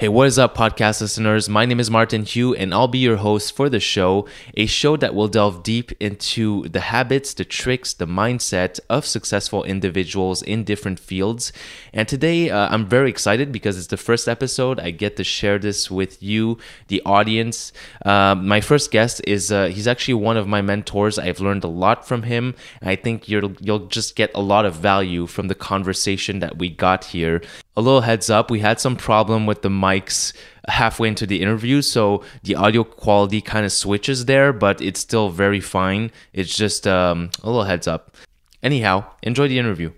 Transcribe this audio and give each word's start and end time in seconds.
Hey, 0.00 0.08
what 0.08 0.28
is 0.28 0.38
up, 0.38 0.56
podcast 0.56 1.02
listeners? 1.02 1.46
My 1.46 1.66
name 1.66 1.78
is 1.78 1.90
Martin 1.90 2.24
Hyu, 2.24 2.54
and 2.54 2.72
I'll 2.72 2.88
be 2.88 3.00
your 3.00 3.18
host 3.18 3.54
for 3.54 3.68
the 3.68 3.80
show, 3.80 4.26
a 4.56 4.64
show 4.64 4.96
that 4.96 5.14
will 5.14 5.28
delve 5.28 5.62
deep 5.62 5.92
into 6.00 6.66
the 6.70 6.80
habits, 6.80 7.34
the 7.34 7.44
tricks, 7.44 7.92
the 7.92 8.06
mindset 8.06 8.80
of 8.88 9.04
successful 9.04 9.62
individuals 9.62 10.40
in 10.40 10.64
different 10.64 10.98
fields. 10.98 11.52
And 11.92 12.08
today, 12.08 12.48
uh, 12.48 12.68
I'm 12.70 12.86
very 12.86 13.10
excited 13.10 13.52
because 13.52 13.76
it's 13.76 13.88
the 13.88 13.98
first 13.98 14.26
episode. 14.26 14.80
I 14.80 14.90
get 14.90 15.18
to 15.18 15.22
share 15.22 15.58
this 15.58 15.90
with 15.90 16.22
you, 16.22 16.56
the 16.88 17.02
audience. 17.04 17.70
Uh, 18.02 18.34
my 18.36 18.62
first 18.62 18.90
guest 18.90 19.20
is 19.26 19.52
uh, 19.52 19.66
he's 19.66 19.86
actually 19.86 20.14
one 20.14 20.38
of 20.38 20.48
my 20.48 20.62
mentors. 20.62 21.18
I've 21.18 21.40
learned 21.40 21.64
a 21.64 21.68
lot 21.68 22.08
from 22.08 22.22
him. 22.22 22.54
I 22.80 22.96
think 22.96 23.28
you'll 23.28 23.52
you'll 23.60 23.88
just 23.88 24.16
get 24.16 24.30
a 24.34 24.40
lot 24.40 24.64
of 24.64 24.76
value 24.76 25.26
from 25.26 25.48
the 25.48 25.54
conversation 25.54 26.38
that 26.38 26.56
we 26.56 26.70
got 26.70 27.04
here 27.04 27.42
a 27.76 27.80
little 27.80 28.00
heads 28.00 28.28
up 28.30 28.50
we 28.50 28.60
had 28.60 28.80
some 28.80 28.96
problem 28.96 29.46
with 29.46 29.62
the 29.62 29.68
mics 29.68 30.32
halfway 30.68 31.08
into 31.08 31.26
the 31.26 31.40
interview 31.40 31.82
so 31.82 32.22
the 32.42 32.54
audio 32.54 32.84
quality 32.84 33.40
kind 33.40 33.64
of 33.64 33.72
switches 33.72 34.24
there 34.26 34.52
but 34.52 34.80
it's 34.80 35.00
still 35.00 35.30
very 35.30 35.60
fine 35.60 36.10
it's 36.32 36.54
just 36.54 36.86
um, 36.86 37.30
a 37.42 37.46
little 37.46 37.64
heads 37.64 37.86
up 37.86 38.16
anyhow 38.62 39.04
enjoy 39.22 39.48
the 39.48 39.58
interview 39.58 39.90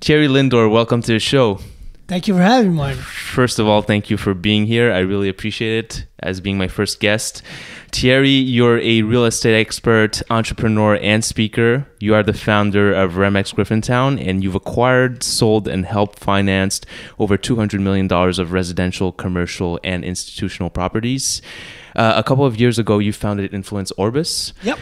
thierry 0.00 0.28
lindor 0.28 0.70
welcome 0.70 1.02
to 1.02 1.12
the 1.12 1.18
show 1.18 1.58
Thank 2.06 2.28
you 2.28 2.34
for 2.34 2.42
having 2.42 2.72
me, 2.72 2.76
Martin. 2.76 2.98
First 2.98 3.58
of 3.58 3.66
all, 3.66 3.80
thank 3.80 4.10
you 4.10 4.18
for 4.18 4.34
being 4.34 4.66
here. 4.66 4.92
I 4.92 4.98
really 4.98 5.30
appreciate 5.30 5.84
it 5.84 6.06
as 6.18 6.38
being 6.38 6.58
my 6.58 6.68
first 6.68 7.00
guest. 7.00 7.42
Thierry, 7.94 8.28
you're 8.28 8.80
a 8.80 9.02
real 9.02 9.24
estate 9.24 9.54
expert, 9.54 10.20
entrepreneur, 10.28 10.96
and 10.96 11.24
speaker. 11.24 11.86
You 12.00 12.16
are 12.16 12.24
the 12.24 12.32
founder 12.32 12.92
of 12.92 13.12
Remax 13.12 13.54
Griffintown, 13.54 14.20
and 14.20 14.42
you've 14.42 14.56
acquired, 14.56 15.22
sold, 15.22 15.68
and 15.68 15.86
helped 15.86 16.18
financed 16.18 16.86
over 17.20 17.38
$200 17.38 17.80
million 17.80 18.10
of 18.12 18.50
residential, 18.50 19.12
commercial, 19.12 19.78
and 19.84 20.04
institutional 20.04 20.70
properties. 20.70 21.40
Uh, 21.94 22.14
a 22.16 22.24
couple 22.24 22.44
of 22.44 22.58
years 22.58 22.80
ago, 22.80 22.98
you 22.98 23.12
founded 23.12 23.54
Influence 23.54 23.92
Orbis. 23.92 24.52
Yep. 24.64 24.80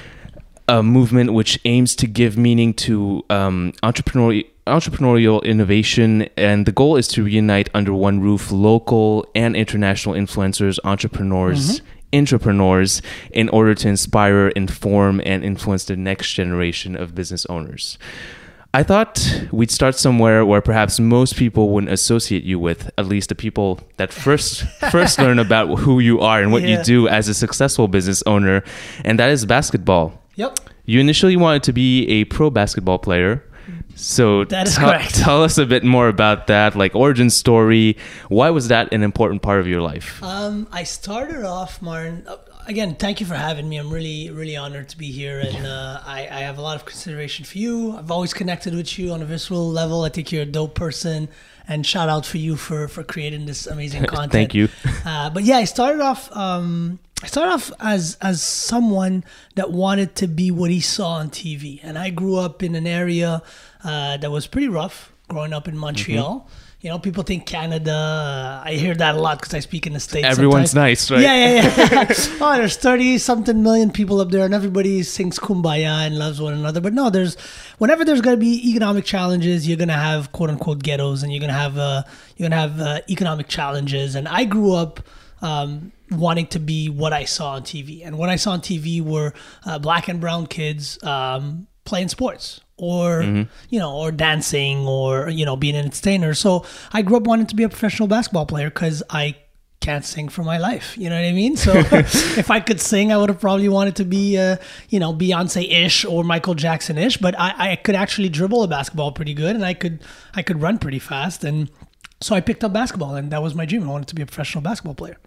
A 0.68 0.82
movement 0.82 1.34
which 1.34 1.60
aims 1.66 1.94
to 1.96 2.06
give 2.06 2.38
meaning 2.38 2.72
to 2.74 3.26
um, 3.28 3.74
entrepreneurial 3.82 4.46
entrepreneurial 4.66 5.42
innovation, 5.42 6.28
and 6.36 6.66
the 6.66 6.72
goal 6.72 6.96
is 6.96 7.08
to 7.08 7.24
reunite 7.24 7.68
under 7.74 7.92
one 7.92 8.20
roof 8.20 8.50
local 8.52 9.26
and 9.34 9.56
international 9.56 10.14
influencers, 10.14 10.78
entrepreneurs, 10.84 11.80
mm-hmm. 11.80 11.86
Entrepreneurs, 12.12 13.02
in 13.30 13.48
order 13.48 13.74
to 13.74 13.88
inspire, 13.88 14.48
inform, 14.48 15.20
and 15.24 15.44
influence 15.44 15.84
the 15.84 15.96
next 15.96 16.32
generation 16.32 16.96
of 16.96 17.14
business 17.14 17.46
owners. 17.46 17.98
I 18.74 18.82
thought 18.82 19.46
we'd 19.52 19.70
start 19.70 19.96
somewhere 19.96 20.46
where 20.46 20.62
perhaps 20.62 20.98
most 20.98 21.36
people 21.36 21.68
wouldn't 21.68 21.92
associate 21.92 22.42
you 22.42 22.58
with, 22.58 22.90
at 22.96 23.06
least 23.06 23.28
the 23.28 23.34
people 23.34 23.80
that 23.98 24.12
first 24.12 24.62
first 24.90 25.18
learn 25.18 25.38
about 25.38 25.80
who 25.80 26.00
you 26.00 26.20
are 26.20 26.40
and 26.40 26.52
what 26.52 26.62
yeah. 26.62 26.78
you 26.78 26.84
do 26.84 27.06
as 27.06 27.28
a 27.28 27.34
successful 27.34 27.86
business 27.86 28.22
owner, 28.24 28.62
and 29.04 29.18
that 29.18 29.28
is 29.28 29.44
basketball. 29.44 30.22
Yep. 30.36 30.58
You 30.86 31.00
initially 31.00 31.36
wanted 31.36 31.62
to 31.64 31.72
be 31.74 32.08
a 32.08 32.24
pro 32.24 32.48
basketball 32.48 32.98
player, 32.98 33.44
so 33.94 34.44
that 34.44 34.66
is 34.68 34.74
t- 34.76 34.80
correct. 34.80 35.14
Tell 35.14 35.42
us 35.42 35.58
a 35.58 35.66
bit 35.66 35.84
more 35.84 36.08
about 36.08 36.46
that, 36.48 36.74
like 36.74 36.94
origin 36.94 37.30
story. 37.30 37.96
Why 38.28 38.50
was 38.50 38.68
that 38.68 38.92
an 38.92 39.02
important 39.02 39.42
part 39.42 39.60
of 39.60 39.66
your 39.66 39.80
life? 39.80 40.22
Um, 40.22 40.68
I 40.72 40.84
started 40.84 41.44
off, 41.44 41.80
Martin. 41.82 42.24
Uh, 42.26 42.36
again, 42.66 42.94
thank 42.94 43.20
you 43.20 43.26
for 43.26 43.34
having 43.34 43.68
me. 43.68 43.76
I'm 43.76 43.90
really, 43.90 44.30
really 44.30 44.56
honored 44.56 44.88
to 44.90 44.98
be 44.98 45.10
here, 45.10 45.40
and 45.40 45.66
uh, 45.66 46.00
I, 46.04 46.20
I, 46.20 46.40
have 46.40 46.58
a 46.58 46.62
lot 46.62 46.76
of 46.76 46.84
consideration 46.84 47.44
for 47.44 47.58
you. 47.58 47.96
I've 47.96 48.10
always 48.10 48.32
connected 48.32 48.74
with 48.74 48.98
you 48.98 49.12
on 49.12 49.22
a 49.22 49.24
visceral 49.24 49.70
level. 49.70 50.02
I 50.02 50.08
think 50.08 50.32
you're 50.32 50.42
a 50.42 50.46
dope 50.46 50.74
person, 50.74 51.28
and 51.68 51.86
shout 51.86 52.08
out 52.08 52.26
for 52.26 52.38
you 52.38 52.56
for 52.56 52.88
for 52.88 53.02
creating 53.02 53.46
this 53.46 53.66
amazing 53.66 54.04
content. 54.06 54.32
thank 54.32 54.54
you. 54.54 54.68
Uh, 55.04 55.28
but 55.30 55.42
yeah, 55.42 55.56
I 55.56 55.64
started 55.64 56.00
off. 56.00 56.34
Um, 56.34 57.00
I 57.22 57.26
started 57.26 57.52
off 57.52 57.72
as 57.80 58.16
as 58.20 58.40
someone 58.40 59.24
that 59.56 59.72
wanted 59.72 60.14
to 60.16 60.28
be 60.28 60.50
what 60.50 60.70
he 60.70 60.80
saw 60.80 61.14
on 61.14 61.30
TV, 61.30 61.80
and 61.82 61.98
I 61.98 62.10
grew 62.10 62.36
up 62.36 62.62
in 62.62 62.74
an 62.76 62.86
area 62.86 63.42
uh, 63.84 64.16
that 64.16 64.30
was 64.30 64.46
pretty 64.46 64.68
rough. 64.68 65.12
Growing 65.28 65.52
up 65.54 65.66
in 65.66 65.78
Montreal, 65.78 66.40
mm-hmm. 66.40 66.78
you 66.80 66.90
know, 66.90 66.98
people 66.98 67.22
think 67.22 67.46
Canada. 67.46 67.92
Uh, 67.92 68.68
I 68.68 68.74
hear 68.74 68.94
that 68.94 69.14
a 69.14 69.20
lot 69.20 69.38
because 69.38 69.54
I 69.54 69.60
speak 69.60 69.86
in 69.86 69.94
the 69.94 70.00
states. 70.00 70.26
Everyone's 70.26 70.72
sometimes. 70.72 71.08
nice, 71.08 71.10
right? 71.10 71.22
Yeah, 71.22 71.62
yeah, 71.62 72.06
yeah. 72.06 72.06
oh, 72.40 72.56
there's 72.56 72.76
thirty 72.76 73.16
something 73.16 73.62
million 73.62 73.90
people 73.92 74.20
up 74.20 74.30
there, 74.30 74.44
and 74.44 74.52
everybody 74.52 75.02
sings 75.04 75.38
kumbaya 75.38 76.06
and 76.06 76.18
loves 76.18 76.40
one 76.40 76.52
another. 76.52 76.82
But 76.82 76.92
no, 76.92 77.08
there's 77.08 77.36
whenever 77.78 78.04
there's 78.04 78.20
going 78.20 78.36
to 78.36 78.40
be 78.40 78.70
economic 78.70 79.06
challenges, 79.06 79.66
you're 79.66 79.78
going 79.78 79.88
to 79.88 79.94
have 79.94 80.32
quote 80.32 80.50
unquote 80.50 80.82
ghettos, 80.82 81.22
and 81.22 81.32
you're 81.32 81.40
going 81.40 81.52
to 81.52 81.58
have 81.58 81.78
uh, 81.78 82.02
you're 82.36 82.50
going 82.50 82.50
to 82.50 82.68
have 82.68 82.80
uh, 82.80 83.00
economic 83.08 83.48
challenges. 83.48 84.14
And 84.14 84.28
I 84.28 84.44
grew 84.44 84.74
up. 84.74 85.00
Um, 85.40 85.92
wanting 86.12 86.46
to 86.46 86.60
be 86.60 86.88
what 86.88 87.12
I 87.12 87.24
saw 87.24 87.54
on 87.54 87.62
TV. 87.62 88.06
And 88.06 88.16
what 88.18 88.28
I 88.28 88.36
saw 88.36 88.52
on 88.52 88.60
TV 88.60 89.00
were 89.00 89.32
uh, 89.64 89.78
black 89.78 90.06
and 90.06 90.20
brown 90.20 90.46
kids 90.46 91.02
um, 91.02 91.66
playing 91.84 92.08
sports 92.08 92.60
or 92.82 93.22
mm-hmm. 93.22 93.42
you 93.70 93.78
know 93.78 93.94
or 93.94 94.10
dancing 94.10 94.86
or 94.86 95.28
you 95.30 95.44
know 95.44 95.56
being 95.56 95.76
an 95.76 95.84
entertainer. 95.84 96.34
So 96.34 96.64
I 96.92 97.02
grew 97.02 97.16
up 97.16 97.24
wanting 97.24 97.46
to 97.46 97.56
be 97.56 97.62
a 97.62 97.68
professional 97.68 98.08
basketball 98.08 98.46
player 98.46 98.68
because 98.68 99.02
I 99.08 99.36
can't 99.80 100.04
sing 100.04 100.28
for 100.28 100.42
my 100.42 100.58
life. 100.58 100.96
You 100.98 101.08
know 101.08 101.16
what 101.16 101.24
I 101.24 101.32
mean? 101.32 101.56
So 101.56 101.72
if 101.76 102.50
I 102.50 102.60
could 102.60 102.80
sing, 102.80 103.12
I 103.12 103.16
would 103.16 103.28
have 103.28 103.40
probably 103.40 103.68
wanted 103.68 103.96
to 103.96 104.04
be, 104.04 104.38
uh, 104.38 104.56
you 104.88 104.98
know, 105.00 105.12
Beyonce 105.12 105.70
ish 105.70 106.04
or 106.04 106.24
Michael 106.24 106.54
Jackson 106.54 106.98
ish. 106.98 107.16
But 107.16 107.38
I, 107.38 107.72
I 107.72 107.76
could 107.76 107.94
actually 107.94 108.28
dribble 108.28 108.62
a 108.62 108.68
basketball 108.68 109.12
pretty 109.12 109.34
good, 109.34 109.54
and 109.54 109.64
I 109.64 109.74
could 109.74 110.02
I 110.34 110.42
could 110.42 110.60
run 110.60 110.78
pretty 110.78 110.98
fast, 110.98 111.44
and 111.44 111.70
so 112.20 112.34
I 112.34 112.40
picked 112.40 112.64
up 112.64 112.72
basketball, 112.72 113.14
and 113.14 113.30
that 113.32 113.42
was 113.42 113.54
my 113.54 113.66
dream. 113.66 113.82
I 113.84 113.92
wanted 113.92 114.08
to 114.08 114.14
be 114.14 114.22
a 114.22 114.26
professional 114.26 114.62
basketball 114.62 114.94
player. 114.94 115.18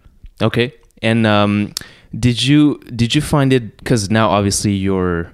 Okay. 0.42 0.74
And 1.02 1.26
um, 1.26 1.74
did 2.18 2.42
you 2.42 2.78
did 2.94 3.14
you 3.14 3.20
find 3.20 3.52
it 3.52 3.76
because 3.76 4.10
now 4.10 4.30
obviously 4.30 4.72
you're 4.72 5.30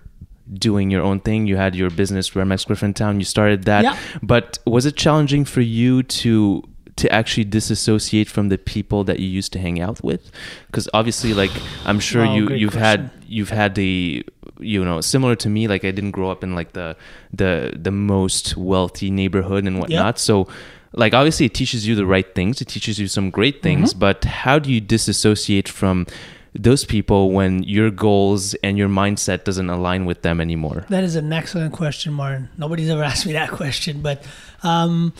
doing 0.58 0.90
your 0.90 1.02
own 1.02 1.20
thing. 1.20 1.46
You 1.46 1.56
had 1.56 1.74
your 1.74 1.90
business 1.90 2.30
Remax 2.30 2.66
Griffintown. 2.66 3.18
You 3.18 3.24
started 3.24 3.64
that, 3.64 3.84
yeah. 3.84 3.98
but 4.22 4.58
was 4.66 4.86
it 4.86 4.96
challenging 4.96 5.44
for 5.44 5.60
you 5.60 6.02
to 6.02 6.62
to 6.96 7.10
actually 7.12 7.44
disassociate 7.44 8.28
from 8.28 8.48
the 8.48 8.58
people 8.58 9.02
that 9.04 9.18
you 9.18 9.26
used 9.26 9.52
to 9.54 9.58
hang 9.58 9.80
out 9.80 10.02
with? 10.04 10.30
Because 10.66 10.88
obviously, 10.92 11.34
like 11.34 11.52
I'm 11.84 12.00
sure 12.00 12.24
wow, 12.24 12.34
you 12.34 12.50
you've 12.50 12.72
question. 12.72 13.00
had 13.00 13.10
you've 13.26 13.50
had 13.50 13.74
the 13.74 14.24
you 14.58 14.84
know 14.84 15.00
similar 15.00 15.36
to 15.36 15.48
me. 15.48 15.68
Like 15.68 15.84
I 15.84 15.90
didn't 15.90 16.12
grow 16.12 16.30
up 16.30 16.42
in 16.42 16.54
like 16.54 16.72
the 16.72 16.96
the 17.32 17.72
the 17.76 17.90
most 17.90 18.56
wealthy 18.56 19.10
neighborhood 19.10 19.66
and 19.66 19.78
whatnot, 19.78 20.18
so 20.18 20.48
like 20.94 21.14
obviously 21.14 21.46
it 21.46 21.54
teaches 21.54 21.86
you 21.86 21.94
the 21.94 22.06
right 22.06 22.34
things 22.34 22.60
it 22.60 22.66
teaches 22.66 22.98
you 22.98 23.06
some 23.06 23.30
great 23.30 23.62
things 23.62 23.90
mm-hmm. 23.90 24.00
but 24.00 24.24
how 24.24 24.58
do 24.58 24.70
you 24.70 24.80
disassociate 24.80 25.68
from 25.68 26.06
those 26.54 26.84
people 26.84 27.30
when 27.30 27.62
your 27.62 27.90
goals 27.90 28.54
and 28.62 28.76
your 28.76 28.88
mindset 28.88 29.44
doesn't 29.44 29.70
align 29.70 30.04
with 30.04 30.22
them 30.22 30.40
anymore 30.40 30.84
that 30.88 31.04
is 31.04 31.16
an 31.16 31.32
excellent 31.32 31.72
question 31.72 32.12
martin 32.12 32.48
nobody's 32.56 32.90
ever 32.90 33.02
asked 33.10 33.26
me 33.26 33.32
that 33.32 33.50
question 33.50 34.00
but 34.02 34.24
um, 34.62 35.12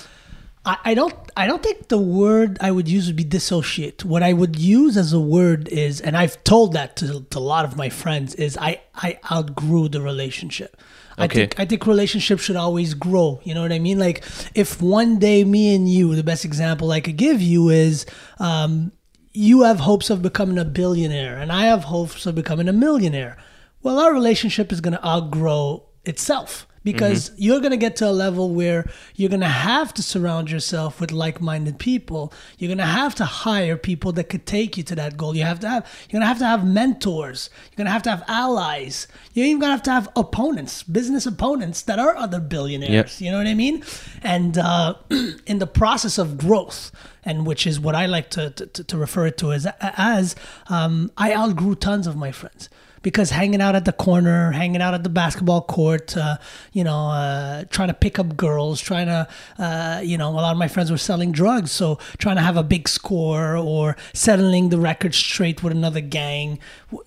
I, 0.64 0.78
I 0.84 0.94
don't 0.94 1.14
I 1.36 1.46
don't 1.46 1.62
think 1.62 1.88
the 1.88 1.98
word 1.98 2.58
I 2.60 2.70
would 2.70 2.88
use 2.88 3.06
would 3.06 3.16
be 3.16 3.24
dissociate. 3.24 4.04
What 4.04 4.22
I 4.22 4.32
would 4.32 4.58
use 4.58 4.96
as 4.96 5.12
a 5.12 5.20
word 5.20 5.68
is, 5.68 6.00
and 6.00 6.16
I've 6.16 6.42
told 6.44 6.74
that 6.74 6.96
to, 6.96 7.22
to 7.30 7.38
a 7.38 7.40
lot 7.40 7.64
of 7.64 7.76
my 7.76 7.88
friends, 7.88 8.34
is 8.34 8.56
I, 8.56 8.80
I 8.94 9.18
outgrew 9.30 9.88
the 9.88 10.00
relationship. 10.00 10.76
I 11.18 11.26
think 11.26 11.58
I 11.58 11.66
think 11.66 11.86
relationships 11.86 12.42
should 12.42 12.56
always 12.56 12.94
grow. 12.94 13.40
You 13.44 13.54
know 13.54 13.62
what 13.62 13.72
I 13.72 13.78
mean? 13.78 13.98
Like 13.98 14.24
if 14.54 14.80
one 14.80 15.18
day 15.18 15.44
me 15.44 15.74
and 15.74 15.88
you, 15.88 16.14
the 16.14 16.22
best 16.22 16.44
example 16.44 16.90
I 16.90 17.00
could 17.00 17.16
give 17.16 17.42
you 17.42 17.68
is 17.68 18.06
um, 18.38 18.92
you 19.32 19.62
have 19.62 19.80
hopes 19.80 20.10
of 20.10 20.22
becoming 20.22 20.58
a 20.58 20.64
billionaire 20.64 21.38
and 21.38 21.50
I 21.50 21.64
have 21.64 21.84
hopes 21.84 22.26
of 22.26 22.34
becoming 22.34 22.68
a 22.68 22.72
millionaire. 22.72 23.36
Well, 23.82 23.98
our 23.98 24.12
relationship 24.12 24.72
is 24.72 24.80
going 24.80 24.94
to 24.94 25.06
outgrow 25.06 25.84
itself 26.04 26.66
because 26.84 27.30
mm-hmm. 27.30 27.42
you're 27.42 27.60
going 27.60 27.70
to 27.70 27.76
get 27.76 27.96
to 27.96 28.08
a 28.08 28.12
level 28.12 28.50
where 28.54 28.90
you're 29.14 29.28
going 29.28 29.40
to 29.40 29.46
have 29.46 29.94
to 29.94 30.02
surround 30.02 30.50
yourself 30.50 31.00
with 31.00 31.12
like-minded 31.12 31.78
people. 31.78 32.32
You're 32.58 32.68
going 32.68 32.78
to 32.78 32.84
have 32.84 33.14
to 33.16 33.24
hire 33.24 33.76
people 33.76 34.12
that 34.12 34.24
could 34.24 34.46
take 34.46 34.76
you 34.76 34.82
to 34.84 34.94
that 34.96 35.16
goal. 35.16 35.36
You 35.36 35.44
have 35.44 35.60
to 35.60 35.68
have 35.68 35.86
you're 36.08 36.20
going 36.20 36.22
to 36.22 36.26
have 36.26 36.38
to 36.38 36.46
have 36.46 36.66
mentors. 36.66 37.50
You're 37.70 37.76
going 37.76 37.86
to 37.86 37.92
have 37.92 38.02
to 38.04 38.10
have 38.10 38.24
allies. 38.28 39.06
You're 39.34 39.46
even 39.46 39.60
going 39.60 39.68
to 39.68 39.74
have 39.74 39.82
to 39.84 39.90
have 39.92 40.08
opponents 40.16 40.82
business 40.82 41.26
opponents 41.26 41.82
that 41.82 41.98
are 41.98 42.16
other 42.16 42.40
billionaires. 42.40 43.20
Yep. 43.20 43.24
you 43.24 43.30
know 43.30 43.38
what 43.38 43.46
i 43.46 43.54
mean? 43.54 43.84
And 44.22 44.58
uh, 44.58 44.94
in 45.46 45.58
the 45.58 45.66
process 45.66 46.18
of 46.18 46.38
growth 46.38 46.90
and 47.24 47.46
which 47.46 47.66
is 47.66 47.78
what 47.78 47.94
i 47.94 48.06
like 48.06 48.30
to, 48.30 48.50
to, 48.50 48.84
to 48.84 48.96
refer 48.96 49.26
it 49.26 49.38
to 49.38 49.52
as 49.52 49.66
as 49.80 50.34
um, 50.68 51.10
i 51.16 51.32
outgrew 51.32 51.74
tons 51.74 52.06
of 52.06 52.16
my 52.16 52.32
friends 52.32 52.68
because 53.02 53.30
hanging 53.30 53.60
out 53.60 53.74
at 53.74 53.84
the 53.84 53.92
corner, 53.92 54.52
hanging 54.52 54.80
out 54.80 54.94
at 54.94 55.02
the 55.02 55.08
basketball 55.08 55.62
court, 55.62 56.16
uh, 56.16 56.38
you 56.72 56.84
know, 56.84 57.08
uh, 57.08 57.64
trying 57.70 57.88
to 57.88 57.94
pick 57.94 58.18
up 58.18 58.36
girls, 58.36 58.80
trying 58.80 59.06
to, 59.06 59.28
uh, 59.58 60.00
you 60.02 60.16
know, 60.16 60.30
a 60.30 60.32
lot 60.32 60.52
of 60.52 60.58
my 60.58 60.68
friends 60.68 60.90
were 60.90 60.98
selling 60.98 61.32
drugs, 61.32 61.70
so 61.70 61.98
trying 62.18 62.36
to 62.36 62.42
have 62.42 62.56
a 62.56 62.62
big 62.62 62.88
score 62.88 63.56
or 63.56 63.96
settling 64.14 64.68
the 64.68 64.78
record 64.78 65.14
straight 65.14 65.62
with 65.62 65.72
another 65.72 66.00
gang, 66.00 66.58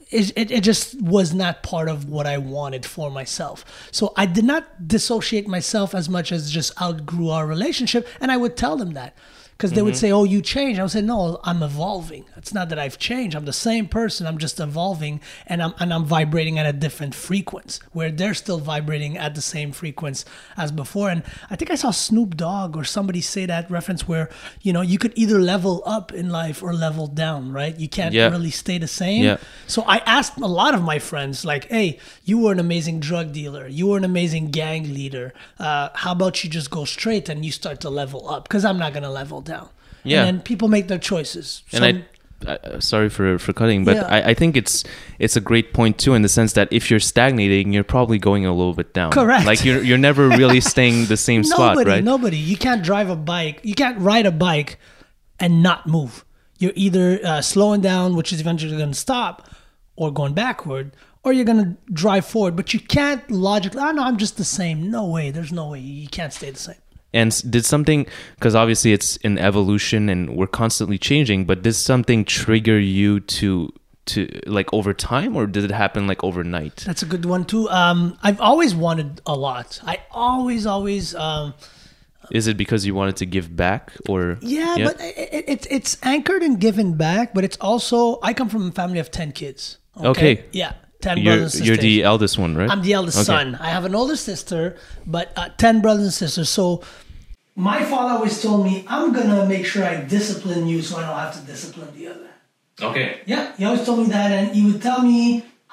it, 0.09 0.31
it, 0.35 0.51
it 0.51 0.63
just 0.63 1.01
was 1.01 1.33
not 1.33 1.63
part 1.63 1.89
of 1.89 2.09
what 2.09 2.27
I 2.27 2.37
wanted 2.37 2.85
for 2.85 3.09
myself. 3.09 3.89
So 3.91 4.13
I 4.15 4.25
did 4.25 4.45
not 4.45 4.87
dissociate 4.87 5.47
myself 5.47 5.95
as 5.95 6.09
much 6.09 6.31
as 6.31 6.51
just 6.51 6.79
outgrew 6.81 7.29
our 7.29 7.47
relationship, 7.47 8.07
and 8.19 8.31
I 8.31 8.37
would 8.37 8.57
tell 8.57 8.77
them 8.77 8.93
that 8.93 9.15
because 9.57 9.71
they 9.71 9.81
would 9.81 9.95
say, 9.95 10.11
"Oh, 10.11 10.23
you 10.25 10.41
changed." 10.41 10.79
I 10.79 10.83
would 10.83 10.91
say, 10.91 11.01
"No, 11.01 11.39
I'm 11.43 11.63
evolving. 11.63 12.25
It's 12.35 12.53
not 12.53 12.69
that 12.69 12.79
I've 12.79 12.97
changed. 12.99 13.35
I'm 13.35 13.45
the 13.45 13.53
same 13.53 13.87
person. 13.87 14.27
I'm 14.27 14.37
just 14.37 14.59
evolving, 14.59 15.21
and 15.47 15.63
I'm 15.63 15.73
and 15.79 15.93
I'm 15.93 16.05
vibrating 16.05 16.59
at 16.59 16.65
a 16.65 16.73
different 16.73 17.15
frequency 17.15 17.81
where 17.93 18.11
they're 18.11 18.33
still 18.33 18.59
vibrating 18.59 19.17
at 19.17 19.33
the 19.35 19.41
same 19.41 19.71
frequency 19.71 20.25
as 20.57 20.71
before." 20.71 21.09
And 21.09 21.23
I 21.49 21.55
think 21.55 21.71
I 21.71 21.75
saw 21.75 21.91
Snoop 21.91 22.35
Dogg 22.35 22.75
or 22.75 22.83
somebody 22.83 23.21
say 23.21 23.45
that 23.45 23.69
reference 23.71 24.07
where 24.07 24.29
you 24.61 24.73
know 24.73 24.81
you 24.81 24.97
could 24.97 25.13
either 25.15 25.39
level 25.39 25.81
up 25.85 26.11
in 26.13 26.29
life 26.29 26.61
or 26.61 26.73
level 26.73 27.07
down, 27.07 27.51
right? 27.53 27.77
You 27.79 27.87
can't 27.87 28.13
Yeah. 28.13 28.29
really 28.29 28.51
stay 28.51 28.77
the 28.77 28.87
same. 28.87 29.23
Yeah. 29.23 29.37
So 29.67 29.83
I 29.87 29.97
asked 30.05 30.37
a 30.37 30.47
lot 30.47 30.73
of 30.75 30.81
my 30.81 30.99
friends, 30.99 31.45
like, 31.45 31.69
"Hey, 31.69 31.97
you 32.25 32.37
were 32.39 32.51
an 32.51 32.59
amazing 32.59 32.99
drug 32.99 33.31
dealer. 33.31 33.67
You 33.67 33.87
were 33.87 33.97
an 33.97 34.03
amazing 34.03 34.51
gang 34.51 34.93
leader. 34.93 35.33
Uh, 35.59 35.89
how 35.93 36.11
about 36.11 36.43
you 36.43 36.49
just 36.49 36.69
go 36.69 36.83
straight 36.85 37.29
and 37.29 37.45
you 37.45 37.51
start 37.51 37.79
to 37.81 37.89
level 37.89 38.29
up? 38.29 38.43
Because 38.47 38.65
I'm 38.65 38.77
not 38.77 38.93
gonna 38.93 39.09
level 39.09 39.41
down." 39.45 39.69
Yeah. 40.03 40.25
And 40.25 40.37
then 40.37 40.43
people 40.43 40.67
make 40.67 40.87
their 40.87 40.99
choices. 40.99 41.63
and 41.71 41.83
Some- 41.83 42.03
I, 42.47 42.51
uh, 42.51 42.79
sorry 42.79 43.09
for 43.09 43.39
for 43.39 43.53
cutting, 43.53 43.85
but 43.85 43.95
Yeah. 43.95 44.07
I, 44.07 44.31
I 44.31 44.33
think 44.33 44.55
it's 44.57 44.83
it's 45.19 45.35
a 45.35 45.41
great 45.41 45.73
point 45.73 45.97
too 45.97 46.13
in 46.13 46.21
the 46.21 46.29
sense 46.29 46.53
that 46.53 46.67
if 46.69 46.91
you're 46.91 46.99
stagnating, 46.99 47.73
you're 47.73 47.83
probably 47.85 48.19
going 48.19 48.45
a 48.45 48.51
little 48.53 48.73
bit 48.73 48.93
down. 48.93 49.11
Correct. 49.11 49.45
Like 49.45 49.63
you're 49.65 49.81
you're 49.81 49.97
never 49.97 50.27
really 50.29 50.59
staying 50.73 51.05
the 51.05 51.17
same 51.17 51.43
spot, 51.43 51.75
nobody, 51.77 51.89
right? 51.89 52.03
nobody. 52.03 52.37
You 52.37 52.57
can't 52.57 52.83
drive 52.83 53.09
a 53.09 53.15
bike. 53.15 53.61
You 53.63 53.73
can't 53.73 53.97
ride 53.99 54.25
a 54.27 54.31
bike 54.31 54.77
and 55.39 55.63
not 55.63 55.87
move. 55.87 56.23
You're 56.59 56.73
either 56.75 57.19
uh, 57.23 57.41
slowing 57.41 57.81
down, 57.81 58.15
which 58.15 58.31
is 58.31 58.39
eventually 58.41 58.77
going 58.77 58.91
to 58.91 58.99
stop, 58.99 59.49
or 59.95 60.11
going 60.11 60.33
backward, 60.33 60.95
or 61.23 61.33
you're 61.33 61.45
going 61.45 61.63
to 61.65 61.77
drive 61.91 62.25
forward. 62.25 62.55
But 62.55 62.73
you 62.73 62.79
can't 62.79 63.29
logically. 63.31 63.81
Oh 63.81 63.91
no, 63.91 64.03
I'm 64.03 64.17
just 64.17 64.37
the 64.37 64.45
same. 64.45 64.91
No 64.91 65.05
way. 65.07 65.31
There's 65.31 65.51
no 65.51 65.69
way. 65.69 65.79
You 65.79 66.07
can't 66.09 66.31
stay 66.33 66.51
the 66.51 66.59
same. 66.59 66.75
And 67.13 67.31
did 67.49 67.65
something 67.65 68.07
because 68.35 68.55
obviously 68.55 68.91
it's 68.91 69.17
an 69.23 69.37
evolution 69.37 70.09
and 70.09 70.35
we're 70.35 70.47
constantly 70.47 70.97
changing, 70.97 71.45
but 71.45 71.61
did 71.61 71.73
something 71.73 72.25
trigger 72.25 72.77
you 72.77 73.21
to 73.21 73.71
to 74.07 74.27
like 74.45 74.71
over 74.73 74.93
time, 74.93 75.35
or 75.35 75.47
did 75.47 75.63
it 75.63 75.71
happen 75.71 76.07
like 76.07 76.23
overnight? 76.23 76.77
That's 76.85 77.01
a 77.01 77.05
good 77.05 77.25
one 77.25 77.45
too. 77.45 77.69
Um, 77.69 78.17
I've 78.21 78.39
always 78.39 78.75
wanted 78.75 79.21
a 79.25 79.35
lot. 79.35 79.79
I 79.83 79.99
always, 80.11 80.65
always. 80.65 81.15
Um, 81.15 81.53
Is 82.31 82.47
it 82.47 82.57
because 82.57 82.85
you 82.85 82.93
wanted 82.95 83.15
to 83.17 83.25
give 83.25 83.55
back, 83.55 83.93
or 84.07 84.37
Yeah, 84.41 84.75
but 84.83 84.99
it, 84.99 85.29
it, 85.31 85.45
it's 85.47 85.67
it's 85.69 85.97
anchored 86.03 86.43
in 86.43 86.57
giving 86.57 86.95
back, 86.95 87.33
but 87.33 87.43
it's 87.43 87.57
also 87.57 88.19
I 88.21 88.33
come 88.33 88.49
from 88.49 88.67
a 88.67 88.71
family 88.71 88.99
of 88.99 89.09
ten 89.09 89.31
kids. 89.31 89.77
Okay. 89.97 90.43
Yeah, 90.51 90.73
ten 91.07 91.15
you're 91.17 91.35
brothers 91.35 91.55
and 91.55 91.65
you're 91.67 91.75
sisters. 91.79 91.91
the 91.91 92.03
eldest 92.11 92.35
one, 92.45 92.51
right? 92.59 92.69
I'm 92.71 92.83
the 92.89 92.93
eldest 92.99 93.17
Okay. 93.19 93.25
son. 93.33 93.45
I 93.67 93.69
have 93.77 93.85
an 93.89 93.95
older 94.01 94.17
sister, 94.31 94.61
but 95.15 95.25
uh, 95.39 95.49
ten 95.63 95.75
brothers 95.85 96.05
and 96.09 96.17
sisters. 96.23 96.49
So 96.59 96.65
my 97.55 97.79
father 97.91 98.11
always 98.17 98.37
told 98.45 98.59
me, 98.69 98.73
"I'm 98.95 99.07
gonna 99.17 99.43
make 99.55 99.65
sure 99.71 99.83
I 99.93 99.95
discipline 100.17 100.63
you, 100.71 100.79
so 100.87 100.91
I 100.99 101.01
don't 101.07 101.19
have 101.25 101.35
to 101.39 101.43
discipline 101.53 101.91
the 101.99 102.05
other." 102.13 102.29
Okay. 102.89 103.07
Yeah, 103.31 103.43
he 103.57 103.63
always 103.67 103.85
told 103.87 103.99
me 104.03 104.07
that, 104.17 104.29
and 104.37 104.45
he 104.57 104.61
would 104.67 104.81
tell 104.89 105.01
me, 105.11 105.19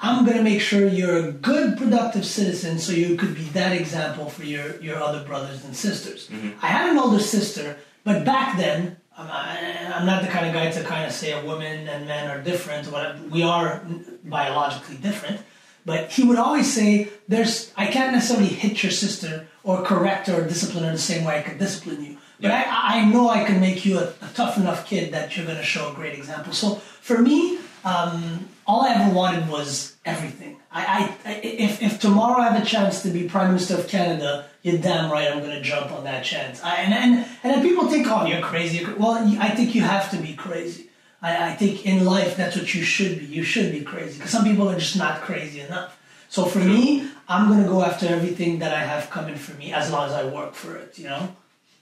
"I'm 0.07 0.19
gonna 0.25 0.45
make 0.51 0.61
sure 0.69 0.87
you're 0.99 1.17
a 1.27 1.31
good, 1.49 1.67
productive 1.81 2.25
citizen, 2.39 2.73
so 2.85 2.89
you 3.03 3.09
could 3.19 3.33
be 3.35 3.47
that 3.59 3.71
example 3.81 4.25
for 4.35 4.43
your 4.53 4.67
your 4.87 4.97
other 5.07 5.21
brothers 5.29 5.59
and 5.65 5.73
sisters." 5.87 6.21
I 6.65 6.67
had 6.75 6.85
an 6.91 6.97
older 7.03 7.19
sister, 7.35 7.67
but 8.07 8.17
back 8.33 8.47
then, 8.63 8.77
I'm, 9.17 9.29
I- 9.29 9.93
I'm 9.95 10.05
not 10.05 10.21
the 10.23 10.27
kind 10.29 10.45
of 10.47 10.53
guy 10.53 10.71
to 10.71 10.83
kind 10.83 11.05
of 11.05 11.11
say 11.11 11.31
a 11.31 11.43
woman 11.45 11.87
and 11.87 12.07
men 12.07 12.29
are 12.31 12.41
different. 12.41 12.87
What 12.91 13.19
we 13.29 13.43
are 13.43 13.83
biologically 14.23 14.97
different. 14.97 15.41
But 15.85 16.11
he 16.11 16.23
would 16.23 16.37
always 16.37 16.71
say, 16.73 17.09
"There's, 17.27 17.71
I 17.75 17.87
can't 17.87 18.13
necessarily 18.13 18.47
hit 18.47 18.81
your 18.83 18.91
sister 18.91 19.47
or 19.63 19.81
correct 19.83 20.29
or 20.29 20.41
discipline 20.47 20.85
her 20.85 20.91
the 20.91 20.97
same 20.97 21.25
way 21.25 21.39
I 21.39 21.41
could 21.41 21.59
discipline 21.59 22.03
you. 22.03 22.17
But 22.39 22.51
I, 22.51 22.63
I 22.99 23.05
know 23.05 23.29
I 23.29 23.43
can 23.43 23.59
make 23.59 23.85
you 23.85 23.99
a, 23.99 24.05
a 24.21 24.29
tough 24.33 24.57
enough 24.57 24.87
kid 24.87 25.13
that 25.13 25.35
you're 25.35 25.45
going 25.45 25.57
to 25.57 25.63
show 25.63 25.91
a 25.91 25.93
great 25.93 26.13
example." 26.17 26.53
So 26.53 26.75
for 27.01 27.17
me, 27.19 27.59
um, 27.83 28.47
all 28.65 28.81
I 28.85 28.93
ever 28.95 29.13
wanted 29.13 29.49
was 29.49 29.95
everything. 30.05 30.57
I, 30.71 30.81
I, 31.25 31.29
I 31.29 31.33
if, 31.43 31.81
if 31.81 31.99
tomorrow 31.99 32.41
I 32.41 32.49
have 32.49 32.61
a 32.63 32.65
chance 32.65 33.03
to 33.03 33.09
be 33.09 33.27
Prime 33.27 33.47
Minister 33.49 33.75
of 33.75 33.87
Canada, 33.89 34.45
you're 34.63 34.77
damn 34.77 35.11
right 35.11 35.29
I'm 35.29 35.39
going 35.39 35.51
to 35.51 35.61
jump 35.61 35.91
on 35.91 36.05
that 36.05 36.23
chance. 36.23 36.63
I, 36.63 36.77
and, 36.77 36.93
and 36.93 37.25
and 37.43 37.53
then 37.53 37.61
people 37.61 37.87
think, 37.87 38.07
"Oh, 38.09 38.25
you're 38.25 38.41
crazy." 38.41 38.77
You're 38.77 38.89
cra-" 38.91 38.99
Well, 38.99 39.11
I 39.39 39.49
think 39.49 39.75
you 39.75 39.81
have 39.81 40.09
to 40.11 40.17
be 40.17 40.33
crazy. 40.33 40.89
I, 41.21 41.51
I 41.51 41.53
think 41.53 41.85
in 41.85 42.05
life 42.05 42.35
that's 42.35 42.55
what 42.55 42.73
you 42.73 42.81
should 42.81 43.19
be. 43.19 43.25
You 43.25 43.43
should 43.43 43.71
be 43.71 43.81
crazy 43.81 44.17
because 44.17 44.31
some 44.31 44.45
people 44.45 44.69
are 44.69 44.79
just 44.79 44.97
not 44.97 45.21
crazy 45.21 45.59
enough. 45.59 45.99
So 46.29 46.45
for 46.45 46.59
me, 46.59 47.07
I'm 47.27 47.49
gonna 47.49 47.67
go 47.67 47.83
after 47.83 48.07
everything 48.07 48.59
that 48.59 48.73
I 48.73 48.79
have 48.79 49.09
coming 49.09 49.35
for 49.35 49.53
me 49.55 49.73
as 49.73 49.91
long 49.91 50.07
as 50.07 50.13
I 50.13 50.25
work 50.25 50.53
for 50.55 50.75
it. 50.77 50.97
You 50.97 51.05
know. 51.05 51.35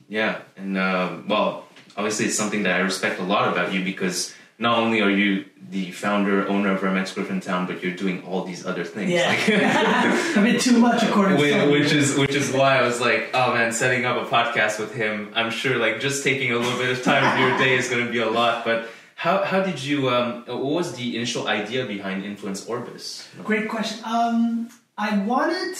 Yeah, 0.09 0.41
and 0.57 0.77
um, 0.77 1.25
well, 1.27 1.67
obviously 1.95 2.25
it's 2.25 2.35
something 2.35 2.63
that 2.63 2.75
I 2.75 2.79
respect 2.79 3.19
a 3.19 3.23
lot 3.23 3.47
about 3.47 3.73
you 3.73 3.83
because 3.83 4.33
not 4.61 4.77
only 4.77 5.01
are 5.01 5.09
you 5.09 5.45
the 5.71 5.91
founder 5.91 6.47
owner 6.47 6.71
of 6.71 6.81
Remax 6.81 7.13
Griffintown, 7.13 7.65
but 7.65 7.81
you're 7.81 7.95
doing 7.95 8.23
all 8.23 8.43
these 8.43 8.65
other 8.65 8.83
things. 8.83 9.09
Yeah, 9.09 9.33
a 9.33 10.41
bit 10.43 10.61
too 10.61 10.77
much 10.77 11.01
according 11.01 11.37
to 11.37 11.41
Which, 11.41 11.53
some 11.53 11.71
which 11.71 11.93
is 11.93 12.17
which 12.17 12.35
is 12.35 12.51
why 12.51 12.77
I 12.77 12.83
was 12.83 13.01
like, 13.01 13.29
oh 13.33 13.53
man, 13.53 13.71
setting 13.71 14.05
up 14.05 14.17
a 14.21 14.29
podcast 14.29 14.79
with 14.79 14.93
him. 14.93 15.31
I'm 15.33 15.49
sure 15.49 15.77
like 15.77 15.99
just 15.99 16.23
taking 16.23 16.51
a 16.51 16.57
little 16.57 16.77
bit 16.77 16.89
of 16.89 17.03
time 17.03 17.23
of 17.23 17.39
your 17.39 17.57
day 17.57 17.75
is 17.75 17.89
going 17.89 18.05
to 18.05 18.11
be 18.11 18.19
a 18.19 18.29
lot. 18.29 18.63
But 18.63 18.89
how 19.15 19.43
how 19.43 19.63
did 19.63 19.81
you? 19.81 20.09
Um, 20.09 20.43
what 20.45 20.73
was 20.79 20.95
the 20.95 21.15
initial 21.15 21.47
idea 21.47 21.85
behind 21.85 22.23
Influence 22.23 22.65
Orbis? 22.67 23.27
Great 23.43 23.69
question. 23.69 24.03
Um, 24.05 24.69
I 24.97 25.17
wanted, 25.19 25.77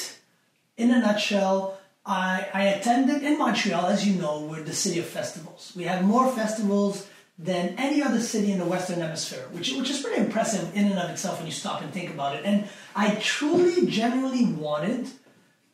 in 0.77 0.89
a 0.92 1.00
nutshell, 1.00 1.77
I, 2.06 2.48
I 2.54 2.63
attended 2.63 3.22
in 3.24 3.38
Montreal, 3.38 3.88
as 3.88 4.07
you 4.07 4.19
know, 4.19 4.48
we're 4.50 4.63
the 4.63 4.74
city 4.74 5.00
of 5.00 5.06
festivals. 5.06 5.74
We 5.75 5.84
have 5.84 6.04
more 6.04 6.31
festivals 6.31 7.07
than 7.44 7.74
any 7.78 8.04
other 8.04 8.20
city 8.20 8.52
in 8.52 8.60
the 8.60 8.66
Western 8.66 9.00
Hemisphere, 9.00 9.48
which, 9.52 9.74
which 9.74 9.90
is 9.90 10.02
pretty 10.02 10.22
impressive 10.22 10.76
in 10.76 10.86
and 10.86 11.00
of 11.00 11.10
itself 11.10 11.40
when 11.40 11.48
you 11.48 11.52
stop 11.52 11.82
and 11.82 11.92
think 11.92 12.12
about 12.12 12.36
it. 12.36 12.46
And 12.46 12.68
I 12.96 13.16
truly, 13.16 13.88
genuinely 13.88 14.46
wanted 14.46 15.08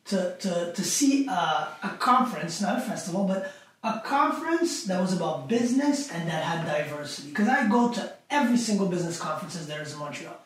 to, 0.06 0.34
to, 0.38 0.72
to 0.72 0.82
see 0.82 1.26
a, 1.26 1.68
a 1.82 1.96
conference, 1.98 2.62
not 2.62 2.78
a 2.78 2.80
festival, 2.80 3.24
but 3.24 3.52
a 3.84 4.00
conference 4.00 4.84
that 4.84 5.00
was 5.00 5.12
about 5.12 5.48
business 5.48 6.10
and 6.10 6.26
that 6.28 6.42
had 6.42 6.66
diversity. 6.66 7.28
Because 7.28 7.48
I 7.48 7.68
go 7.68 7.92
to 7.92 8.12
every 8.30 8.56
single 8.56 8.88
business 8.88 9.20
conferences 9.20 9.66
there 9.66 9.82
is 9.82 9.92
in 9.92 9.98
Montreal, 9.98 10.36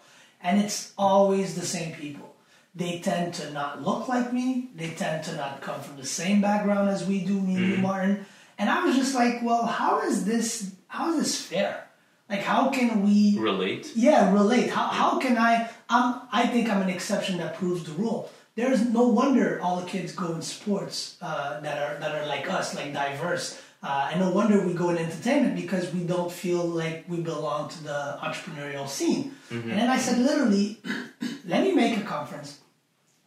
and 0.43 0.61
it's 0.61 0.93
always 0.99 1.55
the 1.55 1.65
same 1.65 1.95
people. 1.95 2.35
They 2.75 2.99
tend 3.01 3.35
to 3.35 3.51
not 3.53 3.83
look 3.83 4.09
like 4.09 4.33
me. 4.33 4.71
They 4.75 4.91
tend 4.91 5.25
to 5.25 5.37
not 5.37 5.61
come 5.61 5.81
from 5.83 5.99
the 5.99 6.07
same 6.07 6.41
background 6.41 6.89
as 6.89 7.07
we 7.07 7.21
do, 7.21 7.39
me 7.41 7.55
and 7.55 7.67
you, 7.67 7.73
mm-hmm. 7.75 7.83
Martin. 7.83 8.27
And 8.59 8.71
I 8.71 8.85
was 8.85 8.97
just 8.97 9.15
like, 9.15 9.43
well, 9.43 9.67
how 9.67 10.01
is 10.03 10.25
this? 10.25 10.73
How 10.93 11.09
is 11.11 11.17
this 11.17 11.41
fair? 11.41 11.89
Like, 12.29 12.43
how 12.43 12.69
can 12.69 13.03
we? 13.03 13.39
Relate. 13.39 13.93
Yeah, 13.97 14.31
relate. 14.31 14.69
How, 14.69 14.89
how 14.89 15.19
can 15.19 15.39
I? 15.39 15.71
I'm, 15.89 16.21
I 16.31 16.47
think 16.47 16.69
I'm 16.69 16.83
an 16.83 16.91
exception 16.91 17.39
that 17.39 17.57
proves 17.57 17.85
the 17.85 17.93
rule. 17.93 18.31
There's 18.57 18.87
no 18.87 19.09
wonder 19.09 19.59
all 19.63 19.81
the 19.81 19.87
kids 19.87 20.13
go 20.13 20.35
in 20.35 20.43
sports 20.43 21.17
uh, 21.23 21.61
that 21.61 21.79
are 21.79 21.99
that 21.99 22.15
are 22.15 22.27
like 22.27 22.47
us, 22.51 22.75
like 22.77 22.93
diverse, 22.93 23.59
uh, 23.83 24.11
and 24.13 24.21
no 24.21 24.31
wonder 24.33 24.67
we 24.67 24.75
go 24.75 24.91
in 24.91 24.99
entertainment 24.99 25.57
because 25.57 25.91
we 25.95 26.05
don't 26.05 26.31
feel 26.31 26.63
like 26.63 27.07
we 27.09 27.23
belong 27.23 27.71
to 27.71 27.85
the 27.85 28.19
entrepreneurial 28.21 28.87
scene. 28.87 29.33
And 29.51 29.71
then 29.71 29.89
I 29.89 29.97
said, 29.97 30.19
literally, 30.19 30.77
let 31.47 31.65
me 31.65 31.73
make 31.73 31.97
a 31.97 32.03
conference 32.03 32.61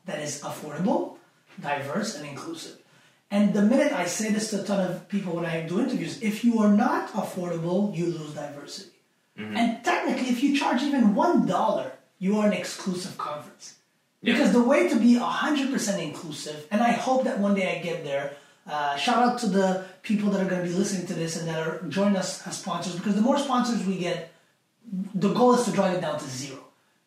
that 0.06 0.22
is 0.22 0.44
affordable, 0.44 1.18
diverse, 1.60 2.16
and 2.16 2.28
inclusive. 2.28 2.78
And 3.36 3.54
the 3.54 3.62
minute 3.62 3.92
I 3.92 4.06
say 4.06 4.32
this 4.32 4.50
to 4.52 4.62
a 4.62 4.64
ton 4.64 4.80
of 4.90 5.10
people 5.10 5.36
when 5.36 5.46
I 5.46 5.68
do 5.68 5.82
interviews, 5.82 6.22
if 6.22 6.46
you 6.46 6.60
are 6.64 6.74
not 6.86 7.12
affordable, 7.22 7.94
you 7.98 8.06
lose 8.06 8.34
diversity. 8.34 8.96
And 9.38 9.84
technically, 9.84 10.30
if 10.30 10.42
you 10.42 10.56
charge 10.58 10.82
even 10.82 11.14
one 11.14 11.46
dollar, 11.46 11.92
you 12.18 12.40
are 12.40 12.48
an 12.48 12.54
exclusive 12.54 13.18
conference. 13.18 13.76
Because 14.24 14.54
the 14.54 14.64
way 14.64 14.88
to 14.88 14.96
be 14.96 15.16
100% 15.16 16.02
inclusive, 16.02 16.66
and 16.72 16.82
I 16.82 16.94
hope 16.94 17.26
that 17.26 17.40
one 17.40 17.54
day 17.54 17.78
I 17.78 17.84
get 17.84 18.06
there, 18.06 18.38
uh, 18.66 18.96
shout 18.96 19.22
out 19.28 19.38
to 19.40 19.48
the 19.48 19.84
people 20.02 20.30
that 20.32 20.42
are 20.42 20.50
going 20.50 20.64
to 20.64 20.70
be 20.72 20.74
listening 20.74 21.06
to 21.08 21.14
this 21.14 21.36
and 21.38 21.48
that 21.50 21.60
are 21.68 21.82
joining 21.90 22.16
us 22.16 22.48
as 22.48 22.58
sponsors, 22.58 22.96
because 22.96 23.16
the 23.16 23.22
more 23.30 23.38
sponsors 23.38 23.86
we 23.86 23.98
get, 23.98 24.32
the 25.14 25.34
goal 25.34 25.54
is 25.54 25.66
to 25.66 25.72
drive 25.72 25.94
it 25.98 26.02
down 26.02 26.18
to 26.18 26.26
zero. 26.26 26.62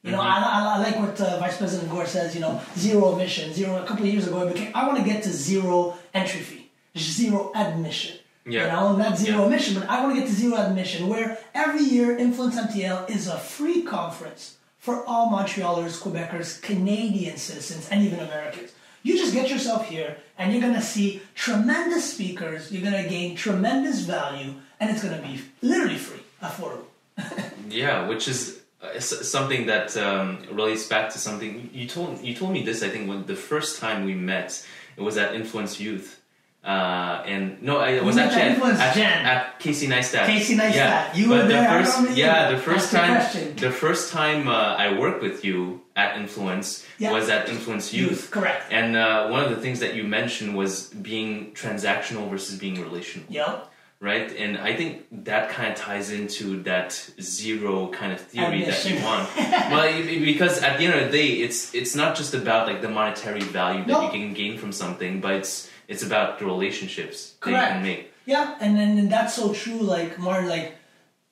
You 0.04 0.12
know, 0.12 0.20
I, 0.20 0.36
I, 0.38 0.74
I 0.74 0.78
like 0.78 0.96
what 0.96 1.20
uh, 1.20 1.38
Vice 1.40 1.56
President 1.58 1.90
Gore 1.90 2.06
says. 2.06 2.34
You 2.34 2.40
know, 2.40 2.60
zero 2.76 3.14
emissions. 3.14 3.56
zero. 3.56 3.82
A 3.82 3.86
couple 3.86 4.04
of 4.06 4.12
years 4.12 4.26
ago, 4.28 4.46
it 4.46 4.54
became. 4.54 4.70
I 4.74 4.86
want 4.86 4.98
to 4.98 5.04
get 5.04 5.24
to 5.24 5.30
zero 5.30 5.97
entry 6.14 6.40
fee, 6.40 6.70
zero 6.96 7.52
admission. 7.54 8.18
Yeah. 8.46 8.62
You 8.64 8.72
know, 8.72 8.96
not 8.96 9.18
zero 9.18 9.38
Yeah. 9.40 9.44
admission, 9.44 9.74
but 9.78 9.88
I 9.90 10.02
want 10.02 10.14
to 10.14 10.20
get 10.20 10.28
to 10.28 10.34
zero 10.34 10.56
admission, 10.56 11.08
where 11.08 11.38
every 11.54 11.82
year 11.82 12.16
Influence 12.16 12.56
MTL 12.56 13.08
is 13.10 13.26
a 13.26 13.38
free 13.38 13.82
conference 13.82 14.56
for 14.78 15.04
all 15.06 15.30
Montrealers, 15.30 16.00
Quebecers, 16.00 16.62
Canadian 16.62 17.36
citizens, 17.36 17.88
and 17.90 18.04
even 18.06 18.20
Americans. 18.20 18.70
You 19.02 19.16
just 19.18 19.32
get 19.34 19.50
yourself 19.50 19.88
here, 19.88 20.16
and 20.38 20.52
you're 20.52 20.62
gonna 20.62 20.82
see 20.82 21.20
tremendous 21.34 22.12
speakers. 22.14 22.72
You're 22.72 22.82
gonna 22.82 23.06
gain 23.08 23.36
tremendous 23.36 24.00
value, 24.00 24.54
and 24.80 24.90
it's 24.90 25.02
gonna 25.02 25.20
be 25.22 25.40
literally 25.62 25.96
free, 25.98 26.20
affordable. 26.42 26.86
Yeah, 27.70 28.08
which 28.08 28.28
is 28.28 28.60
uh, 28.82 28.98
something 28.98 29.66
that 29.66 29.94
um, 29.98 30.38
relates 30.50 30.86
back 30.88 31.10
to 31.10 31.18
something 31.18 31.68
you 31.74 31.86
told. 31.86 32.22
You 32.22 32.34
told 32.34 32.52
me 32.52 32.62
this. 32.62 32.82
I 32.82 32.88
think 32.88 33.08
when 33.10 33.26
the 33.26 33.36
first 33.36 33.78
time 33.78 34.04
we 34.06 34.14
met, 34.14 34.64
it 34.98 35.02
was 35.08 35.16
at 35.16 35.34
Influence 35.40 35.74
Youth, 35.86 36.08
Uh, 36.64 37.22
and 37.32 37.62
no, 37.62 37.74
I 37.78 38.00
was 38.08 38.16
actually 38.18 38.42
at, 38.42 38.50
influence 38.54 38.80
at, 38.86 38.92
Jen. 38.98 39.18
at 39.34 39.40
Casey 39.64 39.86
Neistat. 39.92 40.26
Casey 40.26 40.54
Neistat. 40.60 40.74
Yeah, 40.74 41.14
You 41.18 41.26
but 41.28 41.36
were 41.42 41.48
there. 41.48 41.62
The 41.78 41.84
first, 41.84 42.16
yeah, 42.22 42.50
the 42.54 42.58
first 42.70 42.86
time, 42.98 43.14
question. 43.14 43.44
the 43.56 43.70
first 43.84 44.04
time 44.18 44.40
uh, 44.48 44.84
I 44.84 44.86
worked 45.02 45.22
with 45.22 45.38
you 45.48 45.58
at 46.02 46.10
Influence 46.22 46.68
Yeah. 46.98 47.12
was 47.16 47.24
at 47.36 47.42
Influence 47.48 47.86
Youth. 47.94 48.10
Youth, 48.10 48.24
correct. 48.36 48.62
And 48.78 48.96
uh, 48.96 49.28
one 49.34 49.40
of 49.44 49.50
the 49.54 49.60
things 49.64 49.78
that 49.84 49.92
you 49.98 50.04
mentioned 50.18 50.50
was 50.62 50.72
being 51.10 51.30
transactional 51.62 52.24
versus 52.34 52.54
being 52.64 52.76
relational 52.88 53.26
Yep. 53.30 53.70
Right? 54.00 54.30
And 54.36 54.58
I 54.58 54.74
think 54.74 55.06
that 55.24 55.50
kind 55.50 55.72
of 55.72 55.78
ties 55.78 56.10
into 56.10 56.62
that 56.64 56.92
zero 57.20 57.88
kind 57.88 58.12
of 58.12 58.20
theory 58.20 58.64
that 58.64 58.84
you 58.88 59.02
want. 59.02 59.28
well, 59.36 60.02
because 60.02 60.62
at 60.62 60.78
the 60.78 60.86
end 60.86 60.94
of 61.00 61.06
the 61.10 61.18
day, 61.18 61.28
it's 61.44 61.74
it's 61.74 61.94
not 61.94 62.16
just 62.16 62.34
about 62.34 62.66
like 62.66 62.80
the 62.82 62.88
monetary 62.88 63.40
value 63.40 63.80
that 63.80 63.88
No. 63.88 64.02
you 64.02 64.10
can 64.10 64.34
gain 64.34 64.58
from 64.58 64.72
something, 64.72 65.20
but 65.20 65.32
it's 65.34 65.70
it's 65.88 66.02
about 66.02 66.38
the 66.38 66.44
relationships 66.46 67.34
that 67.42 67.50
you 67.50 67.56
Correct. 67.56 67.72
can 67.72 67.82
make. 67.82 68.12
Yeah, 68.26 68.56
and 68.60 68.76
then 68.76 68.98
and 68.98 69.10
that's 69.10 69.34
so 69.34 69.52
true. 69.52 69.80
Like 69.80 70.18
Martin, 70.18 70.48
like 70.48 70.74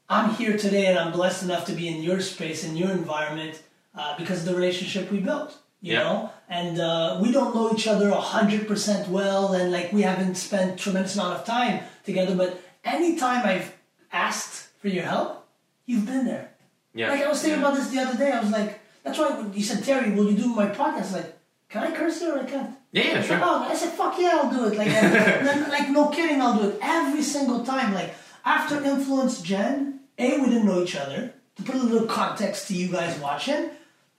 I'm 0.08 0.30
here 0.34 0.56
today, 0.56 0.86
and 0.86 0.98
I'm 0.98 1.12
blessed 1.12 1.42
enough 1.44 1.64
to 1.66 1.72
be 1.72 1.88
in 1.88 2.02
your 2.02 2.20
space, 2.20 2.64
in 2.64 2.76
your 2.76 2.90
environment, 2.90 3.62
uh, 3.94 4.16
because 4.18 4.40
of 4.40 4.46
the 4.46 4.54
relationship 4.54 5.10
we 5.10 5.18
built. 5.20 5.56
You 5.82 5.92
Yeah. 5.92 6.02
know, 6.04 6.30
and 6.48 6.80
uh, 6.80 7.18
we 7.22 7.30
don't 7.30 7.54
know 7.54 7.70
each 7.74 7.86
other 7.86 8.10
hundred 8.10 8.66
percent 8.66 9.08
well, 9.08 9.52
and 9.52 9.70
like 9.70 9.92
we 9.92 10.02
haven't 10.02 10.36
spent 10.36 10.78
tremendous 10.80 11.14
amount 11.16 11.34
of 11.38 11.44
time 11.44 11.80
together. 12.06 12.34
But 12.34 12.60
anytime 12.84 13.44
I've 13.44 13.74
asked 14.12 14.68
for 14.80 14.88
your 14.88 15.04
help, 15.04 15.46
you've 15.84 16.06
been 16.06 16.24
there. 16.24 16.50
Yeah. 16.94 17.10
Like 17.10 17.22
I 17.22 17.28
was 17.28 17.42
thinking 17.42 17.60
yeah. 17.60 17.66
about 17.66 17.78
this 17.78 17.88
the 17.88 18.00
other 18.00 18.16
day. 18.16 18.32
I 18.32 18.40
was 18.40 18.50
like, 18.50 18.80
that's 19.04 19.18
why 19.18 19.44
you 19.52 19.62
said 19.62 19.84
Terry, 19.84 20.12
will 20.12 20.30
you 20.30 20.36
do 20.36 20.48
my 20.54 20.66
podcast? 20.66 21.12
Like, 21.12 21.38
can 21.68 21.82
I 21.84 21.94
curse 21.94 22.20
here 22.20 22.34
or 22.34 22.40
I 22.40 22.44
can't? 22.44 22.74
Yeah, 22.92 23.02
yeah, 23.02 23.22
sure. 23.22 23.40
oh, 23.42 23.66
I 23.68 23.74
said, 23.74 23.92
fuck 23.92 24.18
yeah, 24.18 24.40
I'll 24.42 24.50
do 24.50 24.66
it. 24.66 24.78
Like, 24.78 24.88
like 25.68 25.90
no 25.90 26.08
kidding, 26.08 26.40
I'll 26.40 26.58
do 26.58 26.70
it 26.70 26.78
every 26.80 27.22
single 27.22 27.64
time. 27.64 27.92
Like 27.92 28.14
after 28.44 28.82
Influence 28.82 29.42
Gen, 29.42 30.00
a 30.18 30.38
we 30.38 30.46
didn't 30.46 30.66
know 30.66 30.82
each 30.82 30.96
other. 30.96 31.34
To 31.56 31.62
put 31.62 31.74
a 31.74 31.78
little 31.78 32.06
context 32.06 32.68
to 32.68 32.74
you 32.74 32.88
guys 32.88 33.18
watching, 33.18 33.70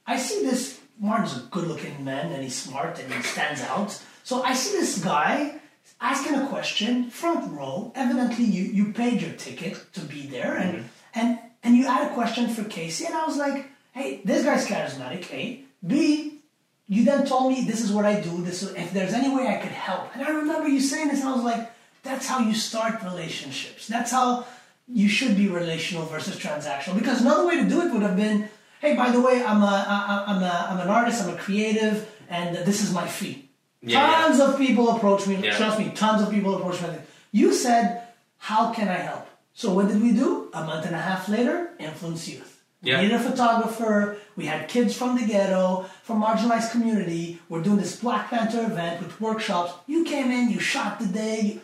I 0.05 0.17
see 0.17 0.43
this. 0.43 0.79
Martin's 0.99 1.37
a 1.37 1.41
good-looking 1.51 2.03
man 2.03 2.31
and 2.31 2.41
he's 2.41 2.55
smart 2.55 2.99
and 2.99 3.13
he 3.13 3.21
stands 3.21 3.61
out. 3.61 4.01
So 4.23 4.41
I 4.41 4.55
see 4.55 4.75
this 4.79 4.97
guy 5.03 5.59
asking 5.99 6.35
a 6.35 6.47
question, 6.47 7.09
front 7.09 7.51
row. 7.51 7.91
Evidently, 7.95 8.45
you 8.45 8.63
you 8.63 8.93
paid 8.93 9.21
your 9.21 9.33
ticket 9.33 9.85
to 9.93 10.01
be 10.01 10.27
there, 10.27 10.55
and 10.55 10.79
mm-hmm. 10.79 10.87
and 11.13 11.39
and 11.63 11.75
you 11.75 11.85
had 11.85 12.09
a 12.09 12.13
question 12.13 12.49
for 12.49 12.63
Casey, 12.63 13.05
and 13.05 13.15
I 13.15 13.25
was 13.25 13.37
like, 13.37 13.69
hey, 13.93 14.21
this 14.23 14.43
guy's 14.45 14.67
charismatic. 14.67 15.31
A, 15.33 15.63
B, 15.85 16.39
you 16.87 17.03
then 17.03 17.25
told 17.25 17.51
me 17.51 17.65
this 17.65 17.81
is 17.81 17.91
what 17.91 18.05
I 18.05 18.21
do. 18.21 18.43
This 18.43 18.63
is, 18.63 18.73
if 18.75 18.93
there's 18.93 19.13
any 19.13 19.35
way 19.35 19.47
I 19.47 19.57
could 19.57 19.71
help, 19.71 20.15
and 20.15 20.23
I 20.23 20.29
remember 20.29 20.67
you 20.67 20.79
saying 20.79 21.09
this, 21.09 21.21
and 21.21 21.29
I 21.29 21.35
was 21.35 21.43
like, 21.43 21.71
that's 22.03 22.27
how 22.27 22.39
you 22.39 22.53
start 22.53 23.03
relationships. 23.03 23.87
That's 23.87 24.11
how 24.11 24.45
you 24.87 25.09
should 25.09 25.35
be 25.35 25.49
relational 25.49 26.05
versus 26.05 26.37
transactional. 26.37 26.97
Because 26.97 27.21
another 27.21 27.45
way 27.45 27.61
to 27.61 27.67
do 27.67 27.81
it 27.81 27.91
would 27.91 28.03
have 28.03 28.15
been, 28.15 28.49
hey, 28.79 28.95
by 28.95 29.11
the 29.11 29.19
way, 29.19 29.43
I'm 29.43 29.61
a, 29.61 29.85
I, 29.87 30.23
I'm 30.27 30.41
a, 30.41 30.67
I'm 30.69 30.79
an 30.79 30.87
artist, 30.87 31.23
I'm 31.23 31.33
a 31.33 31.37
creative, 31.37 32.09
and 32.29 32.55
this 32.65 32.81
is 32.81 32.93
my 32.93 33.07
fee. 33.07 33.46
Yeah, 33.87 34.09
yeah. 34.09 34.17
tons 34.27 34.39
of 34.39 34.57
people 34.57 34.89
approach 34.95 35.27
me. 35.27 35.35
Yeah. 35.35 35.55
Trust 35.57 35.79
me, 35.79 35.89
tons 36.03 36.21
of 36.21 36.29
people 36.31 36.55
approach 36.57 36.81
me. 36.81 36.89
You 37.31 37.53
said, 37.53 38.03
how 38.37 38.71
can 38.73 38.87
I 38.87 38.97
help? 38.97 39.27
So 39.53 39.73
what 39.73 39.87
did 39.87 40.01
we 40.01 40.11
do? 40.11 40.49
A 40.53 40.63
month 40.63 40.85
and 40.85 40.95
a 40.95 40.99
half 40.99 41.27
later, 41.29 41.71
Influence 41.79 42.27
Youth. 42.27 42.61
We 42.81 42.91
Yeah. 42.91 43.01
needed 43.01 43.15
a 43.15 43.19
photographer. 43.19 44.17
We 44.35 44.45
had 44.45 44.67
kids 44.67 44.95
from 44.95 45.17
the 45.19 45.25
ghetto, 45.25 45.85
from 46.03 46.21
marginalized 46.21 46.71
community. 46.71 47.39
We're 47.49 47.63
doing 47.63 47.77
this 47.77 47.95
Black 47.95 48.29
Panther 48.29 48.61
event 48.71 49.01
with 49.01 49.19
workshops. 49.19 49.73
You 49.87 50.03
came 50.03 50.29
in, 50.31 50.49
you 50.51 50.59
shot 50.59 50.99
the 50.99 51.07
day. 51.07 51.59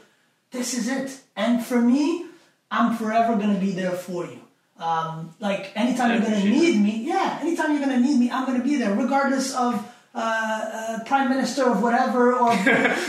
This 0.52 0.74
is 0.74 0.88
it. 0.88 1.20
And 1.36 1.64
for 1.64 1.80
me, 1.82 2.26
I'm 2.72 2.96
forever 2.98 3.36
gonna 3.36 3.60
be 3.60 3.72
there 3.72 3.92
for 3.92 4.26
you. 4.26 4.40
Um, 4.80 5.36
like 5.40 5.72
anytime 5.76 6.12
you're 6.12 6.22
gonna 6.22 6.44
need 6.44 6.82
me, 6.82 7.04
yeah, 7.06 7.38
anytime 7.42 7.72
you're 7.72 7.80
gonna 7.88 8.00
need 8.00 8.18
me, 8.20 8.32
I'm 8.32 8.46
gonna 8.48 8.64
be 8.64 8.76
there, 8.78 8.94
regardless 8.96 9.54
of 9.54 9.88
uh, 10.16 10.20
uh, 10.20 11.04
prime 11.06 11.30
minister 11.30 11.70
of 11.70 11.82
whatever, 11.82 12.34
or 12.34 12.54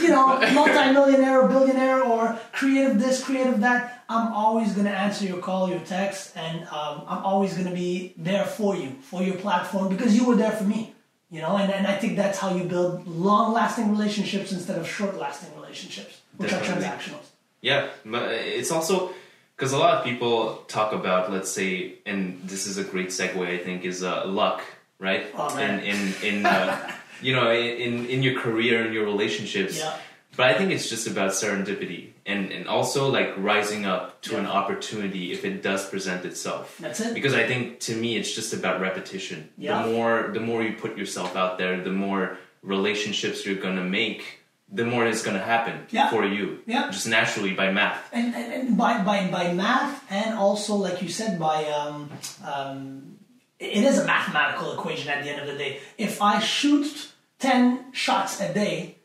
you 0.00 0.08
know, 0.08 0.38
multi-millionaire 0.54 1.42
or 1.42 1.48
billionaire, 1.48 2.02
or 2.02 2.38
creative 2.52 2.98
this, 2.98 3.22
creative 3.22 3.60
that. 3.60 4.04
I'm 4.08 4.32
always 4.32 4.72
gonna 4.72 4.90
answer 4.90 5.24
your 5.26 5.38
call, 5.38 5.68
your 5.68 5.80
text, 5.80 6.36
and 6.36 6.62
um, 6.68 7.02
I'm 7.06 7.24
always 7.24 7.56
gonna 7.56 7.74
be 7.74 8.14
there 8.16 8.44
for 8.44 8.74
you, 8.76 8.90
for 9.02 9.22
your 9.22 9.36
platform, 9.36 9.88
because 9.88 10.16
you 10.16 10.24
were 10.24 10.36
there 10.36 10.52
for 10.52 10.64
me. 10.64 10.94
You 11.30 11.40
know, 11.40 11.56
and, 11.56 11.72
and 11.72 11.86
I 11.86 11.96
think 11.96 12.16
that's 12.16 12.38
how 12.38 12.54
you 12.54 12.64
build 12.64 13.08
long-lasting 13.08 13.90
relationships 13.90 14.52
instead 14.52 14.78
of 14.78 14.88
short-lasting 14.88 15.54
relationships, 15.56 16.20
which 16.36 16.50
Definitely. 16.50 16.84
are 16.84 16.90
transactional. 16.90 17.20
Yeah, 17.60 17.88
but 18.04 18.30
it's 18.30 18.70
also 18.70 19.10
because 19.56 19.72
a 19.72 19.78
lot 19.78 19.94
of 19.94 20.04
people 20.04 20.56
talk 20.68 20.92
about, 20.92 21.32
let's 21.32 21.50
say, 21.50 21.94
and 22.06 22.40
this 22.44 22.66
is 22.66 22.76
a 22.78 22.84
great 22.84 23.08
segue, 23.08 23.46
I 23.46 23.58
think, 23.58 23.84
is 23.84 24.02
uh, 24.02 24.26
luck, 24.26 24.62
right? 24.98 25.26
Oh. 25.36 25.56
In 25.58 25.80
in, 25.80 26.14
in 26.22 26.46
uh, 26.46 26.90
you 27.22 27.32
know, 27.34 27.50
in 27.52 28.06
in 28.06 28.22
your 28.22 28.38
career 28.40 28.84
and 28.84 28.94
your 28.94 29.04
relationships. 29.04 29.78
Yeah. 29.78 29.96
But 30.36 30.46
I 30.50 30.54
think 30.58 30.72
it's 30.72 30.88
just 30.90 31.06
about 31.06 31.30
serendipity 31.30 32.08
and, 32.26 32.50
and 32.50 32.66
also 32.66 33.08
like 33.08 33.32
rising 33.38 33.86
up 33.86 34.20
to 34.22 34.32
Yeah. 34.32 34.40
an 34.40 34.46
opportunity 34.46 35.30
if 35.30 35.44
it 35.44 35.62
does 35.62 35.88
present 35.88 36.24
itself. 36.24 36.76
That's 36.80 36.98
it. 36.98 37.14
Because 37.14 37.34
I 37.34 37.46
think 37.46 37.78
to 37.86 37.94
me 37.94 38.16
it's 38.16 38.34
just 38.34 38.52
about 38.52 38.80
repetition. 38.80 39.48
Yeah. 39.56 39.82
The 39.84 39.92
more 39.92 40.30
the 40.32 40.40
more 40.40 40.60
you 40.64 40.72
put 40.72 40.98
yourself 40.98 41.36
out 41.36 41.56
there, 41.58 41.80
the 41.84 41.92
more 41.92 42.36
relationships 42.62 43.46
you're 43.46 43.62
gonna 43.62 43.84
make, 43.84 44.40
the 44.72 44.84
more 44.84 45.06
it's 45.06 45.22
gonna 45.22 45.38
happen 45.54 45.86
Yeah. 45.90 46.10
for 46.10 46.24
you. 46.24 46.58
Yeah. 46.66 46.90
Just 46.90 47.06
naturally 47.06 47.52
by 47.52 47.70
math. 47.70 48.02
and, 48.12 48.34
and, 48.34 48.52
and 48.52 48.76
by, 48.76 49.02
by, 49.04 49.28
by 49.30 49.52
math 49.52 50.02
and 50.10 50.34
also 50.36 50.74
like 50.74 51.00
you 51.00 51.08
said 51.10 51.38
by 51.38 51.64
um, 51.66 52.10
um, 52.44 53.13
it 53.58 53.84
is 53.84 53.98
a 53.98 54.04
mathematical 54.04 54.72
equation 54.72 55.08
at 55.10 55.22
the 55.22 55.30
end 55.30 55.40
of 55.40 55.46
the 55.46 55.56
day 55.56 55.80
if 55.98 56.20
i 56.20 56.38
shoot 56.40 57.12
10 57.38 57.92
shots 57.92 58.40
a 58.40 58.52
day 58.52 58.96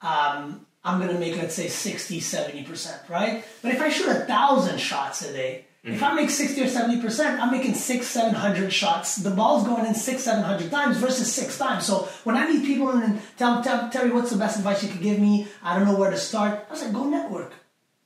um, 0.00 0.66
i'm 0.84 1.00
going 1.00 1.12
to 1.12 1.18
make 1.18 1.36
let's 1.36 1.54
say 1.54 1.68
60 1.68 2.20
70% 2.20 3.08
right 3.08 3.44
but 3.62 3.72
if 3.72 3.80
i 3.80 3.88
shoot 3.88 4.08
a 4.08 4.20
thousand 4.26 4.78
shots 4.78 5.22
a 5.22 5.32
day 5.32 5.64
if 5.84 6.02
I 6.02 6.12
make 6.12 6.28
60 6.28 6.60
or 6.60 6.66
70%, 6.66 7.38
I'm 7.40 7.50
making 7.50 7.72
six, 7.72 8.08
700 8.08 8.70
shots. 8.70 9.16
The 9.16 9.30
ball's 9.30 9.64
going 9.66 9.86
in 9.86 9.94
six, 9.94 10.22
700 10.22 10.70
times 10.70 10.98
versus 10.98 11.32
six 11.32 11.56
times. 11.56 11.86
So 11.86 12.08
when 12.24 12.36
I 12.36 12.46
meet 12.50 12.66
people 12.66 12.90
and 12.90 13.22
tell, 13.38 13.62
tell 13.62 13.88
Terry, 13.88 14.10
what's 14.10 14.30
the 14.30 14.36
best 14.36 14.58
advice 14.58 14.82
you 14.82 14.90
could 14.90 15.00
give 15.00 15.18
me? 15.18 15.46
I 15.62 15.78
don't 15.78 15.86
know 15.86 15.96
where 15.96 16.10
to 16.10 16.16
start. 16.18 16.66
I 16.68 16.72
was 16.72 16.82
like, 16.82 16.92
go 16.92 17.04
network. 17.08 17.52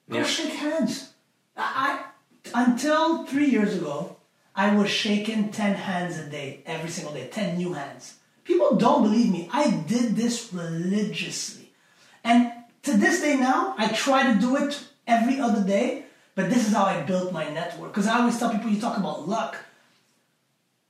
Go 0.09 0.19
Yeah. 0.19 0.25
shake 0.25 0.53
hands. 0.53 1.13
I, 1.57 2.05
I 2.55 2.63
until 2.65 3.25
three 3.27 3.47
years 3.51 3.75
ago, 3.75 4.17
I 4.55 4.75
was 4.77 4.91
shaking 4.91 5.51
ten 5.51 5.75
hands 5.75 6.19
a 6.19 6.27
day, 6.29 6.63
every 6.67 6.91
single 6.91 7.15
day, 7.15 7.27
ten 7.29 7.57
new 7.57 7.73
hands. 7.73 8.15
People 8.45 8.77
don't 8.77 9.03
believe 9.03 9.31
me. 9.31 9.49
I 9.53 9.71
did 9.71 10.17
this 10.17 10.53
religiously, 10.53 11.73
and 12.25 12.53
to 12.83 12.97
this 12.97 13.21
day 13.21 13.37
now, 13.37 13.75
I 13.79 13.89
try 13.89 14.33
to 14.33 14.39
do 14.39 14.57
it 14.57 14.83
every 15.07 15.39
other 15.41 15.63
day. 15.65 16.05
But 16.35 16.49
this 16.49 16.67
is 16.67 16.75
how 16.75 16.85
I 16.85 17.03
built 17.03 17.31
my 17.31 17.49
network. 17.51 17.93
Because 17.93 18.07
I 18.07 18.19
always 18.21 18.39
tell 18.39 18.51
people, 18.51 18.71
you 18.71 18.81
talk 18.81 18.97
about 18.97 19.29
luck. 19.29 19.57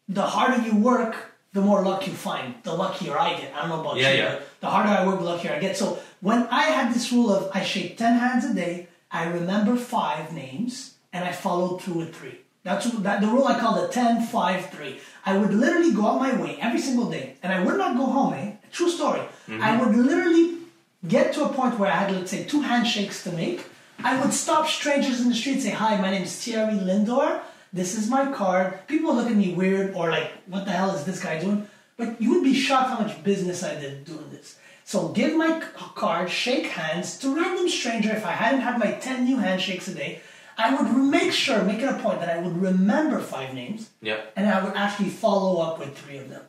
The 0.09 0.23
harder 0.23 0.63
you 0.63 0.77
work, 0.77 1.33
the 1.53 1.61
more 1.61 1.83
luck 1.83 2.07
you 2.07 2.13
find. 2.13 2.55
The 2.63 2.73
luckier 2.73 3.19
I 3.19 3.31
get. 3.41 3.53
I 3.53 3.61
don't 3.61 3.71
know 3.71 3.81
about 3.81 3.97
Yeah, 3.97 4.13
you, 4.13 4.19
yeah. 4.19 4.35
but 4.37 4.49
the 4.61 4.71
harder 4.71 4.91
I 4.91 5.05
work, 5.07 5.19
the 5.19 5.25
luckier 5.25 5.53
I 5.53 5.59
get. 5.59 5.77
So 5.77 5.99
when 6.21 6.47
I 6.47 6.63
had 6.65 6.95
this 6.95 7.11
rule 7.13 7.33
of 7.33 7.51
I 7.53 7.63
shake 7.65 7.99
10 7.99 8.19
hands 8.19 8.45
a 8.45 8.55
day, 8.55 8.87
I 9.11 9.25
remember 9.25 9.77
five 9.77 10.33
names, 10.33 10.95
and 11.13 11.25
I 11.25 11.33
followed 11.33 11.83
through 11.83 11.95
with 11.99 12.15
three. 12.15 12.39
That's 12.65 12.91
that, 12.91 13.21
the 13.21 13.27
rule 13.27 13.47
I 13.47 13.59
call 13.59 13.81
the 13.81 13.89
10, 13.89 14.27
5, 14.27 14.71
3. 14.71 15.01
I 15.27 15.37
would 15.37 15.53
literally 15.53 15.93
go 15.93 16.07
out 16.07 16.21
my 16.21 16.41
way 16.41 16.59
every 16.61 16.81
single 16.81 17.11
day, 17.11 17.37
and 17.43 17.53
I 17.53 17.63
would 17.65 17.77
not 17.77 17.97
go 17.97 18.07
home, 18.07 18.35
eh? 18.35 18.53
True 18.71 18.89
story. 18.89 19.23
I 19.49 19.77
would 19.77 19.97
literally 19.97 20.59
get 21.07 21.33
to 21.35 21.45
a 21.45 21.49
point 21.49 21.79
where 21.79 21.91
I 21.91 21.97
had, 21.97 22.13
let's 22.13 22.31
say, 22.31 22.45
two 22.45 22.61
handshakes 22.63 23.25
to 23.25 23.33
make. 23.33 23.65
I 24.05 24.21
would 24.21 24.33
stop 24.33 24.67
strangers 24.69 25.21
in 25.21 25.29
the 25.29 25.35
street 25.35 25.61
say, 25.61 25.71
Hi, 25.71 26.01
my 26.01 26.11
name 26.11 26.23
is 26.23 26.37
Thierry 26.43 26.75
Lindor. 26.75 27.41
This 27.73 27.97
is 27.97 28.09
my 28.09 28.31
card. 28.33 28.87
People 28.87 29.15
look 29.15 29.29
at 29.29 29.37
me 29.37 29.55
weird 29.55 29.95
or 29.95 30.11
like, 30.11 30.31
What 30.47 30.65
the 30.65 30.73
hell 30.73 30.95
is 30.95 31.05
this 31.05 31.23
guy 31.23 31.41
doing? 31.41 31.69
But 31.97 32.21
you 32.21 32.35
would 32.35 32.45
be 32.45 32.55
shocked 32.55 32.91
how 32.91 33.01
much 33.01 33.23
business 33.23 33.63
I 33.63 33.79
did 33.79 34.05
doing 34.05 34.31
this. 34.31 34.57
So 34.85 35.09
give 35.09 35.37
my 35.37 35.63
card, 35.95 36.31
shake 36.31 36.67
hands 36.67 37.19
to 37.19 37.35
random 37.35 37.69
stranger. 37.69 38.11
If 38.11 38.27
I 38.27 38.33
hadn't 38.33 38.63
had 38.63 38.79
my 38.79 38.93
10 38.93 39.25
new 39.25 39.37
handshakes 39.39 39.89
a 39.89 39.95
day, 39.95 40.21
I 40.59 40.75
would 40.75 40.93
make 40.97 41.33
sure, 41.33 41.63
make 41.65 41.81
it 41.81 41.89
a 41.89 41.99
point 41.99 42.21
that 42.21 42.29
I 42.29 42.39
would 42.41 42.61
remember 42.61 43.19
five 43.21 43.55
names 43.55 43.91
Yeah. 44.01 44.21
and 44.37 44.49
I 44.49 44.63
would 44.65 44.75
actually 44.77 45.11
follow 45.11 45.61
up 45.63 45.79
with 45.79 45.97
three 45.97 46.19
of 46.19 46.29
them. 46.29 46.43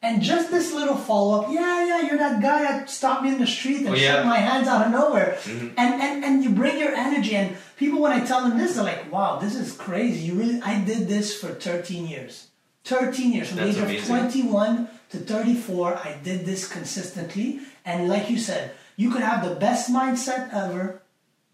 And 0.00 0.22
just 0.22 0.52
this 0.52 0.72
little 0.72 0.94
follow 0.96 1.40
up, 1.42 1.48
yeah, 1.50 1.84
yeah, 1.84 2.00
you're 2.02 2.18
that 2.18 2.40
guy 2.40 2.62
that 2.62 2.88
stopped 2.88 3.24
me 3.24 3.30
in 3.30 3.38
the 3.40 3.48
street 3.48 3.78
and 3.78 3.88
Oh, 3.88 3.94
yeah. 3.94 4.16
shook 4.16 4.26
my 4.26 4.38
hands 4.38 4.68
out 4.68 4.86
of 4.86 4.92
nowhere. 4.92 5.36
Mm-hmm. 5.42 5.68
And, 5.76 6.00
and 6.02 6.24
and 6.24 6.44
you 6.44 6.50
bring 6.50 6.78
your 6.78 6.94
energy 6.94 7.34
and 7.34 7.56
people 7.76 8.00
when 8.00 8.12
I 8.12 8.24
tell 8.24 8.42
them 8.48 8.56
this, 8.58 8.76
they're 8.76 8.84
like, 8.84 9.10
wow, 9.10 9.40
this 9.40 9.56
is 9.56 9.72
crazy. 9.72 10.20
You 10.26 10.34
really 10.34 10.60
I 10.62 10.84
did 10.84 11.08
this 11.08 11.34
for 11.40 11.48
13 11.48 12.06
years. 12.06 12.46
13 12.84 13.32
years. 13.32 13.48
From 13.48 13.56
the 13.56 13.66
age 13.66 13.76
amazing. 13.76 14.16
of 14.16 14.30
21 14.30 14.88
to 15.10 15.18
34, 15.18 15.96
I 15.96 16.16
did 16.22 16.46
this 16.46 16.68
consistently. 16.68 17.60
And 17.84 18.08
like 18.08 18.30
you 18.30 18.38
said, 18.38 18.70
You 18.96 19.10
could 19.10 19.22
have 19.22 19.42
the 19.48 19.56
best 19.56 19.90
mindset 19.90 20.52
ever. 20.54 21.02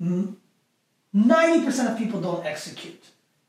Mm-hmm. 0.02 0.34
Ninety 1.14 1.64
percent 1.64 1.88
of 1.90 1.96
people 1.96 2.20
don't 2.20 2.44
execute, 2.44 3.02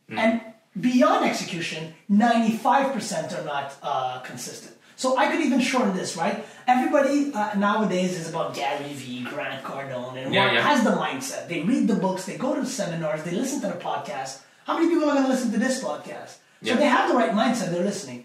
and 0.09 0.39
beyond 0.79 1.25
execution, 1.25 1.93
ninety-five 2.07 2.93
percent 2.93 3.33
are 3.33 3.43
not 3.43 3.75
uh, 3.81 4.19
consistent. 4.19 4.75
So 4.97 5.17
I 5.17 5.29
could 5.31 5.41
even 5.41 5.59
shorten 5.59 5.93
this, 5.97 6.15
right? 6.15 6.45
Everybody 6.67 7.33
uh, 7.33 7.55
nowadays 7.57 8.17
is 8.19 8.29
about 8.29 8.53
Gary 8.55 8.93
Vee, 8.93 9.23
Grant 9.23 9.63
Cardone, 9.63 10.15
and 10.23 10.33
Yeah, 10.33 10.45
what 10.45 10.53
yeah. 10.53 10.61
has 10.61 10.83
the 10.83 10.91
mindset. 10.91 11.49
They 11.49 11.61
read 11.63 11.87
the 11.87 11.95
books, 11.95 12.25
they 12.25 12.37
go 12.37 12.53
to 12.55 12.61
the 12.61 12.67
seminars, 12.67 13.23
they 13.23 13.31
listen 13.31 13.59
to 13.61 13.67
the 13.67 13.79
podcast. 13.83 14.39
How 14.65 14.75
many 14.77 14.87
people 14.93 15.09
are 15.09 15.13
going 15.15 15.25
to 15.25 15.29
listen 15.35 15.51
to 15.51 15.57
this 15.57 15.83
podcast? 15.83 16.37
Yeah. 16.61 16.73
So 16.73 16.79
they 16.79 16.85
have 16.87 17.09
the 17.09 17.15
right 17.17 17.31
mindset, 17.31 17.71
they're 17.71 17.83
listening. 17.83 18.23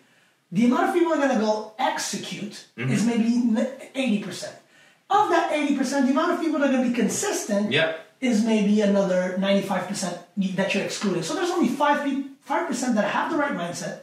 The 0.52 0.66
amount 0.66 0.88
of 0.90 0.94
people 0.94 1.12
are 1.14 1.16
going 1.16 1.34
to 1.38 1.44
go 1.44 1.72
execute 1.78 2.66
Mm-hmm. 2.76 2.92
is 2.92 3.04
maybe 3.06 3.30
80%. 4.22 4.52
Of 5.10 5.28
that 5.30 5.50
80%, 5.52 6.04
the 6.06 6.12
amount 6.12 6.32
of 6.34 6.40
people 6.40 6.60
that 6.60 6.68
are 6.70 6.72
going 6.72 6.84
to 6.84 6.90
be 6.90 6.94
consistent 6.94 7.72
Yeah. 7.72 7.96
Is 8.20 8.44
maybe 8.44 8.80
another 8.80 9.36
95% 9.38 10.18
that 10.56 10.74
you're 10.74 10.84
excluding. 10.84 11.22
So 11.22 11.34
there's 11.34 11.50
only 11.50 11.68
5 11.68 12.04
pe- 12.04 12.24
5% 12.48 12.94
that 12.94 13.10
have 13.10 13.30
the 13.30 13.38
right 13.38 13.52
mindset, 13.52 14.00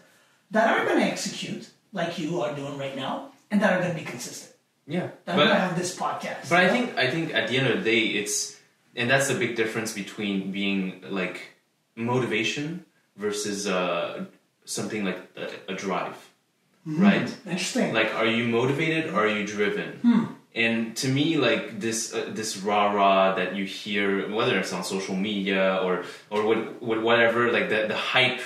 that 0.52 0.70
are 0.70 0.86
going 0.86 1.00
to 1.00 1.06
execute, 1.06 1.70
like 1.94 2.18
you 2.18 2.42
are 2.42 2.56
doing 2.56 2.78
right 2.78 2.96
now, 2.96 3.32
and 3.52 3.62
that 3.62 3.74
are 3.74 3.80
going 3.80 3.92
to 3.92 3.98
be 3.98 4.06
consistent. 4.06 4.54
Yeah. 4.88 5.10
That 5.26 5.34
are 5.34 5.46
going 5.46 5.50
to 5.50 5.56
have 5.56 5.78
this 5.78 5.96
podcast. 5.96 6.50
But 6.50 6.60
I 6.60 6.70
think 6.70 6.98
I 6.98 7.12
think 7.12 7.34
at 7.34 7.50
the 7.50 7.58
end 7.58 7.68
of 7.68 7.84
the 7.84 7.92
day, 7.92 8.00
it's 8.00 8.58
and 8.96 9.10
that's 9.10 9.28
the 9.28 9.36
big 9.36 9.56
difference 9.56 9.94
between 9.94 10.52
being 10.52 11.04
like 11.10 11.42
motivation 11.96 12.86
versus 13.18 13.68
uh, 13.68 14.26
something 14.64 15.04
like 15.04 15.20
a, 15.36 15.74
a 15.74 15.76
drive, 15.76 16.16
hmm. 16.86 17.02
right? 17.02 17.36
Interesting. 17.46 17.94
Like, 17.94 18.14
are 18.16 18.26
you 18.26 18.48
motivated 18.48 19.14
or 19.14 19.26
are 19.26 19.28
you 19.28 19.46
driven? 19.46 20.00
And 20.04 20.27
to 21.02 21.08
me, 21.08 21.38
like 21.38 21.80
this 21.80 22.14
uh, 22.14 22.30
this 22.40 22.58
rah 22.58 22.92
rah 22.92 23.36
that 23.36 23.56
you 23.56 23.66
hear, 23.66 24.30
whether 24.38 24.58
it's 24.60 24.74
on 24.74 24.84
social 24.84 25.16
media 25.16 25.80
or 25.84 26.04
or 26.30 26.40
with, 26.50 26.64
with 26.82 27.00
whatever, 27.08 27.52
like 27.52 27.68
the 27.70 27.88
the 27.88 27.96
hype 28.16 28.42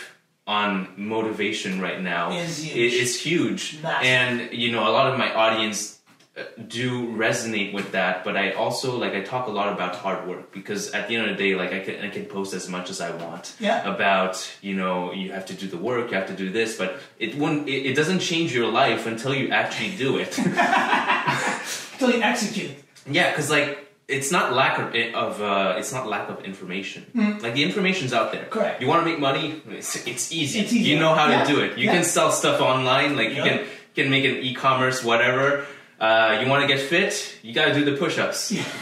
on 0.47 0.71
motivation 0.97 1.79
right 1.79 2.01
now 2.01 2.31
Is 2.31 2.57
huge. 2.63 2.93
is 3.03 3.11
huge. 3.21 3.63
Massive. 3.83 4.07
And 4.07 4.31
you 4.53 4.71
know, 4.73 4.83
a 4.89 4.93
lot 4.97 5.11
of 5.11 5.17
my 5.19 5.29
audience 5.33 5.99
uh, 6.37 6.43
do 6.67 7.07
resonate 7.25 7.73
with 7.73 7.91
that 7.91 8.23
but 8.23 8.37
i 8.37 8.51
also 8.63 8.97
like 8.97 9.13
i 9.13 9.21
talk 9.21 9.47
a 9.47 9.51
lot 9.59 9.67
about 9.75 9.93
hard 10.03 10.25
work 10.29 10.45
because 10.53 10.89
at 10.97 11.03
the 11.09 11.13
end 11.17 11.29
of 11.29 11.31
the 11.35 11.43
day 11.43 11.51
like 11.61 11.73
i 11.73 11.79
can 11.85 11.95
i 12.07 12.09
can 12.09 12.25
post 12.25 12.53
as 12.53 12.69
much 12.69 12.89
as 12.89 13.01
i 13.01 13.11
want 13.23 13.53
Yeah. 13.59 13.83
about 13.93 14.35
you 14.61 14.73
know 14.73 15.11
you 15.11 15.27
have 15.33 15.45
to 15.51 15.53
do 15.61 15.67
the 15.67 15.81
work 15.89 16.09
you 16.09 16.15
have 16.21 16.27
to 16.33 16.37
do 16.45 16.49
this 16.49 16.77
but 16.77 16.89
it 17.19 17.35
won't 17.35 17.67
it, 17.67 17.81
it 17.89 17.95
doesn't 17.99 18.19
change 18.31 18.49
your 18.55 18.69
life 18.71 19.03
until 19.13 19.33
you 19.35 19.49
actually 19.61 19.91
do 19.97 20.09
it 20.23 20.31
You 22.09 22.21
execute. 22.21 22.71
yeah 23.09 23.29
because 23.31 23.49
like 23.49 23.77
it's 24.07 24.29
not 24.31 24.51
lack 24.53 24.77
of 24.79 24.87
of 25.15 25.41
uh, 25.41 25.75
it's 25.79 25.93
not 25.93 26.05
lack 26.07 26.27
of 26.29 26.43
information. 26.43 27.01
Like 27.43 27.53
the 27.53 27.63
information's 27.63 28.11
out 28.13 28.31
there. 28.33 28.45
Correct. 28.45 28.81
You 28.81 28.87
want 28.87 29.01
to 29.03 29.07
make 29.11 29.19
money? 29.19 29.61
It's, 29.69 29.95
it's 30.05 30.31
easy. 30.33 30.59
It's 30.59 30.73
easy. 30.73 30.89
You 30.89 30.99
know 30.99 31.13
how 31.15 31.29
Yeah. 31.29 31.43
to 31.43 31.53
do 31.53 31.57
it. 31.61 31.77
You 31.77 31.85
Yeah. 31.85 31.93
can 31.95 32.03
sell 32.03 32.31
stuff 32.31 32.59
online. 32.61 33.15
Like 33.15 33.29
you 33.35 33.41
can 33.47 33.57
can 33.95 34.09
make 34.09 34.25
an 34.25 34.35
e-commerce, 34.47 34.97
whatever. 35.03 35.65
Uh, 35.99 36.39
you 36.41 36.49
want 36.49 36.61
to 36.63 36.67
get 36.73 36.79
fit? 36.93 37.13
You 37.43 37.53
got 37.53 37.65
to 37.69 37.73
do 37.79 37.83
the 37.89 37.95
push-ups. 38.03 38.51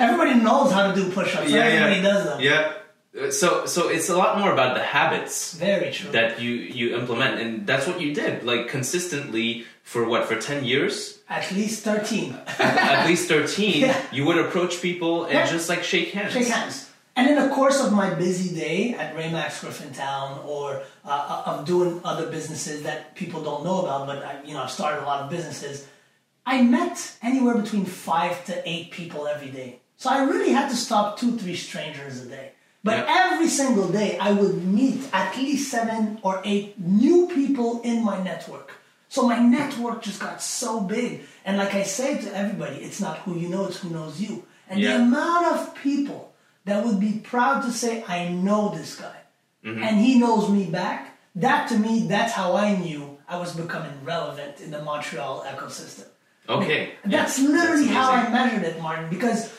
Everybody 0.00 0.34
knows 0.34 0.72
how 0.72 0.90
to 0.90 0.94
do 0.94 1.10
push-ups. 1.12 1.50
yeah, 1.50 1.60
Everybody 1.64 1.96
yeah. 1.96 2.02
does 2.12 2.24
them. 2.24 2.40
Yeah. 2.40 2.72
Uh, 3.18 3.30
So 3.30 3.66
so 3.66 3.80
it's 3.94 4.08
a 4.08 4.16
lot 4.16 4.38
more 4.40 4.52
about 4.52 4.72
the 4.78 4.82
habits 4.82 5.54
Very 5.54 5.90
true. 5.96 6.10
that 6.12 6.40
you 6.42 6.52
you 6.78 6.86
implement, 7.00 7.40
and 7.42 7.66
that's 7.66 7.86
what 7.88 7.98
you 8.00 8.10
did. 8.14 8.32
Like 8.50 8.62
consistently 8.68 9.64
for 9.92 10.02
what 10.10 10.22
for 10.28 10.36
ten 10.50 10.60
years, 10.72 10.96
At 11.38 11.46
least 11.58 11.78
13. 11.82 12.36
at 12.58 13.06
least 13.08 13.24
thirteen. 13.32 13.80
Yeah. 13.88 13.96
You 14.16 14.22
would 14.26 14.38
approach 14.46 14.74
people 14.88 15.14
and 15.24 15.32
Yeah. 15.38 15.46
just 15.56 15.66
like 15.72 15.82
shake 15.92 16.10
hands. 16.16 16.32
Shake 16.36 16.48
hands. 16.58 16.76
And 17.16 17.24
in 17.32 17.36
the 17.42 17.48
course 17.58 17.78
of 17.84 17.88
my 18.02 18.08
busy 18.24 18.50
day 18.64 18.78
at 19.02 19.08
Remax 19.20 19.50
Griffintown 19.62 20.28
or 20.54 20.64
uh, 21.12 21.50
of 21.50 21.56
doing 21.72 21.92
other 22.10 22.26
businesses 22.36 22.76
that 22.88 22.98
people 23.20 23.40
don't 23.48 23.62
know 23.68 23.78
about, 23.84 24.00
but 24.10 24.18
I, 24.30 24.32
you 24.46 24.52
know, 24.54 24.62
I've 24.64 24.70
started 24.80 24.98
a 25.04 25.06
lot 25.12 25.18
of 25.24 25.26
businesses, 25.36 25.74
I 26.54 26.56
met 26.78 26.96
anywhere 27.30 27.56
between 27.64 27.84
five 28.10 28.34
to 28.48 28.54
eight 28.72 28.86
people 28.98 29.20
every 29.34 29.50
day. 29.60 29.70
So 29.96 30.06
I 30.16 30.18
really 30.32 30.52
had 30.58 30.68
to 30.74 30.76
stop 30.86 31.18
two, 31.20 31.32
three 31.40 31.56
strangers 31.68 32.14
a 32.24 32.26
day. 32.36 32.46
But 32.84 32.96
Yeah. 32.98 33.20
every 33.24 33.48
single 33.60 33.88
day 34.00 34.10
I 34.28 34.30
would 34.38 34.56
meet 34.78 35.00
at 35.22 35.28
least 35.36 35.64
seven 35.76 36.02
or 36.26 36.34
eight 36.52 36.68
new 36.78 37.18
people 37.38 37.70
in 37.90 37.96
my 38.10 38.18
network. 38.30 38.68
So 39.08 39.26
my 39.26 39.38
network 39.38 40.02
just 40.02 40.20
got 40.20 40.42
so 40.42 40.80
big. 40.80 41.22
And 41.44 41.56
like 41.56 41.74
I 41.74 41.82
say 41.82 42.20
to 42.20 42.36
everybody, 42.36 42.76
it's 42.76 43.00
not 43.00 43.18
who 43.18 43.36
you 43.38 43.48
know, 43.48 43.66
it's 43.66 43.78
who 43.78 43.90
knows 43.90 44.20
you. 44.20 44.44
And 44.68 44.80
Yeah. 44.80 44.98
the 44.98 45.02
amount 45.04 45.46
of 45.46 45.74
people 45.74 46.34
that 46.66 46.84
would 46.84 47.00
be 47.00 47.20
proud 47.20 47.62
to 47.62 47.72
say, 47.72 48.04
I 48.06 48.28
know 48.28 48.68
this 48.74 48.96
guy. 48.96 49.16
Mm-hmm. 49.64 49.82
And 49.82 49.98
he 49.98 50.18
knows 50.18 50.50
me 50.50 50.64
back. 50.66 51.18
That 51.34 51.68
to 51.70 51.78
me, 51.78 52.06
that's 52.08 52.32
how 52.32 52.54
I 52.56 52.76
knew 52.76 53.18
I 53.28 53.38
was 53.38 53.54
becoming 53.54 53.92
relevant 54.04 54.60
in 54.60 54.70
the 54.70 54.82
Montreal 54.82 55.44
ecosystem. 55.48 56.06
Okay. 56.48 56.92
That's 57.04 57.38
Yeah. 57.38 57.48
literally 57.48 57.84
That's 57.84 57.96
how 57.96 58.12
I 58.12 58.28
measured 58.28 58.62
it, 58.64 58.80
Martin, 58.82 59.08
because 59.10 59.50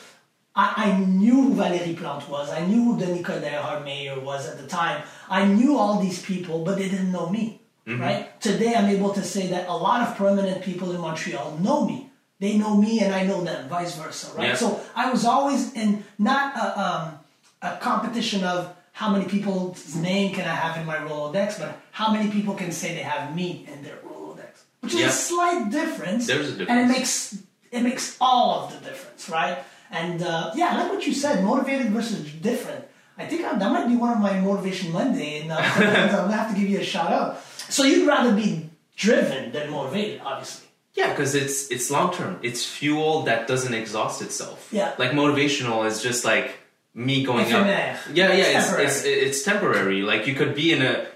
I, 0.54 0.72
I 0.76 0.98
knew 0.98 1.42
who 1.42 1.54
Valérie 1.54 1.96
Plante 1.96 2.28
was. 2.28 2.50
I 2.50 2.66
knew 2.66 2.84
who 2.84 2.98
Denis 3.00 3.22
Coderre 3.26 3.84
mayor 3.84 4.18
was 4.20 4.48
at 4.48 4.58
the 4.58 4.66
time. 4.66 5.02
I 5.28 5.44
knew 5.44 5.76
all 5.78 6.00
these 6.00 6.20
people, 6.22 6.64
but 6.64 6.76
they 6.78 6.88
didn't 6.88 7.12
know 7.12 7.28
me. 7.28 7.59
Mm-hmm. 7.86 8.00
Right? 8.02 8.40
Today, 8.40 8.74
I'm 8.74 8.86
able 8.88 9.12
to 9.14 9.22
say 9.22 9.46
that 9.48 9.68
a 9.68 9.72
lot 9.74 10.06
of 10.06 10.16
prominent 10.16 10.62
people 10.62 10.92
in 10.92 11.00
Montreal 11.00 11.58
know 11.58 11.84
me. 11.86 12.10
They 12.38 12.56
know 12.56 12.76
me, 12.76 13.00
and 13.00 13.14
I 13.14 13.24
know 13.24 13.42
them, 13.42 13.68
vice 13.68 13.96
versa. 13.96 14.36
Right? 14.36 14.48
Yeah. 14.48 14.54
So 14.54 14.80
I 14.96 15.10
was 15.10 15.24
always 15.24 15.72
in 15.74 16.04
not 16.18 16.56
a, 16.56 16.80
um, 16.80 17.18
a 17.62 17.76
competition 17.78 18.44
of 18.44 18.74
how 18.92 19.10
many 19.10 19.24
people's 19.26 19.94
name 19.96 20.34
can 20.34 20.46
I 20.46 20.54
have 20.54 20.76
in 20.78 20.86
my 20.86 20.96
Rolodex, 20.96 21.58
but 21.58 21.78
how 21.92 22.12
many 22.12 22.30
people 22.30 22.54
can 22.54 22.70
say 22.72 22.94
they 22.94 23.02
have 23.02 23.34
me 23.34 23.66
in 23.72 23.82
their 23.82 23.96
Rolodex, 23.96 24.62
which 24.80 24.94
is 24.94 25.00
Yeah. 25.00 25.08
a 25.08 25.10
slight 25.10 25.70
difference. 25.70 26.26
There's 26.26 26.48
a 26.48 26.50
difference, 26.52 26.70
and 26.70 26.78
it 26.80 26.88
makes 26.94 27.38
it 27.70 27.82
makes 27.82 28.16
all 28.20 28.60
of 28.64 28.72
the 28.72 28.80
difference, 28.88 29.28
right? 29.28 29.58
And 29.90 30.22
uh, 30.22 30.52
yeah, 30.54 30.76
like 30.78 30.90
what 30.92 31.06
you 31.06 31.12
said, 31.14 31.44
motivated 31.44 31.90
versus 31.90 32.30
different. 32.32 32.84
I 33.20 33.26
think 33.26 33.44
I, 33.44 33.56
that 33.56 33.72
might 33.72 33.88
be 33.88 33.96
one 33.96 34.12
of 34.12 34.20
my 34.20 34.38
motivation 34.40 34.92
Monday, 34.92 35.40
and 35.42 35.52
uh, 35.52 35.56
I'm 35.60 36.10
gonna 36.10 36.32
have 36.32 36.52
to 36.54 36.60
give 36.60 36.68
you 36.68 36.80
a 36.80 36.84
shout 36.84 37.12
out. 37.12 37.40
So 37.68 37.84
you'd 37.84 38.06
rather 38.08 38.34
be 38.34 38.70
driven 38.96 39.52
than 39.52 39.70
motivated, 39.70 40.20
obviously. 40.24 40.68
Yeah, 40.94 41.10
because 41.10 41.34
it's 41.34 41.70
it's 41.70 41.90
long 41.90 42.12
term. 42.12 42.38
It's 42.42 42.64
fuel 42.64 43.22
that 43.22 43.46
doesn't 43.46 43.74
exhaust 43.74 44.22
itself. 44.22 44.68
Yeah. 44.72 44.92
Like 44.98 45.12
motivational 45.12 45.86
is 45.86 46.02
just 46.02 46.24
like 46.24 46.58
me 46.94 47.24
going 47.24 47.52
up. 47.52 47.66
Yeah, 48.12 48.32
yeah. 48.32 48.58
It's 48.58 48.72
It's, 48.72 49.04
it's 49.04 49.04
it's 49.04 49.42
temporary. 49.42 50.02
Like 50.02 50.26
you 50.26 50.34
could 50.34 50.54
be 50.54 50.72
in 50.72 50.82
a 50.82 51.06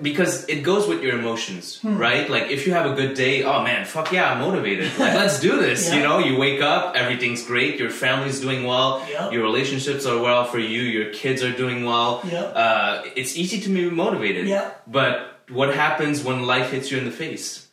because 0.00 0.44
it 0.48 0.62
goes 0.62 0.88
with 0.88 1.02
your 1.02 1.18
emotions, 1.18 1.78
Hmm. 1.80 1.98
right? 1.98 2.28
Like 2.30 2.50
if 2.50 2.66
you 2.66 2.72
have 2.72 2.86
a 2.90 2.94
good 2.94 3.14
day, 3.14 3.42
oh 3.44 3.62
man, 3.62 3.84
fuck 3.84 4.10
yeah, 4.12 4.32
I'm 4.32 4.40
motivated. 4.40 4.86
Like 4.98 5.14
let's 5.22 5.38
do 5.40 5.56
this. 5.60 5.88
Yeah. 5.88 5.96
You 5.96 6.02
know, 6.02 6.18
you 6.18 6.36
wake 6.38 6.62
up, 6.62 6.96
everything's 6.96 7.42
great, 7.44 7.78
your 7.78 7.90
family's 7.90 8.40
doing 8.40 8.64
well, 8.64 9.04
Yeah. 9.10 9.30
your 9.30 9.42
relationships 9.42 10.06
are 10.06 10.18
well 10.18 10.44
for 10.44 10.58
you, 10.58 10.80
your 10.80 11.10
kids 11.12 11.42
are 11.42 11.52
doing 11.52 11.84
well. 11.84 12.22
Yeah. 12.24 12.40
Uh, 12.42 13.04
it's 13.16 13.36
easy 13.36 13.60
to 13.60 13.68
be 13.68 13.90
motivated. 13.90 14.46
Yeah. 14.48 14.70
But 14.86 15.40
what 15.50 15.74
happens 15.74 16.22
when 16.24 16.46
life 16.46 16.70
hits 16.70 16.90
you 16.90 16.96
in 16.98 17.04
the 17.04 17.10
face? 17.24 17.66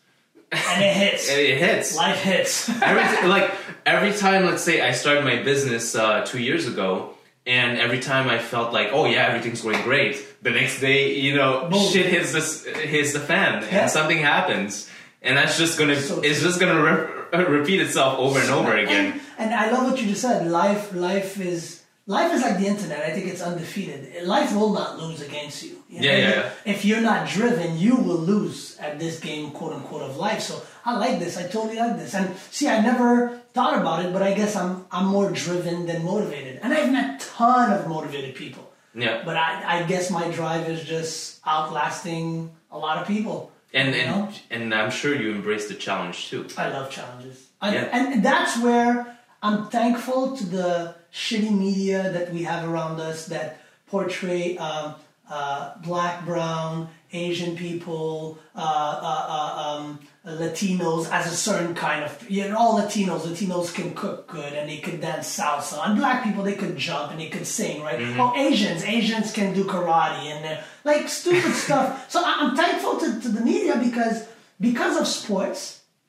And 0.52 0.84
it 0.84 0.96
hits. 0.96 1.30
It 1.32 1.58
hits 1.58 1.96
Life 1.98 2.22
hits. 2.22 2.70
every 2.82 3.18
t- 3.18 3.28
like 3.28 3.50
every 3.86 4.14
time 4.14 4.46
let's 4.46 4.64
say 4.64 4.82
i 4.82 4.92
started 4.92 5.24
my 5.26 5.42
business 5.42 5.96
uh, 5.96 6.24
two 6.26 6.40
years 6.40 6.68
ago 6.68 7.16
and 7.48 7.78
every 7.80 8.00
time 8.00 8.30
i 8.30 8.38
felt 8.38 8.72
like 8.72 8.90
oh 8.92 9.06
yeah 9.06 9.26
everything's 9.30 9.62
going 9.62 9.82
great 9.82 10.16
the 10.44 10.52
next 10.52 10.80
day 10.88 11.00
you 11.26 11.34
know 11.38 11.70
shit 11.92 12.06
hits 12.16 12.32
this 12.38 12.50
hits 12.94 13.12
the 13.14 13.20
fan 13.32 13.52
Yeah. 13.64 13.82
and 13.82 13.92
something 13.98 14.20
happens 14.34 14.90
and 15.26 15.38
that's 15.38 15.58
just 15.58 15.78
gonna 15.80 16.00
So 16.00 16.22
it's 16.22 16.42
just 16.48 16.60
gonna 16.60 16.82
re- 16.88 17.46
repeat 17.60 17.80
itself 17.82 18.20
over 18.20 18.40
and 18.40 18.50
over 18.52 18.74
again 18.84 19.06
And, 19.14 19.22
and 19.42 19.50
I 19.54 19.72
love 19.72 19.84
what 19.90 20.00
you 20.02 20.08
just 20.08 20.22
said. 20.22 20.40
Life, 20.62 20.94
life 20.94 21.40
is 21.40 21.82
life 22.06 22.32
is 22.36 22.42
like 22.42 22.58
the 22.60 22.68
internet. 22.68 23.00
I 23.10 23.12
think 23.16 23.28
it's 23.32 23.42
undefeated. 23.42 24.00
Life 24.36 24.54
will 24.54 24.74
not 24.74 25.00
lose 25.00 25.22
against 25.22 25.64
you. 25.64 25.82
You 25.90 26.02
know? 26.02 26.06
Yeah, 26.08 26.18
yeah, 26.18 26.30
yeah. 26.30 26.50
If 26.74 26.84
you're 26.84 27.06
not 27.12 27.22
driven, 27.30 27.78
you 27.86 27.96
will 27.96 28.20
lose 28.34 28.78
at 28.86 29.00
this 29.00 29.16
game, 29.28 29.52
quote 29.52 29.74
unquote, 29.78 30.02
of 30.10 30.18
life. 30.18 30.42
So 30.42 30.62
I 30.84 30.98
like 30.98 31.20
this. 31.24 31.38
I 31.38 31.44
totally 31.48 31.78
like 31.78 31.96
this. 31.98 32.14
And 32.14 32.36
see, 32.52 32.68
I 32.68 32.82
never 32.82 33.10
thought 33.56 33.76
about 33.80 34.04
it, 34.04 34.12
but 34.12 34.22
I 34.22 34.34
guess 34.34 34.56
I'm 34.62 34.86
I'm 34.92 35.06
more 35.08 35.30
driven 35.32 35.86
than 35.90 36.04
motivated. 36.04 36.60
And 36.62 36.74
I've 36.74 36.92
met 36.92 37.08
a 37.16 37.26
ton 37.26 37.72
of 37.72 37.88
motivated 37.88 38.36
people. 38.36 38.64
Yeah 38.96 39.22
But 39.26 39.38
I, 39.38 39.80
I 39.80 39.84
guess 39.84 40.10
my 40.10 40.30
drive 40.30 40.70
is 40.70 40.84
just 40.84 41.40
outlasting 41.46 42.52
a 42.72 42.78
lot 42.78 42.98
of 43.00 43.08
people. 43.08 43.52
and 43.74 43.96
you 43.96 44.06
know? 44.06 44.30
and 44.52 44.64
and 44.64 44.74
i'm 44.74 44.92
sure 44.92 45.14
you 45.16 45.32
embrace 45.32 45.68
the 45.68 45.76
challenge 45.76 46.30
too 46.30 46.46
I 46.58 46.70
love 46.70 46.90
challenges. 46.90 47.38
I, 47.62 47.74
Yeah. 47.74 47.98
And 47.98 48.24
that's 48.24 48.54
where 48.66 49.18
I'm 49.42 49.68
thankful 49.70 50.38
to 50.38 50.46
the 50.46 50.96
shitty 51.12 51.52
media 51.66 52.12
that 52.16 52.32
we 52.34 52.44
have 52.44 52.68
around 52.70 53.00
us 53.00 53.26
that 53.28 53.48
portray 53.88 54.58
um, 54.58 54.96
uh, 55.30 55.76
black, 55.84 56.26
brown, 56.26 56.90
Asian 57.12 57.56
people, 57.56 58.38
uh, 58.56 58.60
uh, 58.60 59.26
uh, 59.38 59.64
um, 59.68 60.00
Uh, 60.26 60.38
Latinos 60.44 61.10
as 61.12 61.26
a 61.28 61.36
certain 61.36 61.76
kind 61.76 62.02
of 62.06 62.12
you 62.30 62.48
know 62.48 62.58
all 62.58 62.80
Latinos 62.80 63.24
Latinos 63.28 63.74
can 63.78 63.94
cook 63.94 64.26
good 64.36 64.54
and 64.54 64.70
they 64.70 64.78
can 64.78 64.98
dance 65.02 65.28
salsa 65.38 65.78
and 65.86 65.98
black 66.00 66.24
people 66.24 66.44
they 66.46 66.56
can 66.56 66.78
jump 66.78 67.12
and 67.12 67.20
they 67.20 67.28
can 67.28 67.44
sing 67.44 67.82
right 67.84 68.00
mm-hmm. 68.00 68.22
oh 68.22 68.32
Asians 68.34 68.82
Asians 68.86 69.34
can 69.34 69.54
do 69.54 69.66
karate 69.66 70.24
and 70.34 70.42
uh, 70.46 70.62
like 70.86 71.10
stupid 71.10 71.54
stuff 71.66 72.10
so 72.10 72.18
I- 72.24 72.38
I'm 72.40 72.56
thankful 72.56 72.94
to, 73.02 73.08
to 73.24 73.30
the 73.38 73.42
media 73.42 73.76
because 73.88 74.18
because 74.62 74.96
of 75.02 75.08
sports 75.08 75.62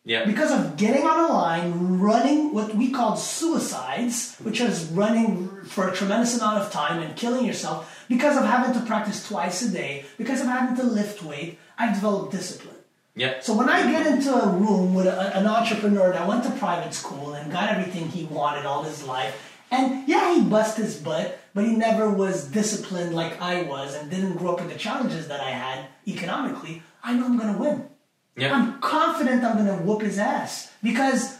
Yeah. 0.05 0.24
because 0.33 0.53
of 0.57 0.77
getting 0.77 1.05
on 1.12 1.18
a 1.29 1.33
line, 1.33 1.98
running 2.09 2.40
what 2.57 2.68
we 2.81 2.87
called 2.98 3.18
suicides, 3.18 4.37
which 4.46 4.61
is 4.61 4.77
running 5.03 5.33
for 5.74 5.88
a 5.88 5.94
tremendous 5.98 6.37
amount 6.38 6.59
of 6.62 6.70
time 6.70 6.96
and 7.03 7.16
killing 7.16 7.44
yourself, 7.50 7.79
because 8.14 8.37
of 8.37 8.44
having 8.44 8.72
to 8.79 8.83
practice 8.87 9.27
twice 9.27 9.59
a 9.62 9.70
day, 9.81 9.92
because 10.18 10.40
of 10.42 10.46
having 10.46 10.77
to 10.77 10.85
lift 10.98 11.22
weight, 11.31 11.59
I've 11.79 11.94
developed 11.98 12.33
discipline. 12.33 12.73
Yeah. 13.16 13.40
So 13.40 13.57
when 13.57 13.68
I 13.68 13.90
get 13.90 14.07
into 14.07 14.35
a 14.35 14.48
room 14.48 14.92
with 14.94 15.07
a, 15.07 15.37
an 15.37 15.46
entrepreneur 15.46 16.12
that 16.12 16.27
went 16.27 16.42
to 16.44 16.50
private 16.53 16.92
school 16.94 17.35
and 17.35 17.50
got 17.53 17.70
everything 17.70 18.09
he 18.09 18.24
wanted 18.24 18.66
all 18.66 18.83
his 18.83 19.05
life, 19.05 19.53
and 19.70 20.07
yeah, 20.09 20.35
he 20.35 20.42
bust 20.42 20.77
his 20.77 20.96
butt, 20.96 21.38
but 21.55 21.64
he 21.64 21.74
never 21.77 22.11
was 22.11 22.46
disciplined 22.48 23.14
like 23.14 23.40
I 23.40 23.62
was 23.62 23.94
and 23.94 24.11
didn't 24.11 24.37
grow 24.37 24.53
up 24.55 24.61
with 24.61 24.72
the 24.72 24.79
challenges 24.79 25.29
that 25.29 25.40
I 25.40 25.50
had 25.50 25.87
economically, 26.09 26.83
I 27.03 27.14
know 27.14 27.27
I'm 27.27 27.38
gonna 27.38 27.59
win. 27.59 27.88
Yeah. 28.37 28.53
I'm 28.55 28.81
confident 28.81 29.44
I'm 29.44 29.57
gonna 29.57 29.77
whoop 29.83 30.03
his 30.03 30.18
ass 30.18 30.72
because 30.83 31.38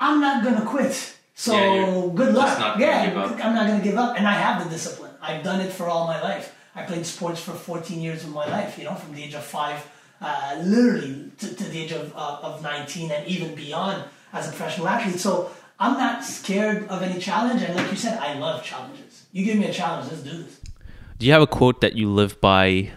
I'm 0.00 0.20
not 0.20 0.42
gonna 0.42 0.66
quit. 0.66 1.14
So 1.34 1.54
Yeah, 1.54 2.08
good 2.14 2.34
luck. 2.34 2.78
yeah. 2.78 3.12
I'm 3.42 3.54
not 3.54 3.66
gonna 3.68 3.82
give 3.82 3.96
up, 3.96 4.16
and 4.18 4.26
I 4.26 4.32
have 4.32 4.64
the 4.64 4.68
discipline. 4.70 5.12
I've 5.20 5.44
done 5.44 5.60
it 5.60 5.72
for 5.72 5.88
all 5.88 6.06
my 6.06 6.20
life. 6.20 6.54
I 6.74 6.82
played 6.82 7.06
sports 7.06 7.40
for 7.40 7.52
14 7.52 8.00
years 8.00 8.24
of 8.24 8.30
my 8.30 8.46
life. 8.46 8.76
You 8.78 8.84
know, 8.84 8.94
from 8.94 9.14
the 9.14 9.22
age 9.22 9.34
of 9.34 9.44
five, 9.44 9.86
uh, 10.22 10.62
literally 10.64 11.30
to, 11.38 11.54
to 11.54 11.64
the 11.64 11.78
age 11.78 11.92
of 11.92 12.14
uh, 12.16 12.38
of 12.42 12.62
19, 12.62 13.10
and 13.10 13.26
even 13.26 13.54
beyond 13.54 14.04
as 14.32 14.46
a 14.46 14.50
professional 14.50 14.88
athlete. 14.88 15.18
So 15.18 15.50
I'm 15.78 15.94
not 15.94 16.24
scared 16.24 16.88
of 16.88 17.02
any 17.02 17.20
challenge, 17.20 17.62
and 17.62 17.74
like 17.74 17.90
you 17.90 17.96
said, 17.96 18.18
I 18.18 18.34
love 18.34 18.62
challenges. 18.62 19.26
You 19.32 19.44
give 19.44 19.58
me 19.58 19.66
a 19.66 19.72
challenge, 19.72 20.10
let's 20.10 20.22
do 20.22 20.42
this. 20.44 20.60
Do 21.18 21.26
you 21.26 21.32
have 21.32 21.42
a 21.42 21.46
quote 21.46 21.80
that 21.80 21.94
you 21.94 22.08
live 22.10 22.40
by 22.40 22.90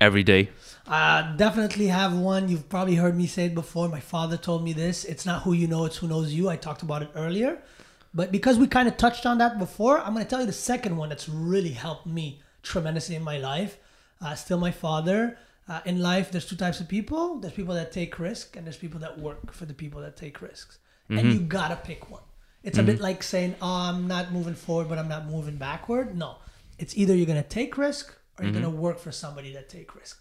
every 0.00 0.22
day? 0.22 0.50
Uh, 0.86 1.36
definitely 1.36 1.86
have 1.86 2.16
one. 2.16 2.48
You've 2.48 2.68
probably 2.68 2.96
heard 2.96 3.16
me 3.16 3.26
say 3.26 3.46
it 3.46 3.54
before. 3.54 3.88
My 3.88 4.00
father 4.00 4.36
told 4.36 4.64
me 4.64 4.72
this. 4.72 5.04
It's 5.04 5.24
not 5.24 5.42
who 5.42 5.52
you 5.52 5.68
know, 5.68 5.84
it's 5.84 5.96
who 5.96 6.08
knows 6.08 6.32
you. 6.32 6.48
I 6.48 6.56
talked 6.56 6.82
about 6.82 7.02
it 7.02 7.10
earlier. 7.14 7.62
But 8.12 8.32
because 8.32 8.58
we 8.58 8.66
kind 8.66 8.88
of 8.88 8.96
touched 8.96 9.24
on 9.24 9.38
that 9.38 9.58
before, 9.58 10.00
I'm 10.00 10.14
going 10.14 10.24
to 10.24 10.28
tell 10.28 10.40
you 10.40 10.46
the 10.46 10.52
second 10.52 10.96
one 10.96 11.08
that's 11.08 11.28
really 11.28 11.70
helped 11.70 12.06
me 12.06 12.42
tremendously 12.62 13.14
in 13.14 13.22
my 13.22 13.38
life. 13.38 13.78
Uh, 14.20 14.34
still 14.34 14.58
my 14.58 14.72
father. 14.72 15.38
Uh, 15.70 15.80
in 15.84 16.02
life, 16.02 16.32
there's 16.32 16.46
two 16.46 16.56
types 16.56 16.80
of 16.80 16.88
people. 16.88 17.38
There's 17.38 17.54
people 17.54 17.76
that 17.76 17.92
take 17.92 18.18
risk, 18.18 18.56
and 18.56 18.66
there's 18.66 18.76
people 18.76 18.98
that 19.00 19.20
work 19.20 19.52
for 19.52 19.66
the 19.66 19.72
people 19.72 20.00
that 20.00 20.16
take 20.16 20.42
risks. 20.42 20.78
And 21.08 21.20
mm-hmm. 21.20 21.30
you 21.30 21.38
gotta 21.40 21.76
pick 21.76 22.10
one. 22.10 22.22
It's 22.64 22.76
a 22.76 22.80
mm-hmm. 22.80 22.90
bit 22.90 23.00
like 23.00 23.22
saying, 23.22 23.54
"Oh, 23.62 23.88
I'm 23.88 24.08
not 24.08 24.32
moving 24.32 24.56
forward, 24.56 24.88
but 24.88 24.98
I'm 24.98 25.08
not 25.08 25.26
moving 25.26 25.58
backward." 25.58 26.16
No, 26.16 26.38
it's 26.78 26.96
either 26.96 27.14
you're 27.14 27.32
gonna 27.32 27.44
take 27.44 27.78
risk 27.78 28.12
or 28.36 28.44
you're 28.44 28.52
mm-hmm. 28.52 28.62
gonna 28.62 28.76
work 28.76 28.98
for 28.98 29.12
somebody 29.12 29.52
that 29.52 29.68
take 29.68 29.94
risk. 29.94 30.20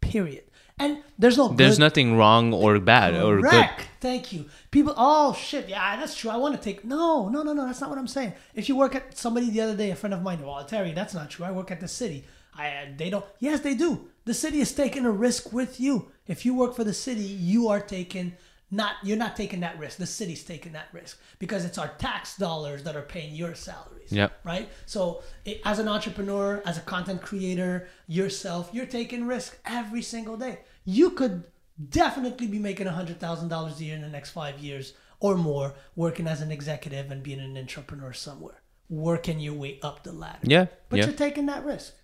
Period. 0.00 0.44
And 0.80 1.02
there's 1.16 1.36
no 1.36 1.48
There's 1.48 1.76
good- 1.76 1.86
nothing 1.86 2.16
wrong 2.16 2.52
or 2.52 2.80
bad 2.80 3.14
or 3.14 3.40
good. 3.40 3.68
Thank 4.00 4.32
you. 4.32 4.46
People, 4.72 4.94
oh 4.96 5.32
shit, 5.32 5.68
yeah, 5.68 5.96
that's 5.96 6.16
true. 6.16 6.30
I 6.30 6.36
want 6.38 6.56
to 6.56 6.60
take. 6.60 6.84
No, 6.84 7.28
no, 7.28 7.42
no, 7.42 7.52
no. 7.52 7.66
That's 7.66 7.80
not 7.80 7.90
what 7.90 7.98
I'm 7.98 8.08
saying. 8.08 8.32
If 8.54 8.68
you 8.68 8.74
work 8.74 8.96
at 8.96 9.16
somebody 9.16 9.50
the 9.50 9.60
other 9.60 9.76
day, 9.76 9.90
a 9.92 9.96
friend 9.96 10.14
of 10.14 10.22
mine, 10.22 10.44
well, 10.44 10.64
Terry, 10.64 10.92
that's 10.92 11.14
not 11.14 11.30
true. 11.30 11.44
I 11.44 11.52
work 11.52 11.70
at 11.70 11.80
the 11.80 11.88
city. 11.88 12.24
I 12.58 12.92
they 12.96 13.10
don't. 13.10 13.24
Yes, 13.38 13.60
they 13.60 13.74
do. 13.74 14.08
The 14.28 14.34
city 14.34 14.60
is 14.60 14.72
taking 14.72 15.06
a 15.06 15.10
risk 15.10 15.54
with 15.54 15.80
you. 15.80 16.10
If 16.26 16.44
you 16.44 16.52
work 16.52 16.76
for 16.76 16.84
the 16.84 16.92
city, 16.92 17.22
you 17.22 17.68
are 17.68 17.80
taking 17.80 18.34
not. 18.70 18.96
You're 19.02 19.16
not 19.16 19.36
taking 19.36 19.60
that 19.60 19.78
risk. 19.78 19.96
The 19.96 20.04
city's 20.04 20.44
taking 20.44 20.72
that 20.72 20.88
risk 20.92 21.18
because 21.38 21.64
it's 21.64 21.78
our 21.78 21.88
tax 21.96 22.36
dollars 22.36 22.82
that 22.82 22.94
are 22.94 23.00
paying 23.00 23.34
your 23.34 23.54
salaries. 23.54 24.12
Yep. 24.12 24.38
Right. 24.44 24.68
So, 24.84 25.22
it, 25.46 25.62
as 25.64 25.78
an 25.78 25.88
entrepreneur, 25.88 26.62
as 26.66 26.76
a 26.76 26.82
content 26.82 27.22
creator, 27.22 27.88
yourself, 28.06 28.68
you're 28.70 28.84
taking 28.84 29.26
risk 29.26 29.56
every 29.64 30.02
single 30.02 30.36
day. 30.36 30.58
You 30.84 31.12
could 31.12 31.44
definitely 31.88 32.48
be 32.48 32.58
making 32.58 32.86
a 32.86 32.92
$100,000 32.92 33.80
a 33.80 33.82
year 33.82 33.94
in 33.94 34.02
the 34.02 34.08
next 34.10 34.32
five 34.32 34.58
years 34.58 34.92
or 35.20 35.36
more 35.36 35.72
working 35.96 36.26
as 36.26 36.42
an 36.42 36.52
executive 36.52 37.10
and 37.10 37.22
being 37.22 37.40
an 37.40 37.56
entrepreneur 37.56 38.12
somewhere, 38.12 38.60
working 38.90 39.40
your 39.40 39.54
way 39.54 39.78
up 39.82 40.02
the 40.02 40.12
ladder. 40.12 40.40
Yeah. 40.42 40.66
But 40.90 40.98
yeah. 40.98 41.06
you're 41.06 41.14
taking 41.14 41.46
that 41.46 41.64
risk. 41.64 41.94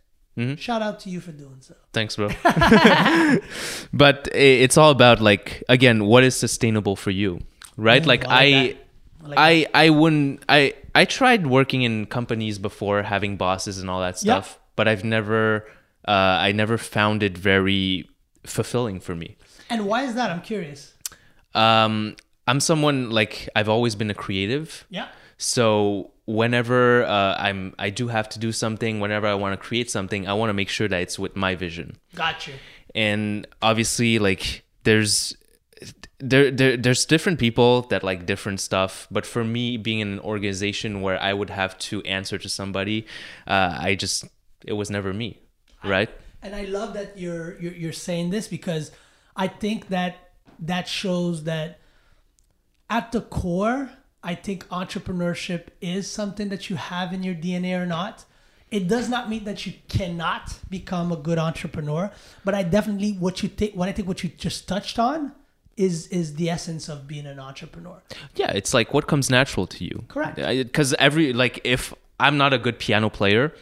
Shout 0.58 0.82
out 0.82 0.98
to 1.00 1.10
you 1.10 1.20
for 1.20 1.30
doing 1.32 1.58
so. 1.60 1.74
Thanks, 1.92 2.16
bro. 2.16 2.28
but 3.92 4.28
it's 4.34 4.76
all 4.76 4.90
about 4.90 5.20
like 5.20 5.62
again, 5.68 6.04
what 6.06 6.24
is 6.24 6.34
sustainable 6.36 6.96
for 6.96 7.10
you, 7.10 7.40
right? 7.76 8.02
Mm, 8.02 8.06
like 8.06 8.26
I 8.28 8.32
I. 8.32 8.44
I 8.44 8.76
like 9.26 9.38
I, 9.38 9.66
I 9.86 9.90
wouldn't. 9.90 10.44
I 10.48 10.74
I 10.94 11.04
tried 11.06 11.46
working 11.46 11.82
in 11.82 12.06
companies 12.06 12.58
before, 12.58 13.02
having 13.02 13.36
bosses 13.36 13.78
and 13.78 13.88
all 13.88 14.00
that 14.00 14.14
Yeah. 14.22 14.34
stuff, 14.42 14.58
but 14.76 14.86
I've 14.86 15.02
never, 15.04 15.64
uh, 16.06 16.10
I 16.10 16.52
never 16.52 16.76
found 16.78 17.22
it 17.22 17.38
very 17.38 18.08
fulfilling 18.44 19.00
for 19.00 19.14
me. 19.14 19.36
And 19.70 19.86
why 19.86 20.02
is 20.02 20.14
that? 20.14 20.30
I'm 20.30 20.42
curious. 20.42 20.92
Um, 21.54 22.16
I'm 22.46 22.60
someone 22.60 23.08
like 23.10 23.48
I've 23.56 23.68
always 23.70 23.94
been 23.94 24.10
a 24.10 24.14
creative. 24.14 24.84
Yeah. 24.90 25.08
So 25.38 26.12
whenever 26.26 27.04
uh, 27.04 27.36
I'm, 27.38 27.74
I 27.78 27.90
do 27.90 28.08
have 28.08 28.28
to 28.30 28.38
do 28.38 28.52
something. 28.52 29.00
Whenever 29.00 29.26
I 29.26 29.34
want 29.34 29.58
to 29.58 29.66
create 29.66 29.90
something, 29.90 30.26
I 30.26 30.34
want 30.34 30.50
to 30.50 30.54
make 30.54 30.68
sure 30.68 30.88
that 30.88 31.00
it's 31.00 31.18
with 31.18 31.36
my 31.36 31.54
vision. 31.54 31.96
Gotcha. 32.14 32.52
And 32.94 33.46
obviously, 33.60 34.18
like 34.18 34.64
there's 34.84 35.36
there, 36.18 36.50
there 36.50 36.76
there's 36.76 37.04
different 37.04 37.38
people 37.38 37.82
that 37.82 38.02
like 38.02 38.26
different 38.26 38.60
stuff. 38.60 39.06
But 39.10 39.26
for 39.26 39.44
me, 39.44 39.76
being 39.76 40.00
in 40.00 40.12
an 40.12 40.20
organization 40.20 41.00
where 41.02 41.20
I 41.20 41.32
would 41.32 41.50
have 41.50 41.76
to 41.90 42.02
answer 42.02 42.38
to 42.38 42.48
somebody, 42.48 43.06
uh, 43.46 43.76
I 43.78 43.94
just 43.94 44.24
it 44.64 44.74
was 44.74 44.90
never 44.90 45.12
me, 45.12 45.40
right? 45.82 46.08
And 46.42 46.54
I 46.54 46.64
love 46.64 46.94
that 46.94 47.18
you're, 47.18 47.60
you're 47.60 47.72
you're 47.72 47.92
saying 47.92 48.30
this 48.30 48.48
because 48.48 48.92
I 49.36 49.48
think 49.48 49.88
that 49.88 50.32
that 50.60 50.86
shows 50.86 51.44
that 51.44 51.80
at 52.88 53.12
the 53.12 53.20
core, 53.20 53.90
I 54.24 54.34
think 54.34 54.66
entrepreneurship 54.68 55.66
is 55.80 56.10
something 56.10 56.48
that 56.48 56.70
you 56.70 56.76
have 56.76 57.12
in 57.12 57.22
your 57.22 57.34
DNA 57.34 57.78
or 57.80 57.86
not. 57.86 58.24
It 58.70 58.88
does 58.88 59.08
not 59.08 59.28
mean 59.28 59.44
that 59.44 59.66
you 59.66 59.74
cannot 59.88 60.58
become 60.68 61.12
a 61.12 61.16
good 61.16 61.38
entrepreneur, 61.38 62.10
but 62.44 62.54
I 62.54 62.62
definitely 62.62 63.12
what 63.12 63.42
you 63.42 63.48
think 63.48 63.76
what 63.76 63.88
I 63.88 63.92
think 63.92 64.08
what 64.08 64.24
you 64.24 64.30
just 64.30 64.66
touched 64.66 64.98
on 64.98 65.32
is 65.76 66.06
is 66.08 66.34
the 66.36 66.48
essence 66.50 66.88
of 66.88 67.06
being 67.06 67.26
an 67.26 67.38
entrepreneur. 67.38 68.02
Yeah, 68.34 68.50
it's 68.52 68.72
like 68.72 68.94
what 68.94 69.06
comes 69.06 69.30
natural 69.30 69.66
to 69.68 69.84
you. 69.84 70.04
Correct. 70.08 70.36
Because 70.36 70.94
every 70.94 71.32
like 71.32 71.60
if 71.62 71.92
I'm 72.18 72.38
not 72.38 72.52
a 72.52 72.58
good 72.58 72.78
piano 72.78 73.10
player, 73.10 73.52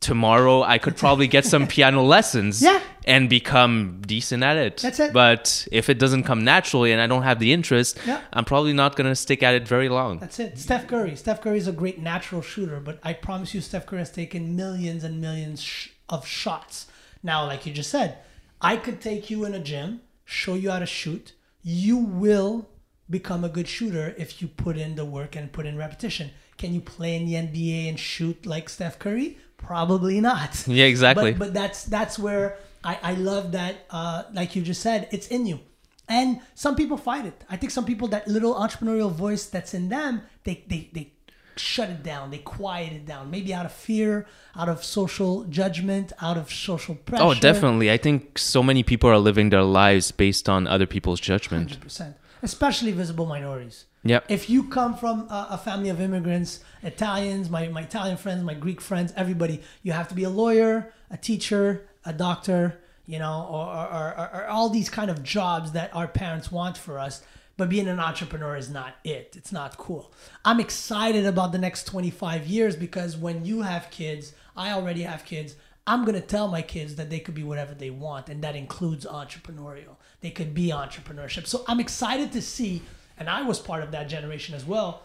tomorrow 0.00 0.62
I 0.62 0.78
could 0.78 0.96
probably 0.96 1.26
get 1.26 1.44
some 1.44 1.66
piano 1.74 2.02
lessons. 2.02 2.62
Yeah. 2.62 2.80
And 3.06 3.28
become 3.30 4.02
decent 4.06 4.42
at 4.42 4.56
it. 4.58 4.76
That's 4.78 5.00
it. 5.00 5.12
But 5.12 5.66
if 5.72 5.88
it 5.88 5.98
doesn't 5.98 6.24
come 6.24 6.44
naturally 6.44 6.92
and 6.92 7.00
I 7.00 7.06
don't 7.06 7.22
have 7.22 7.38
the 7.38 7.52
interest, 7.52 7.98
Yeah. 8.06 8.20
I'm 8.32 8.44
probably 8.44 8.72
not 8.74 8.94
gonna 8.94 9.16
stick 9.16 9.42
at 9.42 9.54
it 9.54 9.66
very 9.66 9.88
long. 9.88 10.18
That's 10.18 10.38
it. 10.38 10.58
Steph 10.58 10.86
Curry. 10.86 11.16
Steph 11.16 11.40
Curry 11.40 11.56
is 11.58 11.66
a 11.66 11.72
great 11.72 11.98
natural 11.98 12.42
shooter, 12.42 12.78
but 12.78 12.98
I 13.02 13.14
promise 13.14 13.54
you, 13.54 13.60
Steph 13.62 13.86
Curry 13.86 14.00
has 14.00 14.10
taken 14.12 14.54
millions 14.54 15.02
and 15.02 15.20
millions 15.20 15.62
sh- 15.62 15.88
of 16.08 16.26
shots. 16.26 16.86
Now, 17.22 17.46
like 17.46 17.64
you 17.66 17.72
just 17.72 17.90
said, 17.90 18.18
I 18.60 18.76
could 18.76 19.00
take 19.00 19.30
you 19.30 19.44
in 19.46 19.54
a 19.54 19.58
gym, 19.60 20.02
show 20.24 20.54
you 20.54 20.70
how 20.70 20.78
to 20.80 20.86
shoot. 20.86 21.32
You 21.62 21.96
will 21.96 22.68
become 23.08 23.44
a 23.44 23.48
good 23.48 23.66
shooter 23.66 24.14
if 24.18 24.40
you 24.40 24.46
put 24.48 24.76
in 24.76 24.94
the 24.94 25.04
work 25.04 25.34
and 25.36 25.50
put 25.52 25.66
in 25.66 25.76
repetition. 25.76 26.30
Can 26.58 26.74
you 26.74 26.80
play 26.82 27.16
in 27.16 27.24
the 27.26 27.34
NBA 27.34 27.88
and 27.88 27.98
shoot 27.98 28.44
like 28.46 28.68
Steph 28.68 28.98
Curry? 28.98 29.38
Probably 29.62 30.20
not. 30.20 30.64
Yeah, 30.66 30.86
exactly. 30.86 31.32
But, 31.32 31.38
but 31.38 31.54
that's 31.54 31.84
that's 31.84 32.18
where 32.18 32.58
I, 32.82 32.98
I 33.02 33.14
love 33.14 33.52
that. 33.52 33.86
Uh, 33.90 34.24
like 34.32 34.56
you 34.56 34.62
just 34.62 34.82
said, 34.82 35.08
it's 35.12 35.28
in 35.28 35.46
you. 35.46 35.60
And 36.08 36.40
some 36.54 36.74
people 36.74 36.96
fight 36.96 37.24
it. 37.26 37.44
I 37.48 37.56
think 37.56 37.70
some 37.70 37.84
people 37.84 38.08
that 38.08 38.26
little 38.26 38.54
entrepreneurial 38.54 39.12
voice 39.12 39.46
that's 39.46 39.74
in 39.74 39.88
them, 39.88 40.22
they 40.44 40.64
they 40.66 40.90
they 40.92 41.12
shut 41.56 41.90
it 41.90 42.02
down, 42.02 42.30
they 42.30 42.38
quiet 42.38 42.92
it 42.92 43.06
down, 43.06 43.30
maybe 43.30 43.52
out 43.52 43.66
of 43.66 43.72
fear, 43.72 44.26
out 44.56 44.68
of 44.68 44.82
social 44.82 45.44
judgment, 45.44 46.12
out 46.20 46.36
of 46.36 46.50
social 46.50 46.94
pressure. 46.94 47.22
Oh, 47.22 47.34
definitely. 47.34 47.90
I 47.90 47.96
think 47.98 48.38
so 48.38 48.62
many 48.62 48.82
people 48.82 49.10
are 49.10 49.18
living 49.18 49.50
their 49.50 49.62
lives 49.62 50.10
based 50.10 50.48
on 50.48 50.66
other 50.66 50.86
people's 50.86 51.20
judgment. 51.20 51.78
100%. 51.80 52.14
Especially 52.42 52.92
visible 52.92 53.26
minorities. 53.26 53.84
Yep. 54.02 54.26
If 54.28 54.48
you 54.48 54.64
come 54.64 54.96
from 54.96 55.28
a, 55.28 55.48
a 55.50 55.58
family 55.58 55.90
of 55.90 56.00
immigrants, 56.00 56.60
Italians, 56.82 57.50
my, 57.50 57.68
my 57.68 57.82
Italian 57.82 58.16
friends, 58.16 58.42
my 58.42 58.54
Greek 58.54 58.80
friends, 58.80 59.12
everybody, 59.16 59.60
you 59.82 59.92
have 59.92 60.08
to 60.08 60.14
be 60.14 60.24
a 60.24 60.30
lawyer, 60.30 60.92
a 61.10 61.16
teacher, 61.16 61.86
a 62.04 62.12
doctor, 62.12 62.80
you 63.06 63.18
know, 63.18 63.46
or, 63.50 63.66
or, 63.66 64.18
or, 64.18 64.30
or 64.34 64.46
all 64.46 64.70
these 64.70 64.88
kind 64.88 65.10
of 65.10 65.22
jobs 65.22 65.72
that 65.72 65.94
our 65.94 66.08
parents 66.08 66.50
want 66.50 66.78
for 66.78 66.98
us. 66.98 67.22
But 67.56 67.68
being 67.68 67.88
an 67.88 68.00
entrepreneur 68.00 68.56
is 68.56 68.70
not 68.70 68.94
it. 69.04 69.34
It's 69.36 69.52
not 69.52 69.76
cool. 69.76 70.14
I'm 70.46 70.60
excited 70.60 71.26
about 71.26 71.52
the 71.52 71.58
next 71.58 71.84
25 71.84 72.46
years 72.46 72.74
because 72.74 73.18
when 73.18 73.44
you 73.44 73.60
have 73.60 73.90
kids, 73.90 74.32
I 74.56 74.72
already 74.72 75.02
have 75.02 75.26
kids. 75.26 75.56
I'm 75.86 76.04
gonna 76.06 76.20
tell 76.22 76.48
my 76.48 76.62
kids 76.62 76.94
that 76.94 77.10
they 77.10 77.18
could 77.18 77.34
be 77.34 77.42
whatever 77.42 77.74
they 77.74 77.90
want, 77.90 78.28
and 78.28 78.42
that 78.44 78.56
includes 78.56 79.04
entrepreneurial. 79.04 79.96
They 80.20 80.30
could 80.30 80.54
be 80.54 80.68
entrepreneurship. 80.68 81.46
So 81.46 81.64
I'm 81.66 81.80
excited 81.80 82.32
to 82.32 82.40
see, 82.40 82.80
and 83.20 83.28
I 83.28 83.42
was 83.42 83.60
part 83.60 83.84
of 83.84 83.92
that 83.92 84.08
generation 84.08 84.54
as 84.54 84.64
well. 84.64 85.02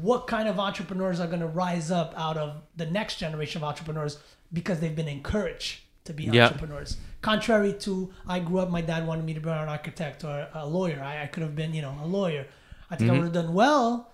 What 0.00 0.26
kind 0.26 0.48
of 0.48 0.58
entrepreneurs 0.58 1.20
are 1.20 1.26
gonna 1.26 1.46
rise 1.46 1.90
up 1.90 2.12
out 2.16 2.36
of 2.36 2.62
the 2.76 2.86
next 2.86 3.16
generation 3.16 3.62
of 3.62 3.68
entrepreneurs 3.68 4.18
because 4.52 4.80
they've 4.80 4.94
been 4.94 5.08
encouraged 5.08 5.80
to 6.04 6.12
be 6.12 6.24
Yeah. 6.24 6.46
entrepreneurs. 6.46 6.96
Contrary 7.20 7.72
to, 7.74 8.12
I 8.26 8.40
grew 8.40 8.58
up, 8.58 8.68
my 8.70 8.80
dad 8.80 9.06
wanted 9.06 9.24
me 9.24 9.34
to 9.34 9.40
be 9.40 9.48
an 9.48 9.68
architect 9.68 10.24
or 10.24 10.48
a 10.52 10.66
lawyer. 10.66 11.00
I, 11.02 11.22
I 11.22 11.26
could 11.28 11.44
have 11.44 11.54
been, 11.54 11.72
you 11.72 11.82
know, 11.82 11.96
a 12.02 12.06
lawyer. 12.06 12.46
I 12.90 12.96
think 12.96 13.10
I 13.10 13.14
mm-hmm. 13.14 13.24
would 13.24 13.34
have 13.34 13.44
done 13.44 13.54
well, 13.54 14.12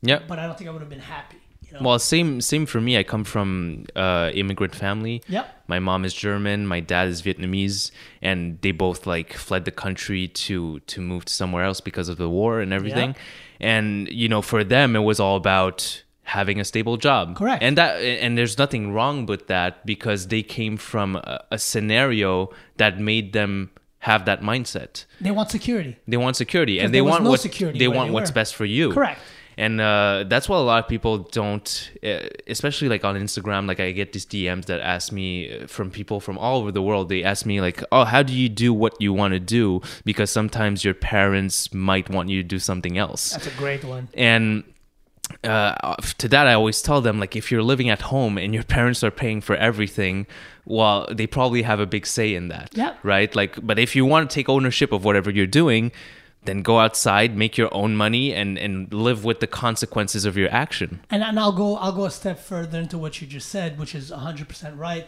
Yeah. 0.00 0.20
but 0.28 0.38
I 0.38 0.46
don't 0.46 0.56
think 0.56 0.70
I 0.70 0.72
would 0.72 0.80
have 0.80 0.88
been 0.88 1.00
happy. 1.00 1.38
Well, 1.80 1.98
same 1.98 2.40
same 2.40 2.66
for 2.66 2.80
me. 2.80 2.98
I 2.98 3.02
come 3.02 3.24
from 3.24 3.86
uh, 3.96 4.30
immigrant 4.34 4.74
family. 4.74 5.22
Yep. 5.28 5.62
My 5.66 5.78
mom 5.78 6.04
is 6.04 6.14
German. 6.14 6.66
My 6.66 6.80
dad 6.80 7.08
is 7.08 7.22
Vietnamese, 7.22 7.90
and 8.22 8.60
they 8.60 8.72
both 8.72 9.06
like 9.06 9.32
fled 9.32 9.64
the 9.64 9.70
country 9.70 10.28
to 10.28 10.80
to 10.80 11.00
move 11.00 11.24
to 11.26 11.32
somewhere 11.32 11.64
else 11.64 11.80
because 11.80 12.08
of 12.08 12.16
the 12.16 12.28
war 12.28 12.60
and 12.60 12.72
everything. 12.72 13.16
And 13.60 14.08
you 14.08 14.28
know, 14.28 14.42
for 14.42 14.64
them, 14.64 14.96
it 14.96 15.00
was 15.00 15.20
all 15.20 15.36
about 15.36 16.02
having 16.24 16.58
a 16.58 16.64
stable 16.64 16.96
job. 16.96 17.36
Correct. 17.36 17.62
And 17.62 17.78
that 17.78 17.96
and 17.96 18.36
there's 18.36 18.58
nothing 18.58 18.92
wrong 18.92 19.26
with 19.26 19.46
that 19.48 19.84
because 19.86 20.28
they 20.28 20.42
came 20.42 20.76
from 20.76 21.16
a, 21.16 21.44
a 21.52 21.58
scenario 21.58 22.50
that 22.76 22.98
made 22.98 23.32
them 23.32 23.70
have 24.04 24.26
that 24.26 24.42
mindset. 24.42 25.06
they 25.20 25.30
want 25.30 25.50
security. 25.50 25.96
They 26.06 26.18
want 26.18 26.36
security, 26.36 26.78
and 26.78 26.92
they 26.92 27.00
want 27.00 27.24
no 27.24 27.30
what 27.30 27.40
security 27.40 27.78
they 27.78 27.88
want 27.88 28.12
what's 28.12 28.30
were. 28.30 28.34
best 28.34 28.54
for 28.54 28.66
you. 28.66 28.92
Correct. 28.92 29.18
And 29.56 29.80
uh, 29.80 30.24
that's 30.26 30.48
why 30.48 30.56
a 30.58 30.62
lot 30.62 30.82
of 30.82 30.88
people 30.88 31.18
don't, 31.18 31.90
uh, 32.02 32.28
especially 32.46 32.88
like 32.88 33.04
on 33.04 33.14
Instagram. 33.16 33.68
Like 33.68 33.80
I 33.80 33.92
get 33.92 34.12
these 34.12 34.26
DMs 34.26 34.64
that 34.66 34.80
ask 34.80 35.12
me 35.12 35.52
uh, 35.60 35.66
from 35.66 35.90
people 35.90 36.18
from 36.20 36.36
all 36.38 36.60
over 36.60 36.72
the 36.72 36.82
world. 36.82 37.08
They 37.08 37.22
ask 37.22 37.46
me 37.46 37.60
like, 37.60 37.82
"Oh, 37.92 38.04
how 38.04 38.22
do 38.22 38.32
you 38.32 38.48
do 38.48 38.72
what 38.74 39.00
you 39.00 39.12
want 39.12 39.32
to 39.34 39.40
do?" 39.40 39.80
Because 40.04 40.30
sometimes 40.30 40.84
your 40.84 40.94
parents 40.94 41.72
might 41.72 42.10
want 42.10 42.28
you 42.30 42.42
to 42.42 42.48
do 42.48 42.58
something 42.58 42.98
else. 42.98 43.30
That's 43.30 43.46
a 43.46 43.50
great 43.52 43.84
one. 43.84 44.08
And 44.14 44.64
uh, 45.42 45.96
to 46.18 46.28
that, 46.28 46.46
I 46.46 46.52
always 46.54 46.82
tell 46.82 47.00
them 47.00 47.18
like, 47.20 47.34
if 47.36 47.50
you're 47.50 47.62
living 47.62 47.88
at 47.88 48.02
home 48.02 48.36
and 48.38 48.52
your 48.54 48.62
parents 48.64 49.02
are 49.02 49.10
paying 49.10 49.40
for 49.40 49.56
everything, 49.56 50.26
well, 50.66 51.06
they 51.10 51.26
probably 51.26 51.62
have 51.62 51.80
a 51.80 51.86
big 51.86 52.06
say 52.06 52.34
in 52.34 52.48
that, 52.48 52.70
Yeah. 52.74 52.94
right? 53.02 53.34
Like, 53.34 53.64
but 53.66 53.78
if 53.78 53.96
you 53.96 54.04
want 54.04 54.28
to 54.28 54.34
take 54.34 54.48
ownership 54.48 54.92
of 54.92 55.04
whatever 55.04 55.30
you're 55.30 55.46
doing, 55.46 55.92
then 56.46 56.62
go 56.62 56.78
outside, 56.78 57.36
make 57.36 57.56
your 57.56 57.72
own 57.74 57.96
money, 57.96 58.34
and 58.34 58.58
and 58.58 58.92
live 58.92 59.24
with 59.24 59.40
the 59.40 59.46
consequences 59.46 60.24
of 60.24 60.36
your 60.36 60.50
action. 60.52 61.00
And, 61.10 61.22
and 61.22 61.38
I'll 61.38 61.52
go 61.52 61.76
I'll 61.76 61.92
go 61.92 62.04
a 62.04 62.10
step 62.10 62.38
further 62.38 62.78
into 62.78 62.98
what 62.98 63.20
you 63.20 63.26
just 63.26 63.48
said, 63.48 63.78
which 63.78 63.94
is 63.94 64.10
100% 64.10 64.78
right. 64.78 65.06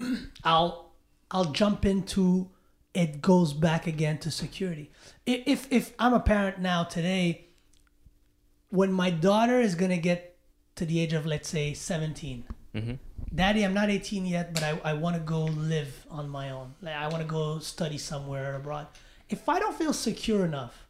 I'll 0.44 0.92
I'll 1.30 1.52
jump 1.52 1.84
into 1.84 2.50
it 2.94 3.22
goes 3.22 3.54
back 3.54 3.86
again 3.86 4.18
to 4.18 4.30
security. 4.30 4.90
If 5.26 5.66
if 5.70 5.94
I'm 5.98 6.14
a 6.14 6.20
parent 6.20 6.58
now 6.58 6.84
today, 6.84 7.46
when 8.68 8.92
my 8.92 9.10
daughter 9.10 9.60
is 9.60 9.74
gonna 9.74 9.98
get 9.98 10.36
to 10.76 10.84
the 10.84 11.00
age 11.00 11.12
of 11.12 11.26
let's 11.26 11.48
say 11.48 11.74
17, 11.74 12.44
mm-hmm. 12.74 12.92
Daddy, 13.34 13.64
I'm 13.64 13.72
not 13.72 13.88
18 13.88 14.26
yet, 14.26 14.52
but 14.52 14.62
I, 14.62 14.78
I 14.84 14.92
want 14.92 15.16
to 15.16 15.22
go 15.22 15.44
live 15.44 16.06
on 16.10 16.28
my 16.28 16.50
own. 16.50 16.74
Like, 16.82 16.94
I 16.94 17.08
want 17.08 17.22
to 17.22 17.28
go 17.28 17.60
study 17.60 17.96
somewhere 17.96 18.56
abroad. 18.56 18.88
If 19.28 19.48
I 19.48 19.58
don't 19.58 19.74
feel 19.74 19.92
secure 19.92 20.44
enough 20.44 20.86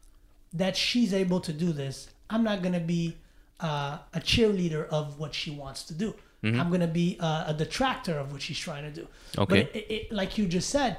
that 0.52 0.76
she's 0.76 1.14
able 1.14 1.40
to 1.40 1.52
do 1.52 1.72
this, 1.72 2.08
I'm 2.28 2.42
not 2.42 2.62
going 2.62 2.74
to 2.74 2.80
be 2.80 3.16
uh, 3.60 3.98
a 4.12 4.20
cheerleader 4.20 4.88
of 4.88 5.18
what 5.18 5.34
she 5.34 5.50
wants 5.50 5.84
to 5.84 5.94
do. 5.94 6.14
I'm 6.44 6.68
going 6.68 6.80
to 6.80 6.88
be 6.88 7.16
uh, 7.20 7.44
a 7.46 7.54
detractor 7.54 8.18
of 8.18 8.32
what 8.32 8.42
she's 8.42 8.58
trying 8.58 8.82
to 8.82 8.90
do. 8.90 9.06
Okay. 9.38 9.62
But 9.62 9.76
it, 9.76 9.86
it, 9.92 10.12
like 10.12 10.38
you 10.38 10.46
just 10.46 10.70
said, 10.70 10.96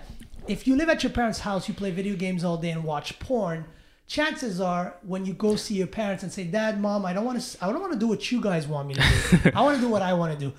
if 0.47 0.65
you 0.67 0.75
live 0.77 0.87
at 0.87 1.03
your 1.03 1.11
parents' 1.11 1.39
house, 1.39 1.67
you 1.67 1.73
play 1.73 1.91
video 1.91 2.15
games 2.15 2.45
all 2.45 2.55
day 2.57 2.71
and 2.71 2.83
watch 2.83 3.19
porn, 3.19 3.65
chances 4.07 4.61
are 4.61 4.95
when 5.03 5.25
you 5.25 5.33
go 5.33 5.55
see 5.55 5.75
your 5.75 5.87
parents 5.87 6.23
and 6.23 6.31
say, 6.31 6.45
"Dad, 6.45 6.79
Mom, 6.79 7.05
I 7.05 7.13
don't 7.13 7.25
want 7.25 7.41
to. 7.41 7.63
I 7.63 7.71
don't 7.71 7.81
want 7.81 7.93
to 7.93 7.99
do 7.99 8.07
what 8.07 8.31
you 8.31 8.39
guys 8.39 8.67
want 8.67 8.87
me 8.87 8.93
to 8.95 9.01
do. 9.01 9.51
I 9.55 9.61
want 9.61 9.75
to 9.75 9.81
do 9.81 9.89
what 9.89 10.01
I 10.01 10.13
want 10.13 10.37
to 10.37 10.39
do." 10.39 10.53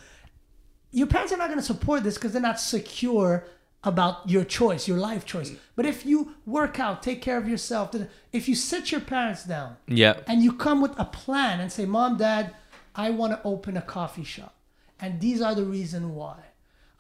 Your 0.90 1.06
parents 1.06 1.32
are 1.32 1.36
not 1.38 1.48
going 1.48 1.58
to 1.58 1.64
support 1.64 2.04
this 2.04 2.14
because 2.14 2.32
they're 2.32 2.42
not 2.42 2.60
secure 2.60 3.46
about 3.84 4.28
your 4.28 4.44
choice, 4.44 4.88
your 4.88 4.98
life 4.98 5.24
choice. 5.24 5.50
Mm. 5.50 5.58
But 5.76 5.86
if 5.86 6.06
you 6.06 6.34
work 6.46 6.80
out, 6.80 7.02
take 7.02 7.20
care 7.22 7.38
of 7.38 7.48
yourself, 7.48 7.92
then 7.92 8.08
if 8.32 8.48
you 8.48 8.54
sit 8.54 8.90
your 8.92 9.00
parents 9.00 9.44
down 9.44 9.76
Yeah, 9.86 10.20
and 10.26 10.42
you 10.42 10.52
come 10.52 10.80
with 10.80 10.98
a 10.98 11.04
plan 11.04 11.60
and 11.60 11.70
say, 11.70 11.84
Mom, 11.84 12.16
Dad, 12.16 12.54
I 12.94 13.10
want 13.10 13.32
to 13.32 13.40
open 13.44 13.76
a 13.76 13.82
coffee 13.82 14.24
shop. 14.24 14.54
And 15.00 15.20
these 15.20 15.40
are 15.42 15.54
the 15.54 15.64
reason 15.64 16.14
why. 16.14 16.36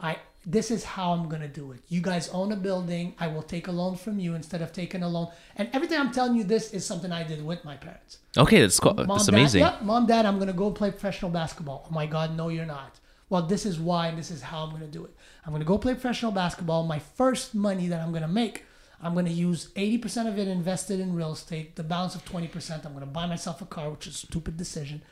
I 0.00 0.18
this 0.46 0.70
is 0.70 0.84
how 0.84 1.12
I'm 1.12 1.28
gonna 1.28 1.48
do 1.48 1.72
it. 1.72 1.80
You 1.88 2.00
guys 2.02 2.28
own 2.28 2.52
a 2.52 2.56
building. 2.56 3.14
I 3.18 3.28
will 3.28 3.42
take 3.42 3.68
a 3.68 3.72
loan 3.72 3.96
from 3.96 4.18
you 4.18 4.34
instead 4.34 4.60
of 4.60 4.72
taking 4.72 5.02
a 5.02 5.08
loan. 5.08 5.28
And 5.56 5.70
everything 5.72 5.98
I'm 5.98 6.12
telling 6.12 6.36
you 6.36 6.44
this 6.44 6.72
is 6.72 6.84
something 6.84 7.10
I 7.12 7.22
did 7.22 7.44
with 7.44 7.64
my 7.64 7.76
parents. 7.76 8.18
okay, 8.36 8.60
that's 8.60 8.78
cool. 8.78 8.94
Mom, 8.94 9.06
that's 9.06 9.26
Dad, 9.26 9.34
amazing. 9.34 9.60
Yep, 9.62 9.82
Mom, 9.82 10.06
Dad, 10.06 10.26
I'm 10.26 10.38
gonna 10.38 10.52
go 10.52 10.70
play 10.70 10.90
professional 10.90 11.30
basketball. 11.30 11.86
Oh 11.88 11.94
my 11.94 12.06
God, 12.06 12.36
no, 12.36 12.48
you're 12.48 12.66
not. 12.66 13.00
Well, 13.34 13.42
this 13.42 13.66
is 13.66 13.80
why, 13.80 14.06
and 14.06 14.16
this 14.16 14.30
is 14.30 14.42
how 14.42 14.62
I'm 14.62 14.70
gonna 14.70 14.86
do 14.86 15.04
it. 15.04 15.10
I'm 15.44 15.52
gonna 15.52 15.64
go 15.64 15.76
play 15.76 15.92
professional 15.94 16.30
basketball. 16.30 16.84
My 16.84 17.00
first 17.00 17.52
money 17.52 17.88
that 17.88 18.00
I'm 18.00 18.12
gonna 18.12 18.28
make, 18.28 18.64
I'm 19.02 19.12
gonna 19.12 19.30
use 19.30 19.70
80% 19.74 20.28
of 20.28 20.38
it 20.38 20.46
invested 20.46 21.00
in 21.00 21.16
real 21.16 21.32
estate. 21.32 21.74
The 21.74 21.82
balance 21.82 22.14
of 22.14 22.24
20%, 22.24 22.86
I'm 22.86 22.92
gonna 22.92 23.06
buy 23.06 23.26
myself 23.26 23.60
a 23.60 23.66
car, 23.66 23.90
which 23.90 24.06
is 24.06 24.14
a 24.14 24.26
stupid 24.28 24.56
decision, 24.56 25.02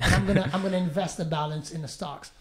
and 0.00 0.12
I'm 0.12 0.26
gonna 0.26 0.50
I'm 0.52 0.62
gonna 0.62 0.76
invest 0.76 1.18
the 1.18 1.24
balance 1.24 1.70
in 1.70 1.82
the 1.82 1.86
stocks. 1.86 2.32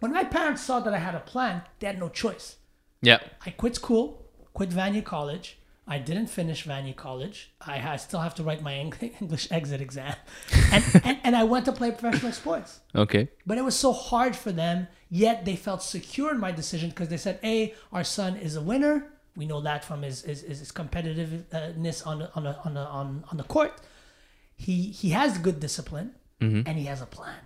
When 0.00 0.12
my 0.12 0.24
parents 0.24 0.62
saw 0.62 0.80
that 0.80 0.92
I 0.92 0.98
had 0.98 1.14
a 1.14 1.20
plan, 1.20 1.62
they 1.78 1.86
had 1.86 2.00
no 2.00 2.08
choice. 2.08 2.56
Yeah, 3.02 3.20
I 3.46 3.50
quit 3.50 3.76
school, 3.76 4.26
quit 4.52 4.70
Vanier 4.70 5.04
College. 5.04 5.58
I 5.86 5.98
didn't 5.98 6.28
finish 6.28 6.64
Vanier 6.64 6.94
College. 6.94 7.52
I, 7.60 7.94
I 7.94 7.96
still 7.96 8.20
have 8.20 8.34
to 8.36 8.44
write 8.44 8.62
my 8.62 8.78
English 9.20 9.48
exit 9.50 9.80
exam. 9.80 10.14
And, 10.70 10.84
and, 11.04 11.18
and 11.24 11.36
I 11.36 11.44
went 11.44 11.64
to 11.64 11.72
play 11.72 11.90
professional 11.90 12.32
sports. 12.32 12.80
okay. 12.94 13.28
But 13.44 13.58
it 13.58 13.62
was 13.62 13.76
so 13.76 13.92
hard 13.92 14.36
for 14.36 14.52
them, 14.52 14.86
yet 15.10 15.44
they 15.44 15.56
felt 15.56 15.82
secure 15.82 16.30
in 16.30 16.38
my 16.38 16.52
decision 16.52 16.90
because 16.90 17.08
they 17.08 17.16
said, 17.16 17.40
A, 17.42 17.74
our 17.92 18.04
son 18.04 18.36
is 18.36 18.54
a 18.56 18.62
winner. 18.62 19.08
We 19.36 19.46
know 19.46 19.60
that 19.62 19.84
from 19.84 20.02
his, 20.02 20.22
his, 20.22 20.42
his 20.42 20.70
competitiveness 20.70 22.06
on 22.06 22.20
the, 22.20 22.34
on, 22.34 22.44
the, 22.44 22.56
on, 22.64 22.74
the, 22.74 22.80
on, 22.80 23.24
on 23.30 23.36
the 23.36 23.44
court. 23.44 23.80
He, 24.54 24.82
he 24.82 25.10
has 25.10 25.38
good 25.38 25.58
discipline 25.58 26.14
mm-hmm. 26.40 26.68
and 26.68 26.78
he 26.78 26.84
has 26.84 27.02
a 27.02 27.06
plan. 27.06 27.40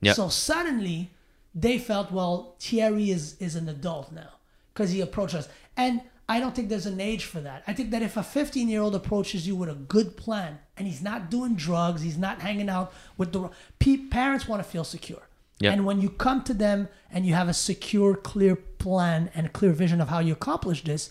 Yeah. 0.00 0.14
So 0.14 0.28
suddenly 0.28 1.10
they 1.54 1.78
felt, 1.78 2.10
well, 2.10 2.56
Thierry 2.58 3.10
is, 3.10 3.36
is 3.38 3.54
an 3.54 3.68
adult 3.68 4.10
now 4.10 4.30
because 4.72 4.90
he 4.90 5.00
approached 5.00 5.34
us. 5.34 5.48
And 5.76 6.00
I 6.32 6.40
don't 6.40 6.54
think 6.54 6.70
there's 6.70 6.86
an 6.86 6.98
age 6.98 7.26
for 7.26 7.40
that. 7.40 7.62
I 7.66 7.74
think 7.74 7.90
that 7.90 8.00
if 8.00 8.16
a 8.16 8.22
15 8.22 8.66
year 8.66 8.80
old 8.80 8.94
approaches 8.94 9.46
you 9.46 9.54
with 9.54 9.68
a 9.68 9.74
good 9.74 10.16
plan 10.16 10.60
and 10.78 10.88
he's 10.88 11.02
not 11.02 11.30
doing 11.30 11.56
drugs, 11.56 12.00
he's 12.00 12.16
not 12.16 12.40
hanging 12.40 12.70
out 12.70 12.90
with 13.18 13.32
the 13.32 13.50
pe- 13.78 14.08
parents 14.08 14.48
want 14.48 14.62
to 14.62 14.68
feel 14.68 14.82
secure. 14.82 15.28
Yeah. 15.60 15.72
And 15.72 15.84
when 15.84 16.00
you 16.00 16.08
come 16.08 16.42
to 16.44 16.54
them 16.54 16.88
and 17.10 17.26
you 17.26 17.34
have 17.34 17.50
a 17.50 17.54
secure, 17.54 18.14
clear 18.14 18.56
plan 18.56 19.30
and 19.34 19.44
a 19.44 19.50
clear 19.50 19.72
vision 19.72 20.00
of 20.00 20.08
how 20.08 20.20
you 20.20 20.32
accomplish 20.32 20.82
this, 20.82 21.10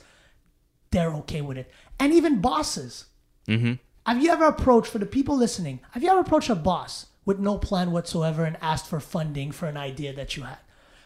they're 0.89 1.13
okay 1.17 1.41
with 1.41 1.57
it. 1.59 1.69
And 1.99 2.11
even 2.13 2.41
bosses. 2.41 3.05
Hmm. 3.45 3.73
Have 4.07 4.23
you 4.23 4.31
ever 4.31 4.45
approached, 4.45 4.89
for 4.89 4.97
the 4.97 5.05
people 5.05 5.37
listening, 5.37 5.81
have 5.91 6.01
you 6.01 6.09
ever 6.09 6.21
approached 6.21 6.49
a 6.49 6.55
boss 6.55 7.05
with 7.25 7.37
no 7.37 7.59
plan 7.59 7.91
whatsoever 7.91 8.43
and 8.43 8.57
asked 8.59 8.87
for 8.87 8.99
funding 8.99 9.51
for 9.51 9.67
an 9.67 9.77
idea 9.77 10.13
that 10.13 10.35
you 10.35 10.41
had? 10.43 10.57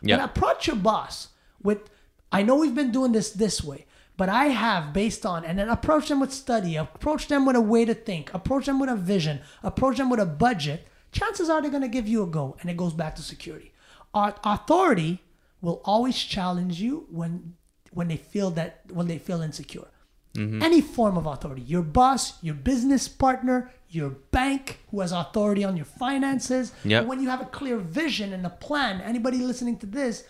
Yeah. 0.02 0.16
But 0.16 0.38
approach 0.38 0.68
your 0.68 0.78
boss 0.78 1.28
with, 1.62 1.90
I 2.32 2.44
know 2.44 2.56
we've 2.56 2.74
been 2.74 2.92
doing 2.92 3.12
this 3.12 3.32
this 3.32 3.62
way, 3.62 3.86
but 4.18 4.30
I 4.30 4.46
have 4.46 4.94
based 4.94 5.26
on, 5.26 5.44
and 5.44 5.60
then 5.60 5.70
approach 5.70 6.08
them 6.08 6.20
with 6.20 6.32
study, 6.32 6.76
approach 6.76 7.28
them 7.28 7.46
with 7.46 7.56
a 7.56 7.62
way 7.62 7.86
to 7.86 7.94
think, 7.94 8.34
approach 8.34 8.66
them 8.66 8.80
with 8.80 8.90
a 8.90 8.96
vision, 8.96 9.42
approach 9.64 9.98
them 9.98 10.10
with 10.10 10.20
a 10.20 10.26
budget. 10.26 10.88
Chances 11.12 11.50
are 11.50 11.62
they're 11.62 11.72
going 11.72 11.82
to 11.82 11.88
give 11.88 12.08
you 12.08 12.24
a 12.24 12.28
go, 12.28 12.58
and 12.62 12.70
it 12.70 12.78
goes 12.78 12.94
back 12.94 13.16
to 13.16 13.22
security. 13.22 13.74
Our 14.14 14.36
authority 14.44 15.22
will 15.62 15.82
always 15.84 16.18
challenge 16.18 16.80
you 16.80 17.08
when 17.10 17.56
when 17.92 18.08
they 18.08 18.18
feel 18.18 18.52
that 18.52 18.82
when 18.92 19.08
they 19.08 19.18
feel 19.18 19.42
insecure. 19.42 19.88
Mm-hmm. 20.36 20.62
Any 20.62 20.82
form 20.82 21.18
of 21.18 21.26
authority, 21.26 21.62
your 21.62 21.82
boss, 21.82 22.44
your 22.44 22.56
business 22.56 23.08
partner, 23.08 23.72
your 23.90 24.10
bank 24.10 24.80
who 24.92 25.00
has 25.00 25.14
authority 25.14 25.64
on 25.64 25.78
your 25.78 25.86
finances. 25.86 26.74
Yep. 26.84 27.04
But 27.04 27.08
when 27.08 27.22
you 27.22 27.30
have 27.30 27.42
a 27.42 27.46
clear 27.46 27.78
vision 27.78 28.34
and 28.34 28.46
a 28.46 28.50
plan, 28.50 29.00
anybody 29.02 29.38
listening 29.38 29.78
to 29.80 29.86
this, 29.86 30.26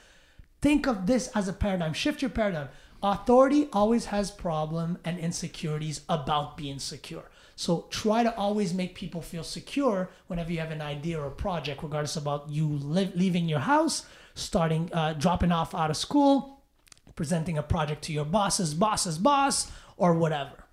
think 0.62 0.86
of 0.86 1.08
this 1.08 1.28
as 1.30 1.48
a 1.48 1.54
paradigm. 1.54 1.94
Shift 1.94 2.22
your 2.22 2.30
paradigm. 2.30 2.70
Authority 3.06 3.70
always 3.72 4.06
has 4.06 4.32
problem 4.32 4.98
and 5.06 5.20
insecurities 5.20 6.02
about 6.10 6.58
being 6.58 6.80
secure. 6.80 7.26
So 7.56 7.86
try 7.92 8.24
to 8.24 8.36
always 8.36 8.74
make 8.74 8.96
people 8.96 9.22
feel 9.22 9.44
secure 9.44 10.10
whenever 10.26 10.52
you 10.52 10.58
have 10.58 10.72
an 10.72 10.82
idea 10.82 11.22
or 11.22 11.28
a 11.28 11.32
project, 11.32 11.84
regardless 11.84 12.16
about 12.16 12.50
you 12.50 12.68
li- 12.68 13.12
leaving 13.14 13.48
your 13.48 13.60
house, 13.60 14.08
starting, 14.34 14.90
uh, 14.92 15.14
dropping 15.14 15.52
off 15.52 15.76
out 15.76 15.92
of 15.92 15.98
school, 15.98 16.64
presenting 17.16 17.60
a 17.60 17.64
project 17.64 18.02
to 18.06 18.12
your 18.12 18.26
boss's 18.26 18.74
boss's 18.74 19.20
boss, 19.20 19.72
or 19.98 20.16
whatever. 20.16 20.64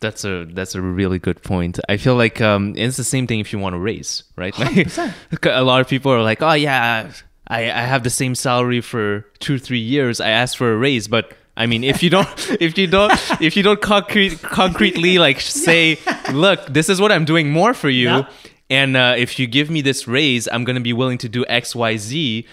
That's 0.00 0.24
a 0.24 0.44
that's 0.44 0.74
a 0.74 0.82
really 0.82 1.20
good 1.20 1.40
point. 1.40 1.78
I 1.88 1.98
feel 1.98 2.16
like 2.16 2.40
um, 2.40 2.74
it's 2.76 2.96
the 2.96 3.04
same 3.04 3.28
thing 3.28 3.38
if 3.38 3.52
you 3.52 3.60
want 3.60 3.74
to 3.74 3.78
race, 3.78 4.24
right? 4.34 4.58
Like, 4.58 4.72
100%. 4.72 5.14
a 5.56 5.62
lot 5.62 5.80
of 5.80 5.88
people 5.88 6.10
are 6.12 6.20
like, 6.20 6.42
"Oh 6.42 6.52
yeah, 6.52 7.12
I, 7.48 7.64
I 7.64 7.82
have 7.82 8.02
the 8.02 8.10
same 8.10 8.34
salary 8.34 8.80
for 8.80 9.26
two 9.38 9.58
three 9.58 9.78
years. 9.78 10.20
I 10.20 10.30
asked 10.30 10.56
for 10.56 10.72
a 10.72 10.76
raise, 10.76 11.06
but 11.08 11.32
I 11.56 11.66
mean, 11.66 11.84
if 11.84 12.02
you 12.02 12.10
don't, 12.10 12.28
if 12.60 12.76
you 12.76 12.86
don't, 12.86 13.12
if 13.40 13.56
you 13.56 13.62
don't 13.62 13.80
concrete, 13.80 14.42
concretely 14.42 15.18
like 15.18 15.40
say, 15.66 15.98
look, 16.32 16.66
this 16.66 16.88
is 16.88 17.00
what 17.00 17.12
I'm 17.12 17.24
doing 17.24 17.50
more 17.50 17.72
for 17.74 17.88
you, 17.88 18.08
Yeah. 18.08 18.28
and 18.68 18.96
uh, 18.96 19.14
if 19.16 19.38
you 19.38 19.46
give 19.46 19.70
me 19.70 19.80
this 19.80 20.06
raise, 20.08 20.48
I'm 20.48 20.64
gonna 20.64 20.80
be 20.80 20.92
willing 20.92 21.18
to 21.18 21.28
do 21.28 21.44
X, 21.48 21.74
Y, 21.74 21.96
Z. 21.96 22.46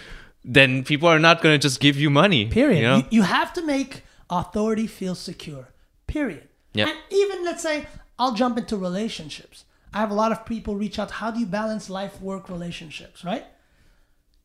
Then 0.45 0.83
people 0.83 1.07
are 1.07 1.19
not 1.19 1.41
gonna 1.41 1.57
just 1.57 1.79
give 1.79 1.95
you 1.97 2.09
money. 2.09 2.47
Period. 2.47 2.77
You 2.81 2.87
know? 2.87 2.97
You, 2.97 3.03
you 3.09 3.21
have 3.23 3.53
to 3.53 3.65
make 3.65 4.03
authority 4.29 4.87
feel 4.87 5.15
secure. 5.15 5.69
Period. 6.07 6.47
Yep. 6.73 6.87
And 6.87 6.97
even 7.11 7.43
let's 7.45 7.63
say 7.63 7.87
I'll 8.19 8.33
jump 8.33 8.57
into 8.57 8.77
relationships. 8.77 9.65
I 9.93 9.99
have 9.99 10.11
a 10.11 10.15
lot 10.15 10.31
of 10.31 10.45
people 10.45 10.75
reach 10.75 10.97
out. 10.99 11.11
How 11.11 11.31
do 11.31 11.39
you 11.39 11.45
balance 11.45 11.89
life 11.89 12.19
work 12.21 12.49
relationships? 12.49 13.23
Right. 13.23 13.45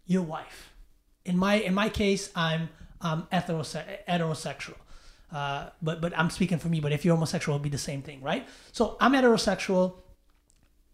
Your 0.08 0.22
wife. 0.22 0.72
In 1.24 1.36
my 1.38 1.54
in 1.68 1.74
my 1.74 1.88
case, 1.90 2.30
I'm 2.34 2.68
um, 3.00 3.28
heterose- 3.32 3.86
heterosexual. 4.08 4.74
Uh, 5.30 5.68
but 5.80 6.00
but 6.00 6.12
I'm 6.18 6.30
speaking 6.30 6.58
for 6.58 6.68
me. 6.68 6.80
But 6.80 6.90
if 6.92 7.04
you're 7.04 7.14
homosexual, 7.14 7.54
it'll 7.56 7.62
be 7.62 7.68
the 7.68 7.78
same 7.78 8.02
thing, 8.02 8.20
right? 8.22 8.48
So 8.72 8.96
I'm 9.00 9.12
heterosexual. 9.12 9.84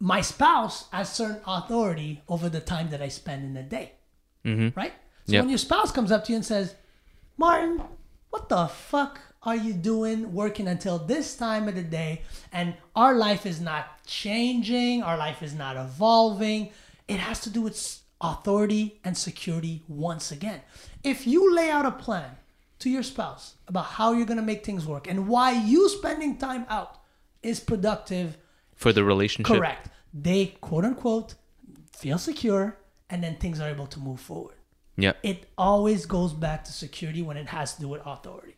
My 0.00 0.20
spouse 0.20 0.88
has 0.90 1.11
certain 1.11 1.40
authority 1.46 2.22
over 2.29 2.48
the 2.50 2.61
time 2.61 2.90
that 2.90 3.00
I 3.00 3.09
spend 3.09 3.44
in 3.44 3.55
the 3.55 3.62
day 3.62 3.92
right? 4.77 4.92
So 5.27 5.33
Yep. 5.33 5.42
when 5.42 5.48
your 5.48 5.59
spouse 5.59 5.90
comes 5.90 6.12
up 6.12 6.24
to 6.27 6.33
you 6.33 6.37
and 6.37 6.44
says, 6.44 6.74
Martin, 7.38 7.83
what 8.29 8.50
the 8.50 8.66
fuck 8.66 9.18
are 9.42 9.57
you 9.57 9.72
doing 9.72 10.35
working 10.35 10.68
until 10.68 10.98
this 10.98 11.35
time 11.37 11.66
of 11.66 11.74
the 11.77 11.83
day? 11.83 12.20
And 12.53 12.74
our 12.94 13.14
life 13.14 13.46
is 13.46 13.59
not 13.61 14.05
changing, 14.05 15.03
our 15.03 15.16
life 15.16 15.42
is 15.42 15.55
not 15.55 15.77
evolving. 15.79 16.72
It 17.09 17.20
has 17.20 17.40
to 17.40 17.50
do 17.50 17.62
with 17.62 17.77
authority 18.24 19.00
and 19.04 19.16
security 19.16 19.82
once 19.87 20.32
again. 20.32 20.62
If 21.02 21.26
you 21.26 21.54
lay 21.54 21.70
out 21.70 21.84
a 21.84 21.90
plan 21.90 22.37
to 22.78 22.88
your 22.88 23.02
spouse 23.02 23.54
about 23.68 23.84
how 23.84 24.12
you're 24.12 24.26
going 24.26 24.38
to 24.38 24.42
make 24.42 24.64
things 24.64 24.87
work 24.87 25.06
and 25.06 25.28
why 25.28 25.52
you 25.52 25.88
spending 25.88 26.38
time 26.38 26.64
out 26.68 26.98
is 27.42 27.60
productive 27.60 28.38
For 28.74 28.92
the 28.92 29.04
relationship. 29.04 29.56
Correct. 29.56 29.90
They 30.12 30.46
quote 30.60 30.84
unquote 30.84 31.34
feel 31.92 32.18
secure 32.18 32.78
and 33.10 33.22
then 33.22 33.37
things 33.37 33.60
are 33.60 33.68
able 33.68 33.87
to 33.88 34.00
move 34.00 34.20
forward. 34.20 34.56
Yeah. 34.96 35.12
It 35.22 35.46
always 35.58 36.06
goes 36.06 36.32
back 36.32 36.64
to 36.64 36.72
security 36.72 37.22
when 37.22 37.37
it 37.37 37.48
has 37.48 37.74
to 37.74 37.82
do 37.82 37.88
with 37.88 38.02
authority. 38.06 38.56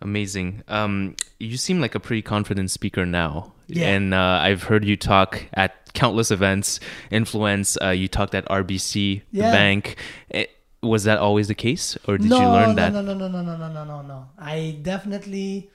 Amazing. 0.00 0.62
Um, 0.68 1.16
you 1.40 1.56
seem 1.56 1.80
like 1.80 1.94
a 1.94 2.00
pretty 2.00 2.22
confident 2.22 2.70
speaker 2.70 3.06
now. 3.06 3.52
Yeah. 3.68 3.88
And 3.88 4.14
uh, 4.14 4.40
I've 4.42 4.64
heard 4.64 4.84
you 4.84 4.96
talk 4.96 5.42
at 5.54 5.92
countless 5.94 6.30
events, 6.30 6.78
influence. 7.10 7.76
Uh, 7.82 7.88
you 7.90 8.06
talked 8.08 8.34
at 8.34 8.46
RBC, 8.48 9.22
the 9.32 9.38
Yeah. 9.38 9.50
bank. 9.50 9.96
Eh, 10.30 10.46
was 10.82 11.04
that 11.04 11.18
always 11.18 11.48
the 11.48 11.54
case, 11.54 11.96
or 12.06 12.16
did 12.18 12.30
no, 12.30 12.40
you 12.40 12.46
learn 12.48 12.76
that? 12.76 12.92
no, 12.92 13.02
that? 13.02 13.14
no, 13.14 13.26
no, 13.26 13.28
no, 13.28 13.42
no, 13.42 13.56
no, 13.56 13.68
no, 13.68 13.72
no, 13.72 13.84
no, 13.84 14.02
no. 14.02 14.28
I 14.38 14.78
definitely, 14.82 15.70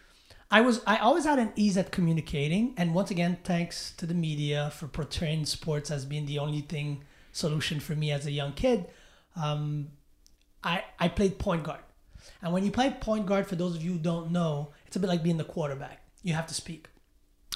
I 0.50 0.62
was, 0.62 0.82
I 0.88 0.98
always 0.98 1.26
had 1.26 1.38
an 1.40 1.52
ease 1.58 1.76
at 1.78 1.92
communicating, 1.92 2.74
and 2.78 2.94
once 2.94 3.12
again, 3.12 3.40
thanks 3.44 3.92
to 3.98 4.06
the 4.06 4.14
media 4.14 4.72
for 4.74 4.88
portraying 4.88 5.46
sports 5.46 5.92
as 5.92 6.06
being 6.06 6.28
the 6.28 6.40
only 6.40 6.62
thing 6.62 7.04
solution 7.34 7.80
for 7.82 7.94
me 7.96 8.12
as 8.12 8.26
a 8.26 8.32
young 8.32 8.54
kid. 8.54 8.86
Um, 9.36 9.90
I 10.64 10.84
I 11.00 11.08
played 11.10 11.40
point 11.40 11.64
guard, 11.64 11.82
and 12.42 12.54
when 12.54 12.64
you 12.66 12.72
play 12.72 12.90
point 13.00 13.26
guard, 13.26 13.48
for 13.48 13.56
those 13.56 13.76
of 13.76 13.82
you 13.84 13.94
who 13.94 14.00
don't 14.00 14.32
know, 14.32 14.70
it's 14.88 14.96
a 14.96 15.00
bit 15.00 15.08
like 15.08 15.24
being 15.24 15.38
the 15.38 15.44
quarterback. 15.44 16.04
You 16.24 16.34
have 16.34 16.48
to 16.48 16.54
speak. 16.54 16.88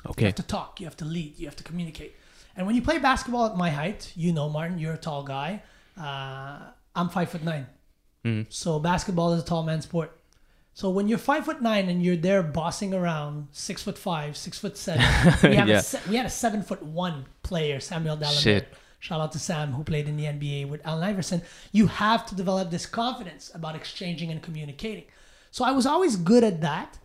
Okay. 0.05 0.21
You 0.21 0.25
have 0.27 0.35
to 0.35 0.43
talk. 0.43 0.79
You 0.79 0.85
have 0.85 0.97
to 0.97 1.05
lead. 1.05 1.37
You 1.39 1.45
have 1.47 1.55
to 1.57 1.63
communicate. 1.63 2.15
And 2.55 2.65
when 2.67 2.75
you 2.75 2.81
play 2.81 2.99
basketball 2.99 3.45
at 3.47 3.57
my 3.57 3.69
height, 3.69 4.11
you 4.15 4.31
know, 4.33 4.49
Martin, 4.49 4.77
you're 4.79 4.93
a 4.93 4.97
tall 4.97 5.23
guy. 5.23 5.61
Uh, 5.99 6.59
I'm 6.95 7.09
five 7.09 7.29
foot 7.29 7.43
9 7.43 7.67
So 8.49 8.79
basketball 8.79 9.33
is 9.33 9.41
a 9.43 9.45
tall 9.45 9.63
man 9.63 9.81
sport. 9.81 10.11
So 10.73 10.89
when 10.89 11.07
you're 11.07 11.17
five 11.17 11.45
foot 11.45 11.61
nine 11.61 11.87
and 11.87 12.03
you're 12.03 12.17
there 12.17 12.43
bossing 12.43 12.93
around, 12.93 13.47
six 13.53 13.81
foot 13.81 13.97
five, 13.97 14.35
six 14.35 14.59
foot 14.59 14.77
seven, 14.77 15.05
we, 15.49 15.55
have 15.55 15.67
Yeah. 15.73 15.77
a 15.77 15.81
se- 15.81 16.01
we 16.09 16.17
had 16.17 16.25
a 16.25 16.29
seven 16.29 16.63
foot 16.63 16.83
one 16.83 17.27
player, 17.43 17.79
Samuel 17.79 18.17
Dalembert. 18.17 18.65
Shout 18.99 19.21
out 19.21 19.31
to 19.33 19.39
Sam 19.39 19.73
who 19.73 19.83
played 19.83 20.07
in 20.07 20.17
the 20.17 20.23
NBA 20.25 20.67
with 20.69 20.81
Allen 20.85 21.03
Iverson. 21.03 21.41
You 21.71 21.87
have 21.87 22.25
to 22.27 22.35
develop 22.35 22.71
this 22.71 22.85
confidence 22.85 23.51
about 23.53 23.75
exchanging 23.75 24.31
and 24.31 24.41
communicating. 24.41 25.05
So 25.51 25.63
I 25.63 25.71
was 25.71 25.85
always 25.85 26.15
good 26.15 26.43
at 26.43 26.61
that, 26.61 26.97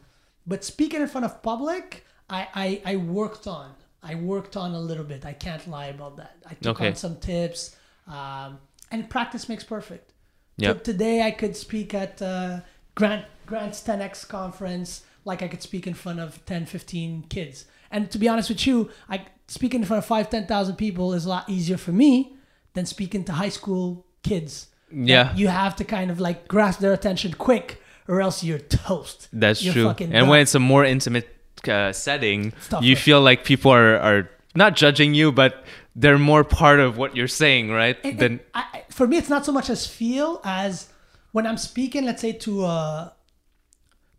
but 0.47 0.65
speaking 0.65 1.01
in 1.03 1.09
front 1.09 1.25
of 1.27 1.43
public, 1.43 2.05
I 2.29 2.49
I, 2.55 2.83
I 2.93 2.97
worked 2.97 3.47
on. 3.47 3.75
I 4.03 4.15
worked 4.15 4.57
on 4.57 4.73
a 4.73 4.81
little 4.81 5.05
bit. 5.05 5.27
I 5.27 5.35
can't 5.35 5.67
lie 5.69 5.87
about 5.87 6.17
that. 6.17 6.37
I 6.49 6.55
took 6.55 6.77
Okay. 6.81 6.89
on 6.89 6.95
some 6.97 7.17
tips, 7.17 7.77
um, 8.09 8.59
and 8.91 9.09
practice 9.11 9.49
makes 9.49 9.63
perfect. 9.65 10.13
Yep. 10.57 10.79
T- 10.85 10.93
today 10.93 11.23
I 11.23 11.31
could 11.33 11.55
speak 11.57 11.93
at 11.95 12.21
uh, 12.23 12.61
Grant 12.95 13.27
Grant's 13.47 13.83
10x 13.83 14.27
conference 14.29 15.03
like 15.25 15.43
I 15.43 15.49
could 15.49 15.63
speak 15.63 15.87
in 15.87 15.93
front 15.95 16.19
of 16.19 16.45
10, 16.47 16.65
15 16.67 17.25
kids. 17.29 17.67
And 17.91 18.11
to 18.11 18.19
be 18.19 18.29
honest 18.29 18.49
with 18.49 18.67
you, 18.67 18.91
I 19.09 19.27
speaking 19.49 19.81
in 19.81 19.87
front 19.87 19.99
of 19.99 20.07
5, 20.07 20.31
10,000 20.31 20.77
people 20.77 21.13
is 21.13 21.25
a 21.25 21.29
lot 21.29 21.49
easier 21.49 21.77
for 21.77 21.91
me 21.93 22.37
than 22.75 22.87
speaking 22.87 23.25
to 23.25 23.33
high 23.33 23.49
school 23.49 24.07
kids. 24.23 24.69
Yeah. 24.93 25.35
You 25.35 25.49
have 25.49 25.75
to 25.77 25.85
kind 25.85 26.11
of 26.11 26.21
like 26.21 26.47
grasp 26.49 26.81
their 26.81 26.93
attention 26.93 27.35
quick 27.35 27.83
or 28.07 28.21
else 28.21 28.45
you're 28.45 28.59
toast. 28.61 29.29
That's 29.33 29.63
You're 29.63 29.73
true. 29.75 29.95
And 30.13 30.29
when 30.29 30.41
it's 30.41 30.55
a 30.55 30.61
more 30.61 30.85
intimate 30.85 31.29
uh, 31.69 31.93
setting, 31.93 32.53
you 32.81 32.95
feel 32.97 33.21
like 33.21 33.45
people 33.45 33.73
are, 33.73 33.97
are 33.99 34.31
not 34.55 34.77
judging 34.77 35.15
you, 35.15 35.33
but 35.33 35.65
they're 35.97 36.19
more 36.19 36.45
part 36.45 36.79
of 36.81 36.97
what 36.97 37.17
you're 37.17 37.29
saying, 37.29 37.71
right? 37.71 37.99
It- 38.05 38.19
Then 38.19 38.35
it- 38.35 38.49
I, 38.55 38.65
I- 38.73 38.85
for 38.91 39.07
me, 39.07 39.17
it's 39.17 39.29
not 39.31 39.45
so 39.45 39.53
much 39.53 39.69
as 39.71 39.87
feel 39.87 40.41
as 40.45 40.89
when 41.33 41.47
I'm 41.47 41.57
speaking, 41.59 42.05
let's 42.05 42.21
say 42.21 42.33
to 42.33 42.65
a 42.65 43.15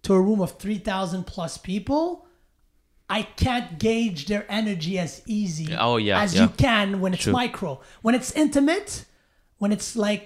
to 0.04 0.14
a 0.14 0.22
room 0.22 0.42
of 0.42 0.58
three 0.58 0.78
thousand 0.80 1.26
plus 1.26 1.58
people. 1.58 2.26
I 3.18 3.24
can't 3.24 3.78
gauge 3.78 4.26
their 4.28 4.46
energy 4.50 4.98
as 4.98 5.22
easy 5.26 5.76
Oh, 5.78 5.98
yeah, 5.98 6.22
as 6.22 6.34
yeah. 6.34 6.44
you 6.44 6.50
can 6.50 7.02
when 7.02 7.14
it's 7.14 7.24
True. 7.24 7.34
micro. 7.34 7.82
When 8.02 8.16
it's 8.16 8.32
intimate, 8.32 9.06
when 9.58 9.72
it's 9.72 9.96
like 9.96 10.24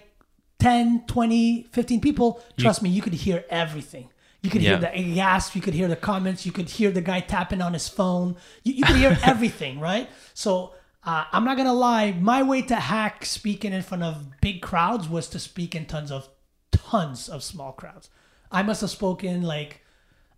10, 0.59 1.05
20, 1.07 1.63
15 1.71 2.01
people, 2.01 2.41
trust 2.57 2.81
me, 2.83 2.89
you 2.89 3.01
could 3.01 3.13
hear 3.13 3.43
everything. 3.49 4.09
You 4.41 4.49
could 4.51 4.61
Yeah. 4.61 4.77
hear 4.79 4.91
the 4.91 5.13
gasp, 5.15 5.55
you 5.55 5.61
could 5.61 5.73
hear 5.73 5.87
the 5.87 5.95
comments, 5.95 6.45
you 6.45 6.51
could 6.51 6.69
hear 6.69 6.91
the 6.91 7.01
guy 7.01 7.19
tapping 7.21 7.61
on 7.61 7.73
his 7.73 7.89
phone. 7.89 8.35
You, 8.63 8.73
you 8.73 8.83
could 8.83 8.95
hear 8.97 9.17
everything, 9.23 9.79
right? 9.79 10.07
So 10.35 10.73
uh, 11.03 11.25
I'm 11.31 11.43
not 11.43 11.57
gonna 11.57 11.73
lie, 11.73 12.11
my 12.13 12.43
way 12.43 12.61
to 12.63 12.75
hack 12.75 13.25
speaking 13.25 13.73
in 13.73 13.81
front 13.81 14.03
of 14.03 14.39
big 14.41 14.61
crowds 14.61 15.09
was 15.09 15.27
to 15.29 15.39
speak 15.39 15.73
in 15.75 15.85
tons 15.85 16.11
of 16.11 16.29
tons 16.71 17.29
of 17.29 17.43
small 17.43 17.71
crowds. 17.71 18.09
I 18.51 18.61
must 18.63 18.81
have 18.81 18.89
spoken 18.91 19.41
like 19.41 19.81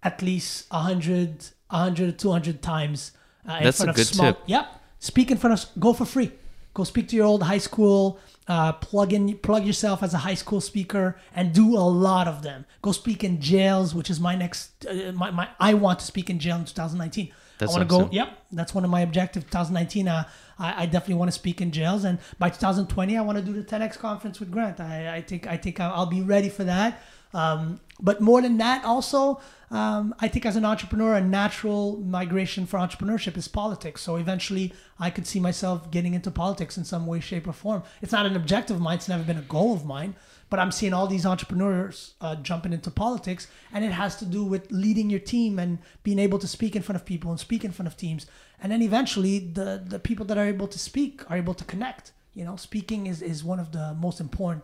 at 0.01 0.21
least 0.21 0.71
100, 0.71 1.49
100, 1.69 2.17
200 2.17 2.61
times 2.61 3.11
uh, 3.47 3.53
in 3.53 3.63
That's 3.63 3.77
front 3.77 3.89
a 3.89 3.91
of 3.91 3.95
good 3.95 4.07
small. 4.07 4.33
tip. 4.33 4.43
Yep. 4.45 4.81
Speak 4.99 5.31
in 5.31 5.37
front 5.37 5.59
of, 5.59 5.79
go 5.79 5.93
for 5.93 6.05
free. 6.05 6.31
Go 6.73 6.83
speak 6.83 7.07
to 7.07 7.15
your 7.15 7.25
old 7.25 7.41
high 7.43 7.57
school. 7.57 8.19
Uh, 8.47 8.71
plug 8.71 9.11
in, 9.11 9.35
plug 9.39 9.65
yourself 9.65 10.03
as 10.03 10.13
a 10.13 10.19
high 10.19 10.35
school 10.35 10.61
speaker, 10.61 11.17
and 11.35 11.51
do 11.51 11.75
a 11.75 11.79
lot 11.81 12.27
of 12.27 12.43
them. 12.43 12.65
Go 12.81 12.91
speak 12.91 13.23
in 13.23 13.41
jails, 13.41 13.95
which 13.95 14.09
is 14.09 14.19
my 14.19 14.35
next. 14.35 14.85
Uh, 14.85 15.11
my, 15.11 15.31
my 15.31 15.49
I 15.59 15.73
want 15.73 15.99
to 15.99 16.05
speak 16.05 16.29
in 16.29 16.37
jail 16.37 16.55
in 16.57 16.65
2019. 16.65 17.33
That's 17.57 17.71
I 17.73 17.77
want 17.77 17.89
to 17.89 17.95
awesome. 17.95 18.07
go. 18.09 18.13
Yep, 18.13 18.37
that's 18.51 18.75
one 18.75 18.85
of 18.85 18.91
my 18.91 19.01
objectives. 19.01 19.45
2019. 19.47 20.07
Uh, 20.07 20.23
I, 20.59 20.83
I 20.83 20.85
definitely 20.85 21.15
want 21.15 21.29
to 21.29 21.33
speak 21.33 21.61
in 21.61 21.71
jails, 21.71 22.03
and 22.03 22.19
by 22.37 22.49
2020, 22.49 23.17
I 23.17 23.21
want 23.21 23.39
to 23.39 23.43
do 23.43 23.53
the 23.53 23.63
10x 23.63 23.97
conference 23.97 24.39
with 24.39 24.51
Grant. 24.51 24.79
I, 24.79 25.15
I 25.15 25.21
think 25.21 25.47
I 25.47 25.57
think 25.57 25.79
I'll, 25.79 25.93
I'll 25.93 26.05
be 26.05 26.21
ready 26.21 26.49
for 26.49 26.63
that. 26.63 27.01
Um, 27.33 27.81
but 27.99 28.21
more 28.21 28.41
than 28.41 28.57
that, 28.59 28.85
also, 28.85 29.41
um, 29.69 30.15
I 30.19 30.29
think 30.29 30.45
as 30.45 30.55
an 30.55 30.63
entrepreneur, 30.63 31.15
a 31.15 31.21
natural 31.21 31.97
migration 31.97 32.65
for 32.65 32.77
entrepreneurship 32.77 33.35
is 33.35 33.49
politics. 33.49 34.01
So 34.01 34.15
eventually, 34.15 34.73
I 34.97 35.09
could 35.09 35.27
see 35.27 35.41
myself 35.41 35.91
getting 35.91 36.13
into 36.13 36.31
politics 36.31 36.77
in 36.77 36.85
some 36.85 37.05
way, 37.05 37.19
shape, 37.19 37.47
or 37.47 37.53
form. 37.53 37.83
It's 38.01 38.13
not 38.13 38.25
an 38.25 38.37
objective 38.37 38.77
of 38.77 38.81
mine. 38.81 38.95
It's 38.95 39.09
never 39.09 39.23
been 39.23 39.37
a 39.37 39.41
goal 39.41 39.73
of 39.73 39.85
mine. 39.85 40.15
But 40.49 40.59
I'm 40.59 40.71
seeing 40.71 40.93
all 40.93 41.07
these 41.07 41.25
entrepreneurs 41.25 42.13
uh, 42.21 42.35
jumping 42.35 42.71
into 42.71 42.89
politics, 42.89 43.47
and 43.73 43.83
it 43.83 43.91
has 43.91 44.15
to 44.17 44.25
do 44.25 44.45
with 44.45 44.71
leading 44.71 45.09
your 45.09 45.19
team 45.19 45.59
and 45.59 45.79
being 46.03 46.19
able 46.19 46.39
to 46.39 46.47
speak 46.47 46.73
in 46.73 46.81
front 46.81 46.95
of 46.95 47.05
people 47.05 47.31
and 47.31 47.39
speak 47.39 47.65
in 47.65 47.73
front 47.73 47.87
of 47.87 47.97
teams. 47.97 48.25
And 48.61 48.71
then 48.71 48.81
eventually, 48.81 49.39
the 49.39 49.83
the 49.85 49.99
people 49.99 50.25
that 50.27 50.37
are 50.37 50.45
able 50.45 50.69
to 50.69 50.79
speak 50.79 51.29
are 51.29 51.35
able 51.35 51.53
to 51.53 51.65
connect. 51.65 52.13
You 52.33 52.45
know, 52.45 52.55
speaking 52.55 53.07
is 53.07 53.21
is 53.21 53.43
one 53.43 53.59
of 53.59 53.73
the 53.73 53.93
most 53.95 54.21
important. 54.21 54.63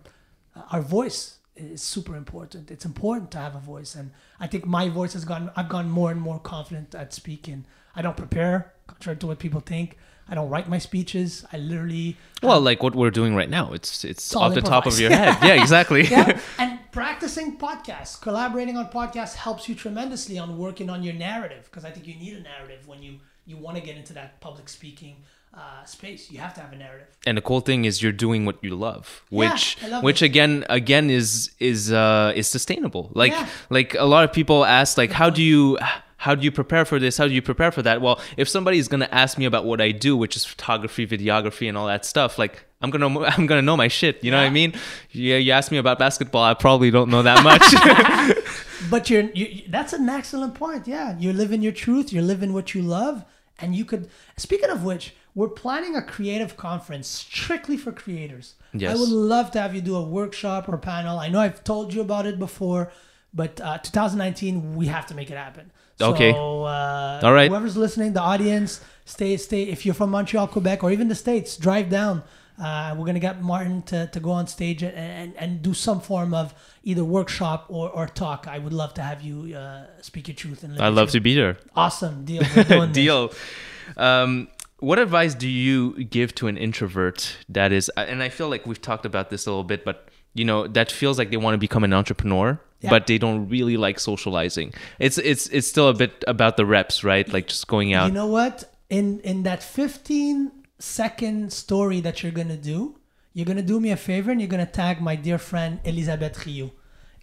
Uh, 0.55 0.61
our 0.71 0.81
voice 0.81 1.39
is 1.55 1.81
super 1.81 2.15
important. 2.15 2.71
It's 2.71 2.85
important 2.85 3.31
to 3.31 3.37
have 3.37 3.55
a 3.55 3.59
voice, 3.59 3.95
and 3.95 4.11
I 4.39 4.47
think 4.47 4.65
my 4.65 4.89
voice 4.89 5.13
has 5.13 5.25
gone. 5.25 5.51
I've 5.55 5.69
gone 5.69 5.89
more 5.89 6.11
and 6.11 6.19
more 6.19 6.39
confident 6.39 6.95
at 6.95 7.13
speaking. 7.13 7.65
I 7.95 8.01
don't 8.01 8.17
prepare, 8.17 8.73
contrary 8.87 9.17
to 9.17 9.27
what 9.27 9.39
people 9.39 9.61
think. 9.61 9.97
I 10.27 10.35
don't 10.35 10.49
write 10.49 10.69
my 10.69 10.77
speeches. 10.77 11.45
I 11.51 11.57
literally 11.57 12.17
well, 12.41 12.57
um, 12.57 12.63
like 12.63 12.81
what 12.81 12.95
we're 12.95 13.11
doing 13.11 13.35
right 13.35 13.49
now, 13.49 13.73
it's 13.73 14.05
it's 14.05 14.35
off 14.35 14.53
the 14.53 14.61
top 14.61 14.85
of 14.85 14.99
your 14.99 15.09
head. 15.15 15.37
Yeah, 15.43 15.61
exactly. 15.61 16.03
yeah. 16.07 16.39
and 16.57 16.79
practicing 16.91 17.57
podcasts, 17.57 18.19
collaborating 18.19 18.77
on 18.77 18.89
podcasts 18.89 19.35
helps 19.35 19.67
you 19.67 19.75
tremendously 19.75 20.39
on 20.39 20.57
working 20.57 20.89
on 20.89 21.03
your 21.03 21.13
narrative 21.13 21.65
because 21.65 21.83
I 21.83 21.91
think 21.91 22.07
you 22.07 22.15
need 22.15 22.37
a 22.37 22.41
narrative 22.41 22.87
when 22.87 23.03
you 23.03 23.19
you 23.45 23.57
want 23.57 23.75
to 23.77 23.83
get 23.83 23.97
into 23.97 24.13
that 24.13 24.39
public 24.39 24.69
speaking 24.69 25.17
uh, 25.53 25.83
space. 25.85 26.31
You 26.31 26.39
have 26.39 26.53
to 26.55 26.61
have 26.61 26.71
a 26.73 26.75
narrative. 26.75 27.07
and 27.27 27.37
the 27.37 27.41
cool 27.41 27.61
thing 27.61 27.85
is 27.85 28.01
you're 28.01 28.11
doing 28.27 28.41
what 28.47 28.57
you 28.63 28.73
love 28.75 29.05
which 29.29 29.77
I 29.83 29.87
love 29.87 30.03
which 30.03 30.21
it. 30.21 30.25
again 30.31 30.65
again 30.69 31.09
is 31.09 31.51
is 31.59 31.91
uh 31.91 32.33
is 32.35 32.47
sustainable 32.47 33.03
like 33.13 33.31
Yeah. 33.33 33.47
like 33.69 33.93
a 34.05 34.07
lot 34.13 34.23
of 34.27 34.31
people 34.39 34.65
ask 34.65 34.97
like 34.97 35.11
how 35.21 35.29
do 35.29 35.41
you 35.51 35.77
how 36.25 36.33
do 36.35 36.43
you 36.47 36.51
prepare 36.51 36.85
for 36.85 36.97
this 37.03 37.17
how 37.17 37.27
do 37.29 37.33
you 37.39 37.41
prepare 37.51 37.71
for 37.71 37.81
that 37.87 38.01
well 38.01 38.17
if 38.37 38.47
somebody 38.55 38.77
is 38.83 38.87
going 38.87 39.03
to 39.07 39.13
ask 39.23 39.37
me 39.37 39.45
about 39.51 39.63
what 39.69 39.79
i 39.87 39.89
do 40.07 40.11
which 40.17 40.35
is 40.37 40.43
photography 40.53 41.05
videography 41.15 41.67
and 41.69 41.77
all 41.77 41.87
that 41.93 42.03
stuff 42.13 42.31
like 42.43 42.53
i'm 42.81 42.89
gonna 42.89 43.09
i'm 43.33 43.45
gonna 43.49 43.61
know 43.69 43.77
my 43.77 43.89
shit 43.99 44.23
you 44.23 44.31
know 44.31 44.37
what 44.41 44.47
i 44.51 44.53
mean 44.61 44.71
yeah 45.11 45.37
you 45.45 45.51
ask 45.59 45.71
me 45.71 45.77
about 45.77 45.99
basketball 45.99 46.43
i 46.43 46.53
probably 46.53 46.89
don't 46.91 47.09
know 47.09 47.23
that 47.29 47.39
much 47.49 47.63
But 48.89 49.09
you're 49.09 49.23
you, 49.33 49.45
you- 49.57 49.63
that's 49.69 49.93
an 49.93 50.09
excellent 50.09 50.55
point. 50.55 50.87
Yeah, 50.87 51.15
you're 51.17 51.33
living 51.43 51.61
your 51.61 51.71
truth. 51.71 52.11
You're 52.13 52.23
living 52.33 52.51
what 52.57 52.73
you 52.75 52.81
love, 52.81 53.23
and 53.59 53.73
you 53.75 53.85
could. 53.85 54.09
Speaking 54.35 54.69
of 54.69 54.83
which, 54.83 55.13
we're 55.35 55.49
planning 55.49 55.95
a 55.95 56.01
creative 56.01 56.55
conference 56.57 57.07
strictly 57.07 57.77
for 57.77 57.91
creators. 57.91 58.55
Yes. 58.73 58.95
I 58.95 58.99
would 58.99 59.09
love 59.09 59.51
to 59.51 59.61
have 59.61 59.73
you 59.75 59.81
do 59.81 59.95
a 59.95 60.03
workshop 60.03 60.67
or 60.69 60.77
panel. 60.77 61.19
I 61.19 61.29
know 61.29 61.39
I've 61.39 61.63
told 61.63 61.93
you 61.93 62.01
about 62.01 62.25
it 62.25 62.37
before, 62.39 62.91
but 63.33 63.59
uh, 63.61 63.77
2019 63.79 64.75
we 64.75 64.87
have 64.87 65.05
to 65.07 65.15
make 65.15 65.29
it 65.31 65.37
happen. 65.37 65.71
Okay. 66.01 66.31
Uh, 66.31 66.35
All 66.35 67.33
right. 67.33 67.49
Whoever's 67.49 67.77
listening, 67.77 68.13
the 68.13 68.21
audience, 68.21 68.81
stay 69.05 69.37
stay. 69.37 69.63
If 69.63 69.85
you're 69.85 69.95
from 69.95 70.09
Montreal, 70.09 70.47
Quebec, 70.47 70.83
or 70.83 70.91
even 70.91 71.07
the 71.07 71.15
states, 71.15 71.55
drive 71.57 71.89
down. 71.89 72.23
Uh, 72.61 72.95
we're 72.97 73.05
gonna 73.05 73.19
get 73.19 73.41
Martin 73.41 73.81
to, 73.83 74.05
to 74.07 74.19
go 74.19 74.29
on 74.31 74.45
stage 74.45 74.83
and, 74.83 74.95
and, 74.95 75.35
and 75.37 75.61
do 75.63 75.73
some 75.73 75.99
form 75.99 76.33
of 76.35 76.53
either 76.83 77.03
workshop 77.03 77.65
or, 77.69 77.89
or 77.89 78.05
talk. 78.07 78.47
I 78.47 78.59
would 78.59 78.73
love 78.73 78.93
to 78.95 79.01
have 79.01 79.21
you 79.23 79.55
uh, 79.55 79.85
speak 80.01 80.27
your 80.27 80.35
truth 80.35 80.63
and 80.63 80.79
i 80.79 80.85
your 80.85 80.91
love 80.91 81.09
to 81.11 81.19
be 81.19 81.33
there 81.33 81.57
Awesome 81.75 82.25
deal. 82.25 82.43
We're 82.55 82.63
doing 82.63 82.81
this. 82.93 82.95
deal. 82.95 83.31
Um, 83.97 84.49
what 84.83 84.99
advice 84.99 85.33
do 85.35 85.47
you 85.47 86.03
give 86.17 86.29
to 86.35 86.47
an 86.47 86.57
introvert 86.57 87.37
that 87.49 87.71
is, 87.71 87.89
uh, 87.97 88.01
and 88.11 88.21
I 88.21 88.29
feel 88.29 88.49
like 88.49 88.65
we've 88.69 88.81
talked 88.81 89.05
about 89.05 89.29
this 89.29 89.45
a 89.47 89.49
little 89.51 89.63
bit, 89.63 89.85
but 89.85 90.09
you 90.35 90.45
know, 90.45 90.67
that 90.67 90.91
feels 90.91 91.17
like 91.19 91.29
they 91.31 91.37
want 91.37 91.53
to 91.53 91.57
become 91.67 91.83
an 91.83 91.93
entrepreneur, 91.93 92.59
Yeah. 92.81 92.89
but 92.89 93.05
they 93.07 93.17
don't 93.17 93.47
really 93.49 93.77
like 93.77 93.97
socializing. 93.99 94.73
It's 94.99 95.17
it's 95.31 95.47
it's 95.57 95.67
still 95.67 95.87
a 95.89 95.93
bit 95.93 96.23
about 96.27 96.57
the 96.57 96.65
reps, 96.65 97.03
right? 97.03 97.27
Like 97.35 97.47
just 97.47 97.67
going 97.67 97.93
out. 97.93 98.07
You 98.07 98.13
know 98.21 98.27
what? 98.39 98.55
In 98.89 99.05
in 99.31 99.43
that 99.43 99.61
15 99.63 100.51
second 100.79 101.53
story 101.53 102.01
that 102.01 102.15
you're 102.23 102.31
gonna 102.41 102.57
do, 102.73 102.95
you're 103.33 103.45
gonna 103.45 103.61
do 103.73 103.79
me 103.79 103.89
a 103.91 103.95
favor 104.09 104.31
and 104.31 104.41
you're 104.41 104.49
gonna 104.55 104.65
tag 104.81 105.01
my 105.01 105.15
dear 105.15 105.37
friend 105.37 105.79
Elisabeth 105.85 106.35
Rioux. 106.45 106.71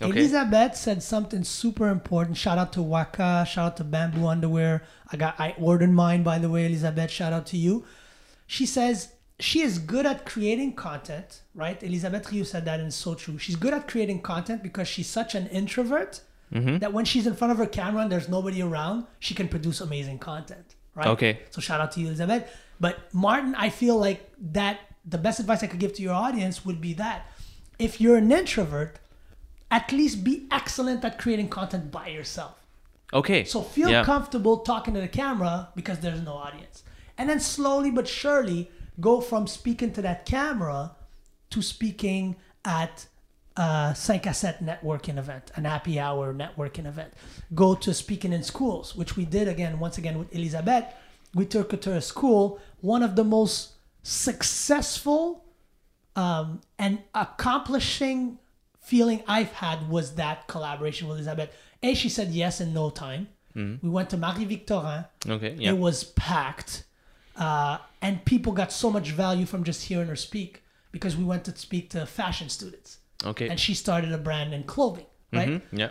Okay. 0.02 0.18
Elizabeth 0.18 0.76
said 0.76 1.02
something 1.02 1.44
super 1.44 1.88
important. 1.88 2.36
Shout 2.36 2.58
out 2.58 2.72
to 2.74 2.80
Hoaka. 2.80 3.46
Shout 3.46 3.66
out 3.66 3.76
to 3.78 3.84
Bamboo 3.84 4.26
Underwear. 4.26 4.82
I 5.12 5.16
got 5.16 5.38
I 5.38 5.54
ordered 5.58 5.90
mine 5.90 6.22
by 6.22 6.38
the 6.38 6.48
way, 6.48 6.66
Elizabeth. 6.66 7.10
Shout 7.10 7.32
out 7.32 7.46
to 7.46 7.56
you. 7.56 7.84
She 8.46 8.66
says 8.66 9.12
she 9.38 9.62
is 9.62 9.78
good 9.78 10.06
at 10.06 10.26
creating 10.26 10.74
content, 10.74 11.42
right? 11.54 11.82
Elizabeth 11.82 12.26
Rioux 12.28 12.46
said 12.46 12.64
that 12.66 12.78
and 12.78 12.88
it's 12.88 12.96
so 12.96 13.14
true. 13.14 13.38
She's 13.38 13.56
good 13.56 13.74
at 13.74 13.88
creating 13.88 14.22
content 14.22 14.62
because 14.62 14.88
she's 14.88 15.08
such 15.08 15.34
an 15.34 15.46
introvert 15.48 16.20
mm-hmm. 16.52 16.78
that 16.78 16.92
when 16.92 17.04
she's 17.04 17.26
in 17.26 17.34
front 17.34 17.52
of 17.52 17.58
her 17.58 17.66
camera 17.66 18.02
and 18.02 18.12
there's 18.12 18.28
nobody 18.28 18.62
around, 18.62 19.06
she 19.18 19.34
can 19.34 19.48
produce 19.48 19.80
amazing 19.80 20.18
content, 20.18 20.74
right? 20.94 21.08
Okay. 21.08 21.40
So 21.50 21.60
shout 21.60 21.80
out 21.80 21.92
to 21.92 22.00
you, 22.00 22.08
Elizabeth. 22.08 22.50
But 22.78 23.12
Martin, 23.12 23.54
I 23.54 23.70
feel 23.70 23.98
like 23.98 24.30
that 24.52 24.80
the 25.04 25.18
best 25.18 25.40
advice 25.40 25.62
I 25.62 25.66
could 25.66 25.80
give 25.80 25.94
to 25.94 26.02
your 26.02 26.14
audience 26.14 26.64
would 26.64 26.80
be 26.80 26.94
that 26.94 27.26
if 27.78 28.00
you're 28.00 28.16
an 28.16 28.30
introvert, 28.30 28.98
at 29.70 29.92
least 29.92 30.24
be 30.24 30.46
excellent 30.50 31.04
at 31.04 31.18
creating 31.18 31.48
content 31.48 31.90
by 31.90 32.08
yourself. 32.08 32.54
okay. 33.12 33.44
So 33.44 33.62
feel 33.62 33.90
yeah. 33.90 34.04
comfortable 34.04 34.58
talking 34.58 34.94
to 34.94 35.00
the 35.00 35.08
camera 35.08 35.68
because 35.74 35.98
there's 36.00 36.22
no 36.22 36.34
audience. 36.34 36.82
And 37.18 37.28
then 37.28 37.40
slowly 37.40 37.90
but 37.90 38.08
surely 38.08 38.70
go 39.00 39.20
from 39.20 39.46
speaking 39.46 39.92
to 39.92 40.02
that 40.02 40.26
camera 40.26 40.92
to 41.50 41.62
speaking 41.62 42.36
at 42.64 43.06
a 43.56 43.94
5 43.94 44.26
à 44.26 44.34
7 44.34 44.64
networking 44.64 45.18
event, 45.18 45.50
an 45.56 45.64
happy 45.64 45.98
hour 45.98 46.32
networking 46.32 46.86
event. 46.86 47.12
Go 47.54 47.74
to 47.74 47.92
speaking 47.92 48.32
in 48.32 48.42
schools, 48.42 48.94
which 48.96 49.16
we 49.16 49.24
did 49.24 49.48
again, 49.48 49.78
once 49.78 49.98
again 49.98 50.18
with 50.18 50.34
Elizabeth. 50.34 50.84
We 51.34 51.46
took 51.46 51.72
her 51.72 51.76
to 51.78 51.92
a 51.92 52.00
school, 52.00 52.58
one 52.80 53.02
of 53.02 53.16
the 53.16 53.24
most 53.24 53.72
successful 54.02 55.44
um, 56.16 56.60
and 56.78 57.02
accomplishing 57.14 58.38
feeling 58.90 59.22
I've 59.28 59.52
had 59.52 59.88
was 59.88 60.06
that 60.16 60.46
collaboration 60.48 61.06
with 61.08 61.16
Elizabeth. 61.18 61.50
A, 61.82 61.94
she 61.94 62.08
said 62.08 62.28
yes 62.42 62.60
in 62.60 62.74
no 62.74 62.90
time. 62.90 63.28
We 63.54 63.88
went 63.98 64.08
to 64.10 64.16
Marie 64.16 64.44
Victorin. 64.46 65.04
Okay. 65.28 65.54
Yeah. 65.58 65.70
It 65.72 65.78
was 65.78 66.04
packed. 66.04 66.84
Uh, 67.36 67.78
and 68.00 68.24
people 68.24 68.52
got 68.52 68.70
so 68.72 68.90
much 68.90 69.08
value 69.10 69.44
from 69.46 69.64
just 69.64 69.80
hearing 69.84 70.08
her 70.08 70.16
speak 70.16 70.62
because 70.92 71.16
we 71.16 71.24
went 71.24 71.44
to 71.44 71.52
speak 71.56 71.90
to 71.90 72.06
fashion 72.06 72.48
students. 72.48 72.98
Okay. 73.24 73.48
And 73.50 73.58
she 73.60 73.74
started 73.74 74.12
a 74.12 74.18
brand 74.18 74.54
in 74.54 74.62
clothing, 74.64 75.06
right? 75.32 75.48
Mhm, 75.48 75.62
Yeah. 75.72 75.90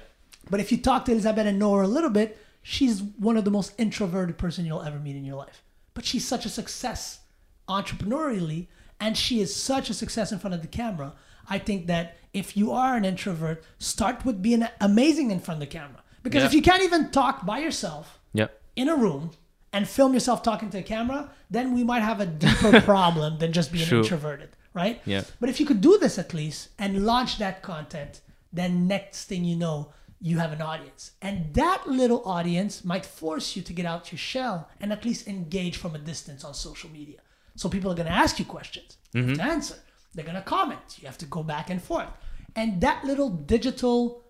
But 0.50 0.60
if 0.60 0.72
you 0.72 0.78
talk 0.89 1.06
to 1.06 1.12
Elizabeth 1.12 1.45
and 1.47 1.60
know 1.60 1.74
her 1.76 1.84
a 1.84 1.88
little 1.97 2.10
bit, 2.10 2.38
she's 2.64 3.02
one 3.28 3.38
of 3.38 3.43
the 3.45 3.52
most 3.52 3.72
introverted 3.78 4.38
person 4.38 4.66
you'll 4.66 4.82
ever 4.89 5.00
meet 5.00 5.16
in 5.16 5.26
your 5.26 5.38
life. 5.45 5.62
But 5.93 6.06
she's 6.06 6.26
such 6.28 6.45
a 6.45 6.50
success 6.50 7.20
entrepreneurially, 7.68 8.68
and 9.00 9.18
she 9.18 9.41
is 9.41 9.56
such 9.56 9.89
a 9.89 9.93
success 9.93 10.32
in 10.32 10.39
front 10.39 10.54
of 10.54 10.62
the 10.62 10.68
camera. 10.68 11.14
I 11.50 11.58
think 11.60 11.88
that 11.88 12.18
if 12.34 12.56
you 12.56 12.72
are 12.72 12.95
an 12.95 13.06
introvert, 13.06 13.64
start 13.80 14.26
with 14.26 14.41
being 14.41 14.66
amazing 14.80 15.32
in 15.32 15.39
front 15.39 15.62
of 15.62 15.68
the 15.70 15.74
camera. 15.80 16.04
Because 16.22 16.43
if 16.43 16.54
you 16.54 16.62
can't 16.62 16.84
even 16.84 17.10
talk 17.12 17.45
by 17.45 17.60
yourself 17.60 18.20
Yeah. 18.34 18.47
in 18.76 18.89
a 18.89 18.95
room 18.95 19.32
and 19.74 19.88
film 19.88 20.14
yourself 20.14 20.43
talking 20.43 20.70
to 20.72 20.80
a 20.80 20.84
camera, 20.84 21.32
then 21.50 21.74
we 21.74 21.84
might 21.84 22.02
have 22.02 22.20
a 22.20 22.26
deeper 22.26 22.82
problem 22.93 23.39
than 23.39 23.52
just 23.54 23.72
being 23.72 23.88
True. 23.88 24.00
introverted, 24.02 24.50
right? 24.74 25.02
Yeah. 25.06 25.24
But 25.39 25.50
if 25.50 25.60
you 25.60 25.66
could 25.66 25.82
do 25.82 25.97
this 25.97 26.20
at 26.20 26.34
least 26.34 26.70
and 26.78 27.06
launch 27.06 27.38
that 27.39 27.62
content, 27.64 28.22
then 28.54 28.88
next 28.88 29.26
thing 29.26 29.43
you 29.45 29.56
know, 29.56 29.91
you 30.22 30.38
have 30.39 30.52
an 30.52 30.62
audience. 30.62 31.14
And 31.22 31.54
that 31.54 31.88
little 31.88 32.22
audience 32.28 32.84
might 32.84 33.06
force 33.06 33.56
you 33.56 33.62
to 33.64 33.74
get 33.74 33.86
out 33.86 34.12
your 34.12 34.20
shell 34.20 34.68
and 34.82 34.91
at 34.91 35.06
least 35.06 35.28
engage 35.28 35.78
from 35.78 35.95
a 35.95 36.00
distance 36.00 36.43
on 36.43 36.54
social 36.54 36.89
media. 36.89 37.22
So 37.60 37.68
people 37.68 37.91
are 37.91 37.95
going 37.95 38.07
to 38.07 38.14
ask 38.14 38.39
you 38.39 38.45
questions. 38.45 38.95
You 39.12 39.22
have 39.22 39.34
to 39.36 39.41
mm-hmm. 39.41 39.51
answer. 39.51 39.76
They're 40.16 40.24
going 40.24 40.38
to 40.38 40.41
comment. 40.41 40.97
You 40.97 41.07
have 41.07 41.18
to 41.18 41.26
go 41.26 41.43
back 41.43 41.70
and 41.70 41.84
forth. 41.84 42.07
And 42.55 42.80
that 42.80 43.03
little 43.03 43.30
digital 43.30 44.24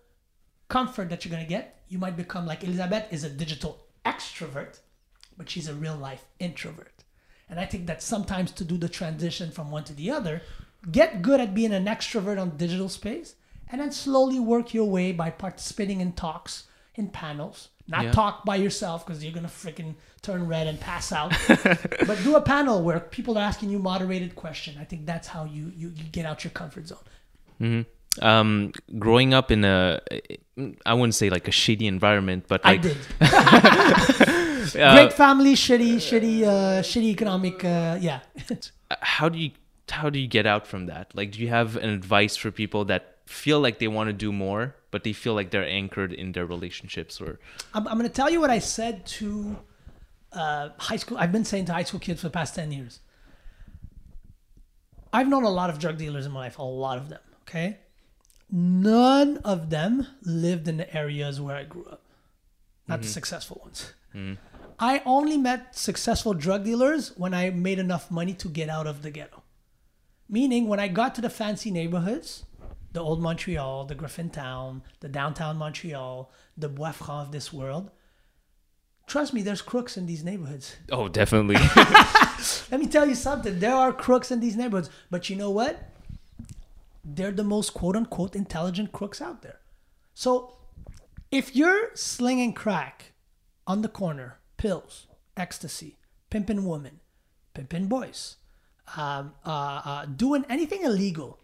comfort 0.67 1.11
that 1.11 1.23
you're 1.23 1.31
going 1.31 1.45
to 1.45 1.47
get, 1.47 1.83
you 1.89 1.99
might 1.99 2.17
become 2.17 2.47
like 2.47 2.63
Elizabeth 2.63 3.05
is 3.11 3.23
a 3.23 3.29
digital 3.29 3.85
extrovert, 4.03 4.79
but 5.37 5.47
she's 5.47 5.67
a 5.67 5.75
real 5.75 5.95
life 5.95 6.25
introvert. 6.39 7.03
And 7.47 7.59
I 7.59 7.67
think 7.67 7.85
that 7.85 8.01
sometimes 8.01 8.51
to 8.53 8.63
do 8.63 8.77
the 8.77 8.89
transition 8.89 9.51
from 9.51 9.69
one 9.69 9.83
to 9.83 9.93
the 9.93 10.09
other, 10.09 10.41
get 10.91 11.21
good 11.21 11.39
at 11.39 11.53
being 11.53 11.71
an 11.71 11.85
extrovert 11.85 12.41
on 12.41 12.57
digital 12.57 12.89
space 12.89 13.35
and 13.71 13.79
then 13.79 13.91
slowly 13.91 14.39
work 14.39 14.73
your 14.73 14.89
way 14.89 15.11
by 15.11 15.29
participating 15.29 16.01
in 16.01 16.13
talks, 16.13 16.63
in 16.95 17.09
panels. 17.09 17.69
Not 17.89 18.03
Yeah. 18.05 18.11
talk 18.11 18.45
by 18.45 18.55
yourself 18.55 19.05
because 19.05 19.23
you're 19.23 19.33
gonna 19.33 19.47
freaking 19.47 19.95
turn 20.21 20.47
red 20.47 20.67
and 20.67 20.79
pass 20.79 21.11
out. 21.11 21.33
but 21.47 22.17
do 22.23 22.35
a 22.35 22.41
panel 22.41 22.83
where 22.83 22.99
people 22.99 23.37
are 23.37 23.41
asking 23.41 23.69
you 23.69 23.79
moderated 23.79 24.35
question. 24.35 24.75
I 24.79 24.83
think 24.83 25.05
that's 25.05 25.27
how 25.27 25.45
you 25.45 25.71
you, 25.75 25.91
you 25.95 26.03
get 26.11 26.25
out 26.25 26.43
your 26.43 26.51
comfort 26.51 26.87
zone. 26.87 27.85
Um, 28.21 28.73
growing 28.97 29.33
up 29.33 29.51
in 29.51 29.63
a, 29.63 30.01
I 30.85 30.93
wouldn't 30.93 31.15
say 31.15 31.29
like 31.29 31.47
a 31.47 31.51
shitty 31.51 31.87
environment, 31.87 32.45
but 32.47 32.61
I 32.63 32.71
like 32.73 32.81
did. 32.81 32.97
uh, 33.21 34.93
Great 34.95 35.13
family, 35.13 35.53
shitty, 35.53 35.95
shitty, 35.95 36.43
uh, 36.43 36.81
shitty 36.81 37.03
economic. 37.03 37.63
Uh, 37.63 37.97
yeah. 37.99 38.21
how 39.01 39.29
do 39.29 39.37
you 39.39 39.51
how 39.89 40.09
do 40.09 40.19
you 40.19 40.27
get 40.27 40.45
out 40.45 40.67
from 40.67 40.85
that? 40.87 41.11
Like, 41.15 41.31
do 41.31 41.39
you 41.39 41.47
have 41.49 41.75
an 41.75 41.89
advice 41.89 42.35
for 42.35 42.51
people 42.51 42.85
that 42.85 43.17
feel 43.29 43.59
like 43.59 43.77
they 43.77 43.87
want 43.87 44.07
to 44.07 44.13
do 44.13 44.31
more, 44.33 44.75
but 44.89 45.03
they 45.03 45.13
feel 45.13 45.35
like 45.35 45.51
they're 45.51 45.63
anchored 45.67 46.11
in 46.11 46.31
their 46.31 46.47
relationships 46.47 47.21
or 47.21 47.39
I'm, 47.75 47.87
I'm 47.87 47.97
going 47.97 48.09
to 48.09 48.13
tell 48.13 48.29
you 48.29 48.41
what 48.41 48.49
I 48.49 48.57
said 48.57 49.05
to 49.19 49.57
uh, 50.33 50.69
high 50.79 50.95
school. 50.95 51.17
I've 51.17 51.31
been 51.31 51.45
saying 51.45 51.65
to 51.65 51.73
high 51.73 51.83
school 51.83 51.99
kids 51.99 52.21
for 52.21 52.27
the 52.27 52.31
past 52.31 52.55
10 52.55 52.71
years. 52.71 53.01
I've 55.13 55.27
known 55.27 55.43
a 55.43 55.49
lot 55.49 55.69
of 55.69 55.77
drug 55.77 55.97
dealers 55.97 56.25
in 56.25 56.31
my 56.31 56.39
life, 56.39 56.57
a 56.57 56.63
lot 56.63 56.97
of 56.97 57.09
them, 57.09 57.19
okay? 57.43 57.77
None 58.51 59.37
of 59.37 59.69
them 59.69 60.07
lived 60.23 60.67
in 60.67 60.77
the 60.77 60.95
areas 60.95 61.39
where 61.39 61.55
I 61.55 61.63
grew 61.63 61.85
up, 61.85 62.01
not 62.87 63.01
the 63.03 63.07
successful 63.07 63.61
ones. 63.63 63.93
I 64.79 65.03
only 65.05 65.37
met 65.37 65.75
successful 65.75 66.33
drug 66.33 66.63
dealers 66.63 67.15
when 67.15 67.33
I 67.35 67.51
made 67.51 67.77
enough 67.77 68.09
money 68.09 68.33
to 68.33 68.47
get 68.47 68.69
out 68.69 68.87
of 68.87 69.03
the 69.03 69.11
ghetto. 69.11 69.43
Meaning, 70.27 70.67
when 70.67 70.79
I 70.79 70.87
got 70.87 71.15
to 71.15 71.21
the 71.21 71.29
fancy 71.29 71.69
neighborhoods, 71.71 72.45
the 72.91 72.99
old 72.99 73.21
Montreal, 73.21 73.85
the 73.85 73.95
Griffintown, 73.95 74.81
the 74.99 75.09
downtown 75.09 75.57
Montreal, 75.57 76.31
the 76.57 76.69
Bois 76.69 76.91
Franc 76.91 77.27
of 77.27 77.31
this 77.31 77.53
world, 77.53 77.91
trust 79.09 79.33
me, 79.33 79.41
there's 79.41 79.61
crooks 79.61 79.97
in 79.97 80.05
these 80.05 80.23
neighborhoods. 80.23 80.77
oh, 80.91 81.07
definitely. 81.07 81.55
Let 82.71 82.79
me 82.79 82.87
tell 82.87 83.07
you 83.07 83.15
something. 83.15 83.59
There 83.59 83.73
are 83.73 83.91
crooks 83.91 84.31
in 84.31 84.39
these 84.39 84.55
neighborhoods. 84.55 84.89
But 85.09 85.29
you 85.29 85.35
know 85.35 85.49
what? 85.49 85.89
They're 87.03 87.31
the 87.31 87.43
most 87.43 87.73
quote 87.73 87.95
unquote 87.95 88.35
intelligent 88.35 88.91
crooks 88.91 89.21
out 89.21 89.41
there. 89.41 89.59
So 90.13 90.55
if 91.31 91.55
you're 91.55 91.89
slinging 91.95 92.53
crack 92.53 93.13
on 93.67 93.81
the 93.81 93.87
corner, 93.89 94.39
pills, 94.57 95.07
ecstasy, 95.35 95.97
pimping 96.29 96.65
women, 96.65 96.99
pimping 97.53 97.87
boys, 97.87 98.37
um, 98.95 99.33
uh, 99.45 99.81
uh, 99.83 100.05
doing 100.05 100.45
anything 100.49 100.83
illegal, 100.83 101.38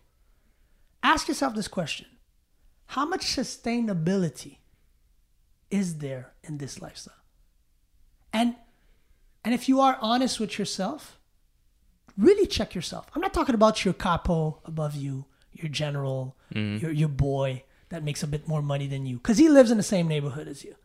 ask 1.06 1.28
yourself 1.28 1.56
this 1.56 1.68
question 1.68 2.08
How 2.88 3.06
much 3.06 3.26
sustainability 3.26 4.58
is 5.70 6.00
there 6.00 6.34
in 6.44 6.58
this 6.58 6.82
lifestyle? 6.82 7.14
And, 8.34 8.56
and 9.44 9.54
if 9.54 9.70
you 9.70 9.80
are 9.80 9.98
honest 10.02 10.40
with 10.40 10.60
yourself, 10.60 11.18
really 12.18 12.48
check 12.48 12.76
yourself. 12.76 13.08
I'm 13.16 13.22
not 13.22 13.34
talking 13.34 13.56
about 13.56 13.86
your 13.86 13.94
capo 13.94 14.60
above 14.66 14.96
you, 14.96 15.26
your 15.54 15.70
general, 15.70 16.36
mm-hmm. 16.54 16.84
your, 16.84 16.92
your 16.92 17.10
boy 17.10 17.64
that 17.90 18.04
makes 18.04 18.24
a 18.24 18.28
bit 18.28 18.48
more 18.48 18.62
money 18.62 18.88
than 18.88 19.06
you, 19.06 19.18
because 19.18 19.38
he 19.38 19.48
lives 19.48 19.72
in 19.72 19.78
the 19.78 19.84
same 19.84 20.08
neighborhood 20.08 20.48
as 20.48 20.64
you. 20.64 20.76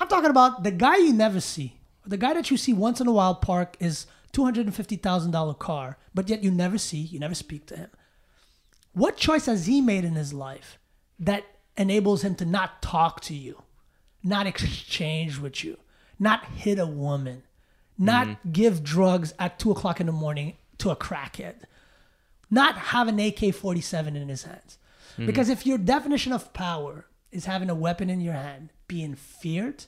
I'm 0.00 0.08
talking 0.08 0.30
about 0.30 0.64
the 0.64 0.70
guy 0.70 0.96
you 0.96 1.12
never 1.12 1.40
see, 1.40 1.78
the 2.04 2.16
guy 2.16 2.34
that 2.34 2.50
you 2.50 2.56
see 2.56 2.72
once 2.72 3.00
in 3.00 3.06
a 3.06 3.12
while 3.12 3.34
park 3.34 3.76
is 3.78 4.06
$250,000 4.32 5.58
car, 5.58 5.98
but 6.14 6.28
yet 6.28 6.42
you 6.42 6.50
never 6.50 6.78
see, 6.78 6.98
you 6.98 7.18
never 7.18 7.34
speak 7.34 7.66
to 7.66 7.76
him. 7.76 7.90
What 8.96 9.18
choice 9.18 9.44
has 9.44 9.66
he 9.66 9.82
made 9.82 10.06
in 10.06 10.14
his 10.14 10.32
life 10.32 10.78
that 11.18 11.44
enables 11.76 12.24
him 12.24 12.34
to 12.36 12.46
not 12.46 12.80
talk 12.80 13.20
to 13.24 13.34
you, 13.34 13.62
not 14.24 14.46
exchange 14.46 15.38
with 15.38 15.62
you, 15.62 15.76
not 16.18 16.46
hit 16.46 16.78
a 16.78 16.86
woman, 16.86 17.42
not 17.98 18.26
mm-hmm. 18.26 18.52
give 18.52 18.82
drugs 18.82 19.34
at 19.38 19.58
two 19.58 19.70
o'clock 19.70 20.00
in 20.00 20.06
the 20.06 20.12
morning 20.12 20.56
to 20.78 20.88
a 20.88 20.96
crackhead, 20.96 21.56
not 22.50 22.78
have 22.78 23.06
an 23.06 23.20
AK 23.20 23.54
47 23.54 24.16
in 24.16 24.30
his 24.30 24.44
hands? 24.44 24.78
Mm-hmm. 25.12 25.26
Because 25.26 25.50
if 25.50 25.66
your 25.66 25.76
definition 25.76 26.32
of 26.32 26.54
power 26.54 27.04
is 27.30 27.44
having 27.44 27.68
a 27.68 27.74
weapon 27.74 28.08
in 28.08 28.22
your 28.22 28.32
hand, 28.32 28.70
being 28.88 29.14
feared, 29.14 29.84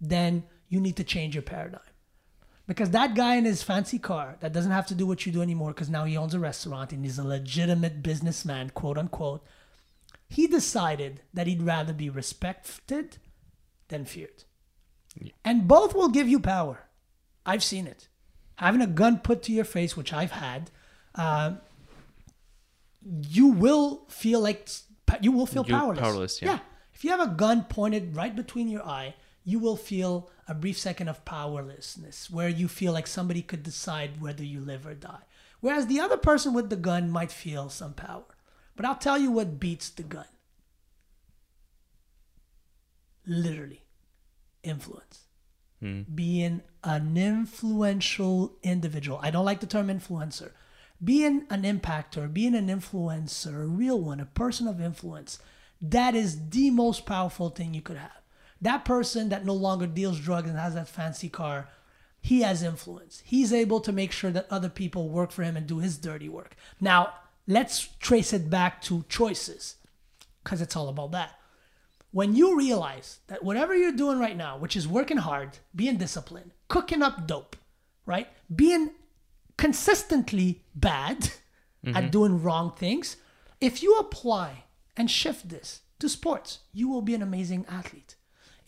then 0.00 0.42
you 0.68 0.80
need 0.80 0.96
to 0.96 1.04
change 1.04 1.36
your 1.36 1.42
paradigm. 1.42 1.82
Because 2.68 2.90
that 2.90 3.14
guy 3.14 3.36
in 3.36 3.46
his 3.46 3.62
fancy 3.62 3.98
car 3.98 4.36
that 4.40 4.52
doesn't 4.52 4.70
have 4.70 4.86
to 4.88 4.94
do 4.94 5.06
what 5.06 5.24
you 5.24 5.32
do 5.32 5.40
anymore 5.40 5.70
because 5.70 5.88
now 5.88 6.04
he 6.04 6.18
owns 6.18 6.34
a 6.34 6.38
restaurant 6.38 6.92
and 6.92 7.02
he's 7.02 7.18
a 7.18 7.24
legitimate 7.24 8.02
businessman, 8.02 8.70
quote 8.70 8.98
unquote, 8.98 9.42
he 10.28 10.46
decided 10.46 11.22
that 11.32 11.46
he'd 11.46 11.62
rather 11.62 11.94
be 11.94 12.10
respected 12.10 13.16
than 13.88 14.04
feared. 14.04 14.44
And 15.42 15.66
both 15.66 15.94
will 15.94 16.10
give 16.10 16.28
you 16.28 16.38
power. 16.38 16.84
I've 17.46 17.64
seen 17.64 17.86
it. 17.86 18.08
Having 18.56 18.82
a 18.82 18.86
gun 18.86 19.20
put 19.20 19.42
to 19.44 19.52
your 19.52 19.64
face, 19.64 19.96
which 19.96 20.12
I've 20.12 20.32
had, 20.32 20.70
uh, 21.14 21.52
you 23.02 23.48
will 23.48 24.04
feel 24.08 24.40
like 24.40 24.68
you 25.22 25.32
will 25.32 25.46
feel 25.46 25.64
You're 25.66 25.78
powerless. 25.78 26.00
powerless, 26.00 26.42
yeah. 26.42 26.58
If 26.92 27.02
you 27.02 27.10
have 27.12 27.20
a 27.20 27.28
gun 27.32 27.64
pointed 27.64 28.14
right 28.14 28.36
between 28.36 28.68
your 28.68 28.84
eye, 28.84 29.14
you 29.48 29.58
will 29.58 29.76
feel 29.76 30.28
a 30.46 30.52
brief 30.52 30.76
second 30.76 31.08
of 31.08 31.24
powerlessness 31.24 32.28
where 32.28 32.50
you 32.50 32.68
feel 32.68 32.92
like 32.92 33.06
somebody 33.06 33.40
could 33.40 33.62
decide 33.62 34.20
whether 34.20 34.44
you 34.44 34.60
live 34.60 34.86
or 34.86 34.92
die. 34.92 35.22
Whereas 35.60 35.86
the 35.86 36.00
other 36.00 36.18
person 36.18 36.52
with 36.52 36.68
the 36.68 36.76
gun 36.76 37.10
might 37.10 37.32
feel 37.32 37.70
some 37.70 37.94
power. 37.94 38.26
But 38.76 38.84
I'll 38.84 38.96
tell 38.96 39.16
you 39.16 39.30
what 39.30 39.58
beats 39.58 39.88
the 39.88 40.02
gun. 40.02 40.26
Literally, 43.26 43.84
influence. 44.62 45.22
Hmm. 45.80 46.02
Being 46.14 46.60
an 46.84 47.16
influential 47.16 48.58
individual. 48.62 49.18
I 49.22 49.30
don't 49.30 49.46
like 49.46 49.60
the 49.60 49.66
term 49.66 49.88
influencer. 49.88 50.50
Being 51.02 51.46
an 51.48 51.62
impactor, 51.62 52.30
being 52.30 52.54
an 52.54 52.68
influencer, 52.68 53.62
a 53.62 53.66
real 53.66 53.98
one, 53.98 54.20
a 54.20 54.26
person 54.26 54.68
of 54.68 54.78
influence, 54.78 55.38
that 55.80 56.14
is 56.14 56.50
the 56.50 56.70
most 56.70 57.06
powerful 57.06 57.48
thing 57.48 57.72
you 57.72 57.80
could 57.80 57.96
have. 57.96 58.10
That 58.60 58.84
person 58.84 59.28
that 59.28 59.44
no 59.44 59.54
longer 59.54 59.86
deals 59.86 60.18
drugs 60.18 60.48
and 60.48 60.58
has 60.58 60.74
that 60.74 60.88
fancy 60.88 61.28
car, 61.28 61.68
he 62.20 62.42
has 62.42 62.62
influence. 62.62 63.22
He's 63.24 63.52
able 63.52 63.80
to 63.80 63.92
make 63.92 64.12
sure 64.12 64.30
that 64.30 64.46
other 64.50 64.68
people 64.68 65.08
work 65.08 65.30
for 65.30 65.42
him 65.42 65.56
and 65.56 65.66
do 65.66 65.78
his 65.78 65.96
dirty 65.98 66.28
work. 66.28 66.56
Now, 66.80 67.14
let's 67.46 67.88
trace 68.00 68.32
it 68.32 68.50
back 68.50 68.82
to 68.82 69.04
choices 69.08 69.76
because 70.42 70.60
it's 70.60 70.76
all 70.76 70.88
about 70.88 71.12
that. 71.12 71.38
When 72.10 72.34
you 72.34 72.56
realize 72.56 73.20
that 73.28 73.44
whatever 73.44 73.76
you're 73.76 73.92
doing 73.92 74.18
right 74.18 74.36
now, 74.36 74.56
which 74.58 74.76
is 74.76 74.88
working 74.88 75.18
hard, 75.18 75.58
being 75.74 75.98
disciplined, 75.98 76.52
cooking 76.66 77.02
up 77.02 77.26
dope, 77.26 77.56
right? 78.06 78.28
Being 78.54 78.90
consistently 79.56 80.62
bad 80.74 81.30
at 81.84 81.94
mm-hmm. 81.94 82.10
doing 82.10 82.42
wrong 82.42 82.72
things, 82.72 83.16
if 83.60 83.82
you 83.82 83.98
apply 83.98 84.64
and 84.96 85.10
shift 85.10 85.48
this 85.48 85.82
to 85.98 86.08
sports, 86.08 86.60
you 86.72 86.88
will 86.88 87.02
be 87.02 87.14
an 87.14 87.22
amazing 87.22 87.66
athlete. 87.68 88.16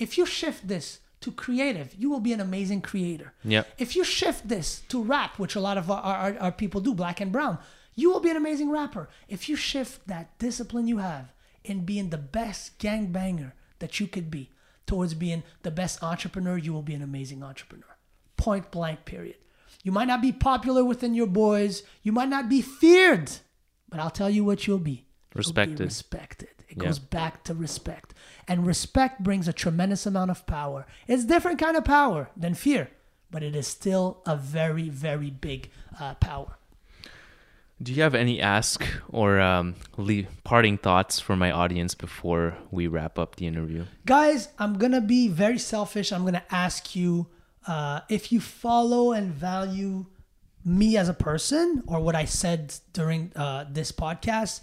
If 0.01 0.19
you 0.19 0.27
shift 0.27 0.67
this 0.67 1.01
to 1.21 1.31
creative, 1.31 1.95
you 1.97 2.11
will 2.11 2.21
be 2.21 2.33
an 2.33 2.41
amazing 2.41 2.81
creator. 2.81 3.35
Yep. 3.45 3.69
If 3.79 3.95
you 3.95 4.03
shift 4.03 4.49
this 4.49 4.81
to 4.89 5.03
rap, 5.03 5.39
which 5.39 5.55
a 5.55 5.61
lot 5.61 5.77
of 5.77 5.91
our, 5.91 6.01
our, 6.01 6.39
our 6.39 6.53
people 6.53 6.81
do, 6.81 6.95
black 6.95 7.21
and 7.21 7.31
brown, 7.31 7.59
you 7.95 8.11
will 8.11 8.21
be 8.21 8.31
an 8.31 8.37
amazing 8.37 8.71
rapper. 8.71 9.09
If 9.29 9.49
you 9.49 9.57
shift 9.57 10.07
that 10.09 10.39
discipline 10.39 10.89
you 10.89 10.99
have 10.99 11.33
in 11.63 11.85
being 11.85 12.09
the 12.09 12.19
best 12.19 12.79
gangbanger 12.79 13.53
that 13.79 14.01
you 14.01 14.07
could 14.07 14.31
be 14.31 14.51
towards 14.87 15.13
being 15.13 15.43
the 15.63 15.71
best 15.71 16.03
entrepreneur, 16.03 16.57
you 16.57 16.73
will 16.73 16.83
be 16.83 16.95
an 16.95 17.03
amazing 17.03 17.43
entrepreneur. 17.43 17.97
Point 18.39 18.71
blank, 18.71 19.05
period. 19.05 19.37
You 19.83 19.93
might 19.93 20.09
not 20.09 20.23
be 20.23 20.33
popular 20.33 20.85
within 20.85 21.15
your 21.15 21.27
boys, 21.27 21.83
you 22.03 22.13
might 22.13 22.29
not 22.29 22.49
be 22.49 22.63
feared, 22.63 23.31
but 23.89 24.01
I'll 24.01 24.11
tell 24.11 24.31
you 24.31 24.45
what 24.45 24.67
you'll 24.67 24.79
be. 24.79 25.07
You'll 25.79 25.79
be 25.79 25.85
Respected. 25.85 26.49
It 26.71 26.77
Yeah. 26.79 26.85
goes 26.85 26.99
back 26.99 27.45
to 27.45 27.55
respect. 27.55 28.15
And 28.49 28.67
respect 28.67 29.23
brings 29.23 29.49
a 29.49 29.53
tremendous 29.53 30.07
amount 30.07 30.31
of 30.31 30.47
power. 30.47 30.87
It's 31.09 31.25
different 31.25 31.59
kind 31.59 31.77
of 31.77 31.85
power 31.85 32.31
than 32.37 32.55
fear, 32.55 32.89
but 33.31 33.43
it 33.43 33.55
is 33.57 33.67
still 33.67 34.23
a 34.25 34.37
very, 34.37 34.89
very 34.89 35.31
big 35.31 35.69
uh, 36.01 36.15
power. 36.15 36.57
Do 37.83 37.93
you 37.95 38.03
have 38.03 38.15
any 38.15 38.41
ask 38.43 38.87
or 39.09 39.41
um, 39.41 39.75
leave 39.97 40.29
parting 40.45 40.77
thoughts 40.79 41.19
for 41.19 41.35
my 41.35 41.51
audience 41.51 41.95
before 41.95 42.57
we 42.71 42.87
wrap 42.87 43.19
up 43.19 43.37
the 43.37 43.47
interview? 43.47 43.87
Guys, 44.05 44.49
I'm 44.59 44.75
going 44.79 44.93
to 44.93 45.01
be 45.01 45.29
very 45.29 45.59
selfish. 45.59 46.13
I'm 46.13 46.23
going 46.23 46.35
to 46.35 46.55
ask 46.55 46.95
you 46.95 47.27
uh, 47.67 48.01
if 48.11 48.33
you 48.33 48.41
follow 48.41 49.13
and 49.13 49.33
value 49.33 50.07
me 50.63 50.99
as 50.99 51.09
a 51.09 51.15
person 51.15 51.83
or 51.87 52.01
what 52.01 52.15
I 52.15 52.27
said 52.27 52.75
during 52.93 53.33
uh, 53.35 53.65
this 53.71 53.93
podcast, 53.93 54.61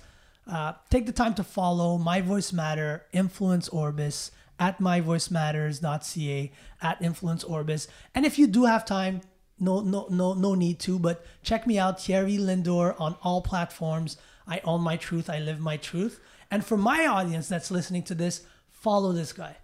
uh, 0.49 0.73
take 0.89 1.05
the 1.05 1.11
time 1.11 1.33
to 1.35 1.43
follow 1.43 1.97
My 1.97 2.21
Voice 2.21 2.53
Matter, 2.53 3.05
Influence 3.11 3.67
Orbis, 3.69 4.31
at 4.59 4.79
myvoicematters.ca, 4.79 6.51
at 6.81 7.01
Influence 7.01 7.43
Orbis. 7.43 7.87
And 8.15 8.25
if 8.25 8.39
you 8.39 8.47
do 8.47 8.65
have 8.65 8.85
time, 8.85 9.21
no, 9.59 9.81
no, 9.81 10.07
no, 10.09 10.33
no 10.33 10.55
need 10.55 10.79
to, 10.81 10.99
but 10.99 11.25
check 11.43 11.67
me 11.67 11.77
out, 11.79 12.01
Thierry 12.01 12.37
Lindor, 12.37 12.99
on 12.99 13.15
all 13.23 13.41
platforms. 13.41 14.17
I 14.47 14.61
own 14.63 14.81
my 14.81 14.97
truth. 14.97 15.29
I 15.29 15.39
live 15.39 15.59
my 15.59 15.77
truth. 15.77 16.19
And 16.49 16.65
for 16.65 16.77
my 16.77 17.05
audience 17.05 17.47
that's 17.49 17.71
listening 17.71 18.03
to 18.03 18.15
this, 18.15 18.43
follow 18.71 19.11
this 19.11 19.33
guy 19.33 19.57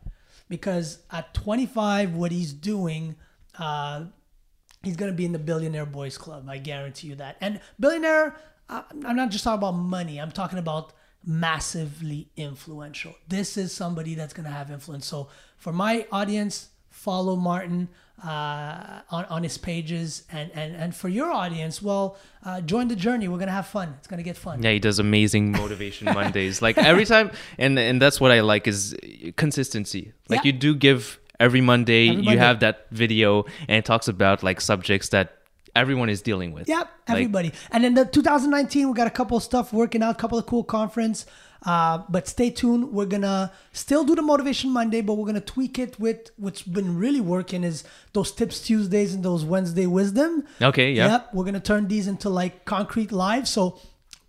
because 0.50 1.00
at 1.12 1.34
25, 1.34 2.14
what 2.16 2.32
he's 2.32 2.54
doing, 2.54 3.16
uh, 3.58 4.06
he's 4.84 4.98
going 4.98 5.12
to 5.12 5.16
be 5.16 5.26
in 5.26 5.32
the 5.32 5.40
Billionaire 5.40 5.86
Boys 5.86 6.18
Club. 6.18 6.48
I 6.50 6.58
guarantee 6.58 7.08
you 7.08 7.16
that. 7.16 7.38
And 7.40 7.62
billionaire, 7.80 8.36
I'm 8.70 9.16
not 9.16 9.30
just 9.30 9.44
talking 9.44 9.60
about 9.60 9.74
money. 9.74 10.20
I'm 10.20 10.32
talking 10.32 10.60
about 10.60 10.94
massively 11.26 12.30
influential. 12.36 13.16
This 13.28 13.58
is 13.58 13.74
somebody 13.74 14.16
that's 14.16 14.34
going 14.34 14.46
to 14.46 14.52
have 14.52 14.72
influence. 14.72 15.06
So 15.06 15.30
for 15.58 15.72
my 15.74 16.06
audience, 16.12 16.70
follow 16.90 17.36
Martin 17.36 17.90
uh, 18.24 19.02
on, 19.10 19.26
on 19.26 19.44
his 19.44 19.58
pages. 19.58 20.24
And, 20.32 20.52
and, 20.54 20.76
and 20.76 20.96
for 20.96 21.10
your 21.10 21.32
audience, 21.32 21.82
well, 21.82 22.18
uh, 22.46 22.62
join 22.62 22.88
the 22.88 22.96
journey. 22.96 23.28
We're 23.28 23.38
going 23.38 23.48
to 23.48 23.54
have 23.54 23.68
fun. 23.68 23.96
It's 24.00 24.08
going 24.08 24.18
to 24.20 24.24
get 24.24 24.38
fun. 24.38 24.62
Yeah, 24.64 24.72
he 24.72 24.80
does 24.80 25.00
amazing 25.00 25.52
motivation 25.52 26.06
Mondays. 26.14 26.62
Like 26.62 26.78
every 26.78 27.06
time, 27.06 27.32
and 27.58 27.78
and 27.78 28.02
that's 28.02 28.20
what 28.22 28.32
I 28.32 28.42
like 28.42 28.68
is 28.68 28.96
consistency. 29.36 30.14
Like 30.30 30.44
Yeah. 30.44 30.52
you 30.52 30.54
do 30.54 30.76
give 30.76 31.20
every 31.40 31.62
Monday, 31.62 32.10
Every 32.10 32.24
you 32.24 32.38
have 32.38 32.60
that 32.62 32.88
video, 32.92 33.46
and 33.68 33.78
it 33.78 33.86
talks 33.86 34.08
about 34.08 34.44
like 34.44 34.62
subjects 34.62 35.10
that 35.10 35.40
everyone 35.76 36.10
is 36.10 36.22
dealing 36.22 36.52
with. 36.54 36.68
Yep, 36.68 36.80
Like, 36.80 36.92
everybody. 37.18 37.52
and 37.72 37.86
in 37.86 37.94
the 37.94 38.06
2019, 38.06 38.88
we 38.90 38.94
got 38.94 39.08
a 39.08 39.12
couple 39.12 39.38
of 39.38 39.44
stuff 39.44 39.74
working 39.74 40.02
out, 40.04 40.12
a 40.12 40.20
couple 40.20 40.38
of 40.38 40.46
cool 40.46 40.64
conference. 40.64 41.26
Uh, 41.66 42.00
but 42.10 42.28
stay 42.28 42.50
tuned. 42.50 42.92
We're 42.92 43.06
gonna 43.06 43.50
still 43.72 44.04
do 44.04 44.16
the 44.16 44.22
Motivation 44.22 44.70
Monday, 44.72 45.00
but 45.00 45.14
we're 45.14 45.26
gonna 45.26 45.40
tweak 45.40 45.80
it 45.80 45.98
with 45.98 46.32
what's 46.36 46.62
been 46.62 46.98
really 46.98 47.22
working 47.22 47.64
is 47.64 47.86
those 48.12 48.34
Tips 48.34 48.60
Tuesdays 48.60 49.14
and 49.14 49.24
those 49.24 49.46
Wednesday 49.46 49.86
Wisdom. 49.88 50.44
Okay, 50.62 50.92
yeah. 50.92 51.08
Yep, 51.08 51.30
we're 51.34 51.46
gonna 51.46 51.62
turn 51.62 51.88
these 51.88 52.08
into 52.08 52.30
like 52.30 52.66
concrete 52.66 53.14
live. 53.14 53.48
So 53.48 53.80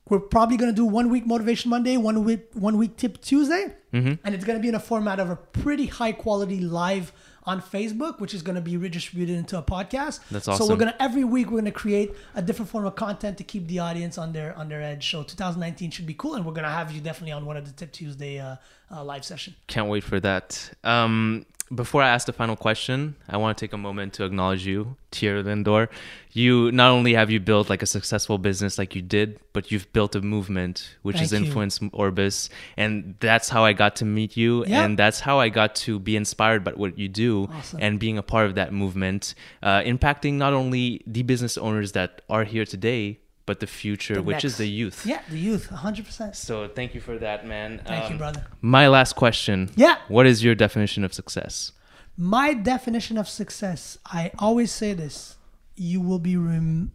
we're 0.09 0.21
probably 0.21 0.57
gonna 0.57 0.73
do 0.73 0.85
one 0.85 1.09
week 1.11 1.27
Motivation 1.27 1.71
Monday, 1.71 1.97
one 1.97 2.23
week 2.23 2.51
one 2.55 2.79
week 2.79 2.97
Tip 2.97 3.21
Tuesday. 3.21 3.75
and 3.93 4.19
it's 4.35 4.45
going 4.45 4.59
to 4.59 4.63
be 4.63 4.69
in 4.69 4.75
a 4.75 4.81
format 4.81 5.21
of 5.21 5.31
a 5.31 5.37
pretty 5.37 5.87
high 5.87 6.11
quality 6.11 6.59
live 6.59 7.13
on 7.47 7.61
Facebook, 7.61 8.21
which 8.21 8.35
is 8.35 8.43
going 8.43 8.55
to 8.55 8.61
be 8.61 8.77
redistributed 8.77 9.37
into 9.37 9.59
a 9.59 9.63
podcast. 9.63 10.21
That's 10.31 10.49
awesome. 10.49 10.67
So 10.67 10.73
we're 10.73 10.79
going 10.79 10.93
to 10.93 11.03
every 11.03 11.25
week 11.25 11.47
we're 11.47 11.61
going 11.61 11.65
to 11.67 11.71
create 11.73 12.15
a 12.35 12.43
different 12.43 12.71
form 12.71 12.87
of 12.87 12.95
content 12.95 13.39
to 13.39 13.45
keep 13.45 13.67
the 13.67 13.79
audience 13.81 14.19
on 14.19 14.33
their 14.33 14.57
on 14.57 14.69
their 14.69 14.83
edge. 14.83 15.11
So 15.11 15.23
2019 15.23 15.91
should 15.91 16.07
be 16.07 16.15
cool, 16.15 16.35
and 16.35 16.45
we're 16.45 16.53
going 16.53 16.65
to 16.65 16.71
have 16.71 16.93
you 16.93 17.01
definitely 17.01 17.33
on 17.33 17.47
one 17.47 17.57
of 17.57 17.67
the 17.67 17.73
Tip 17.73 17.93
Tuesday 17.93 18.41
uh, 18.41 18.57
uh, 18.91 19.05
live 19.05 19.25
session. 19.25 19.55
Can't 19.67 19.89
wait 19.89 20.05
for 20.05 20.21
that. 20.21 20.71
Um, 20.85 21.47
before 21.75 22.03
I 22.03 22.09
ask 22.09 22.27
the 22.27 22.33
final 22.33 22.57
question, 22.57 23.17
I 23.29 23.37
want 23.37 23.57
to 23.59 23.65
take 23.65 23.73
a 23.73 23.79
moment 23.79 24.13
to 24.15 24.25
acknowledge 24.25 24.67
you, 24.67 24.97
Thierry 25.13 25.43
Lindor. 25.43 25.89
You 26.33 26.73
not 26.73 26.91
only 26.91 27.15
have 27.15 27.31
you 27.31 27.41
built 27.41 27.71
like 27.71 27.83
a 27.83 27.87
successful 27.87 28.39
business 28.39 28.79
like 28.79 28.95
you 28.95 29.03
did, 29.03 29.39
but 29.53 29.71
you've 29.71 29.93
built 29.93 30.15
a 30.15 30.21
movement 30.21 30.97
which 31.03 31.19
has 31.19 31.31
Thank 31.31 31.43
you. 31.43 31.47
influenced 31.49 31.83
Orbis, 31.93 32.49
and 32.77 33.15
that's 33.21 33.49
how 33.49 33.65
I 33.65 33.73
got 33.73 33.97
to 33.97 34.05
meet 34.05 34.37
you, 34.37 34.65
Yeah. 34.67 34.85
and 34.85 34.99
that's 34.99 35.21
how 35.21 35.39
I 35.41 35.49
got 35.49 35.75
to 35.87 35.99
be 35.99 36.17
inspired 36.17 36.65
by 36.65 36.73
what 36.73 36.99
you 36.99 37.09
do, 37.09 37.49
Awesome. 37.53 37.79
and 37.83 37.99
being 38.01 38.19
a 38.19 38.23
part 38.23 38.47
of 38.47 38.55
that 38.57 38.73
movement, 38.73 39.35
uh, 39.63 39.81
impacting 39.83 40.35
not 40.35 40.53
only 40.53 41.03
the 41.07 41.23
business 41.23 41.57
owners 41.59 41.93
that 41.93 42.23
are 42.29 42.45
here 42.45 42.65
today, 42.65 43.19
but 43.47 43.61
the 43.61 43.67
future, 43.67 44.15
The 44.15 44.23
which 44.23 44.45
is 44.45 44.57
the 44.57 44.67
youth. 44.69 45.05
Yeah, 45.07 45.21
the 45.29 45.39
youth, 45.39 45.71
100. 45.71 46.05
percent 46.07 46.37
So 46.37 46.69
thank 46.69 46.95
you 46.95 47.01
for 47.01 47.19
that, 47.19 47.47
man. 47.47 47.81
Thank 47.85 48.05
you, 48.05 48.13
Um, 48.13 48.19
brother. 48.19 48.47
My 48.61 48.89
last 48.89 49.15
question. 49.17 49.71
Yeah. 49.77 49.97
What 50.09 50.27
is 50.27 50.43
your 50.43 50.55
definition 50.55 51.05
of 51.05 51.13
success? 51.13 51.73
My 52.17 52.55
definition 52.55 53.19
of 53.19 53.29
success, 53.29 53.99
I 54.07 54.31
always 54.39 54.71
say 54.73 54.95
this: 54.95 55.37
you 55.77 56.01
will 56.01 56.21
be 56.21 56.37
rem- 56.37 56.93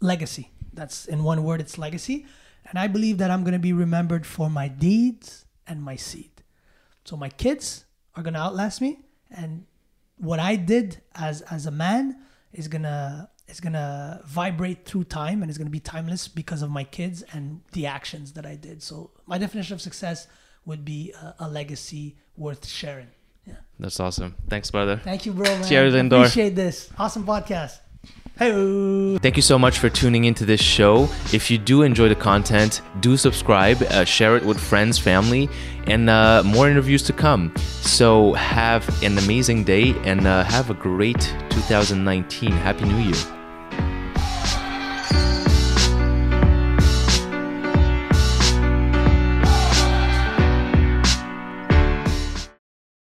legacy. 0.00 0.50
That's 0.72 1.06
in 1.06 1.22
one 1.24 1.42
word. 1.44 1.60
It's 1.60 1.78
legacy, 1.78 2.26
and 2.68 2.78
I 2.78 2.86
believe 2.88 3.18
that 3.18 3.30
I'm 3.30 3.42
going 3.42 3.52
to 3.54 3.58
be 3.70 3.72
remembered 3.72 4.26
for 4.26 4.50
my 4.50 4.68
deeds 4.68 5.44
and 5.66 5.82
my 5.82 5.96
seed. 5.96 6.30
So 7.04 7.16
my 7.16 7.28
kids 7.28 7.84
are 8.14 8.22
going 8.22 8.34
to 8.34 8.40
outlast 8.40 8.80
me, 8.80 8.98
and 9.30 9.66
what 10.16 10.38
I 10.38 10.56
did 10.56 11.00
as 11.14 11.42
as 11.42 11.66
a 11.66 11.70
man 11.70 12.16
is 12.52 12.66
gonna 12.68 13.30
is 13.50 13.60
gonna 13.60 14.22
vibrate 14.26 14.84
through 14.84 15.04
time, 15.04 15.42
and 15.42 15.50
it's 15.50 15.58
gonna 15.58 15.70
be 15.70 15.80
timeless 15.80 16.28
because 16.28 16.62
of 16.62 16.70
my 16.70 16.84
kids 16.84 17.22
and 17.32 17.60
the 17.72 17.86
actions 17.86 18.32
that 18.32 18.46
I 18.46 18.56
did. 18.56 18.82
So 18.82 19.10
my 19.26 19.38
definition 19.38 19.74
of 19.74 19.80
success 19.80 20.26
would 20.64 20.84
be 20.84 21.12
a, 21.12 21.34
a 21.40 21.48
legacy 21.48 22.16
worth 22.36 22.66
sharing. 22.66 23.08
Yeah. 23.46 23.54
That's 23.78 23.98
awesome. 24.00 24.34
Thanks, 24.48 24.70
brother. 24.70 25.00
Thank 25.02 25.26
you, 25.26 25.32
bro. 25.32 25.44
Man. 25.44 25.68
Cheers, 25.68 25.94
Lindor. 25.94 26.20
Appreciate 26.20 26.54
this. 26.54 26.90
Awesome 26.98 27.24
podcast. 27.24 27.78
Hey. 28.38 29.18
Thank 29.18 29.36
you 29.36 29.42
so 29.42 29.58
much 29.58 29.78
for 29.78 29.90
tuning 29.90 30.24
into 30.24 30.46
this 30.46 30.62
show. 30.62 31.10
If 31.32 31.50
you 31.50 31.58
do 31.58 31.82
enjoy 31.82 32.08
the 32.08 32.14
content, 32.14 32.80
do 33.00 33.18
subscribe, 33.18 33.82
uh, 33.82 34.06
share 34.06 34.34
it 34.36 34.44
with 34.44 34.58
friends, 34.58 34.98
family, 34.98 35.50
and 35.86 36.08
uh, 36.08 36.42
more 36.46 36.70
interviews 36.70 37.02
to 37.02 37.12
come. 37.12 37.54
So 37.82 38.32
have 38.32 38.88
an 39.02 39.18
amazing 39.18 39.64
day 39.64 39.94
and 40.04 40.26
uh, 40.26 40.44
have 40.44 40.70
a 40.70 40.74
great 40.74 41.20
2019. 41.50 42.50
Happy 42.50 42.86
New 42.86 42.96
Year. 42.96 43.39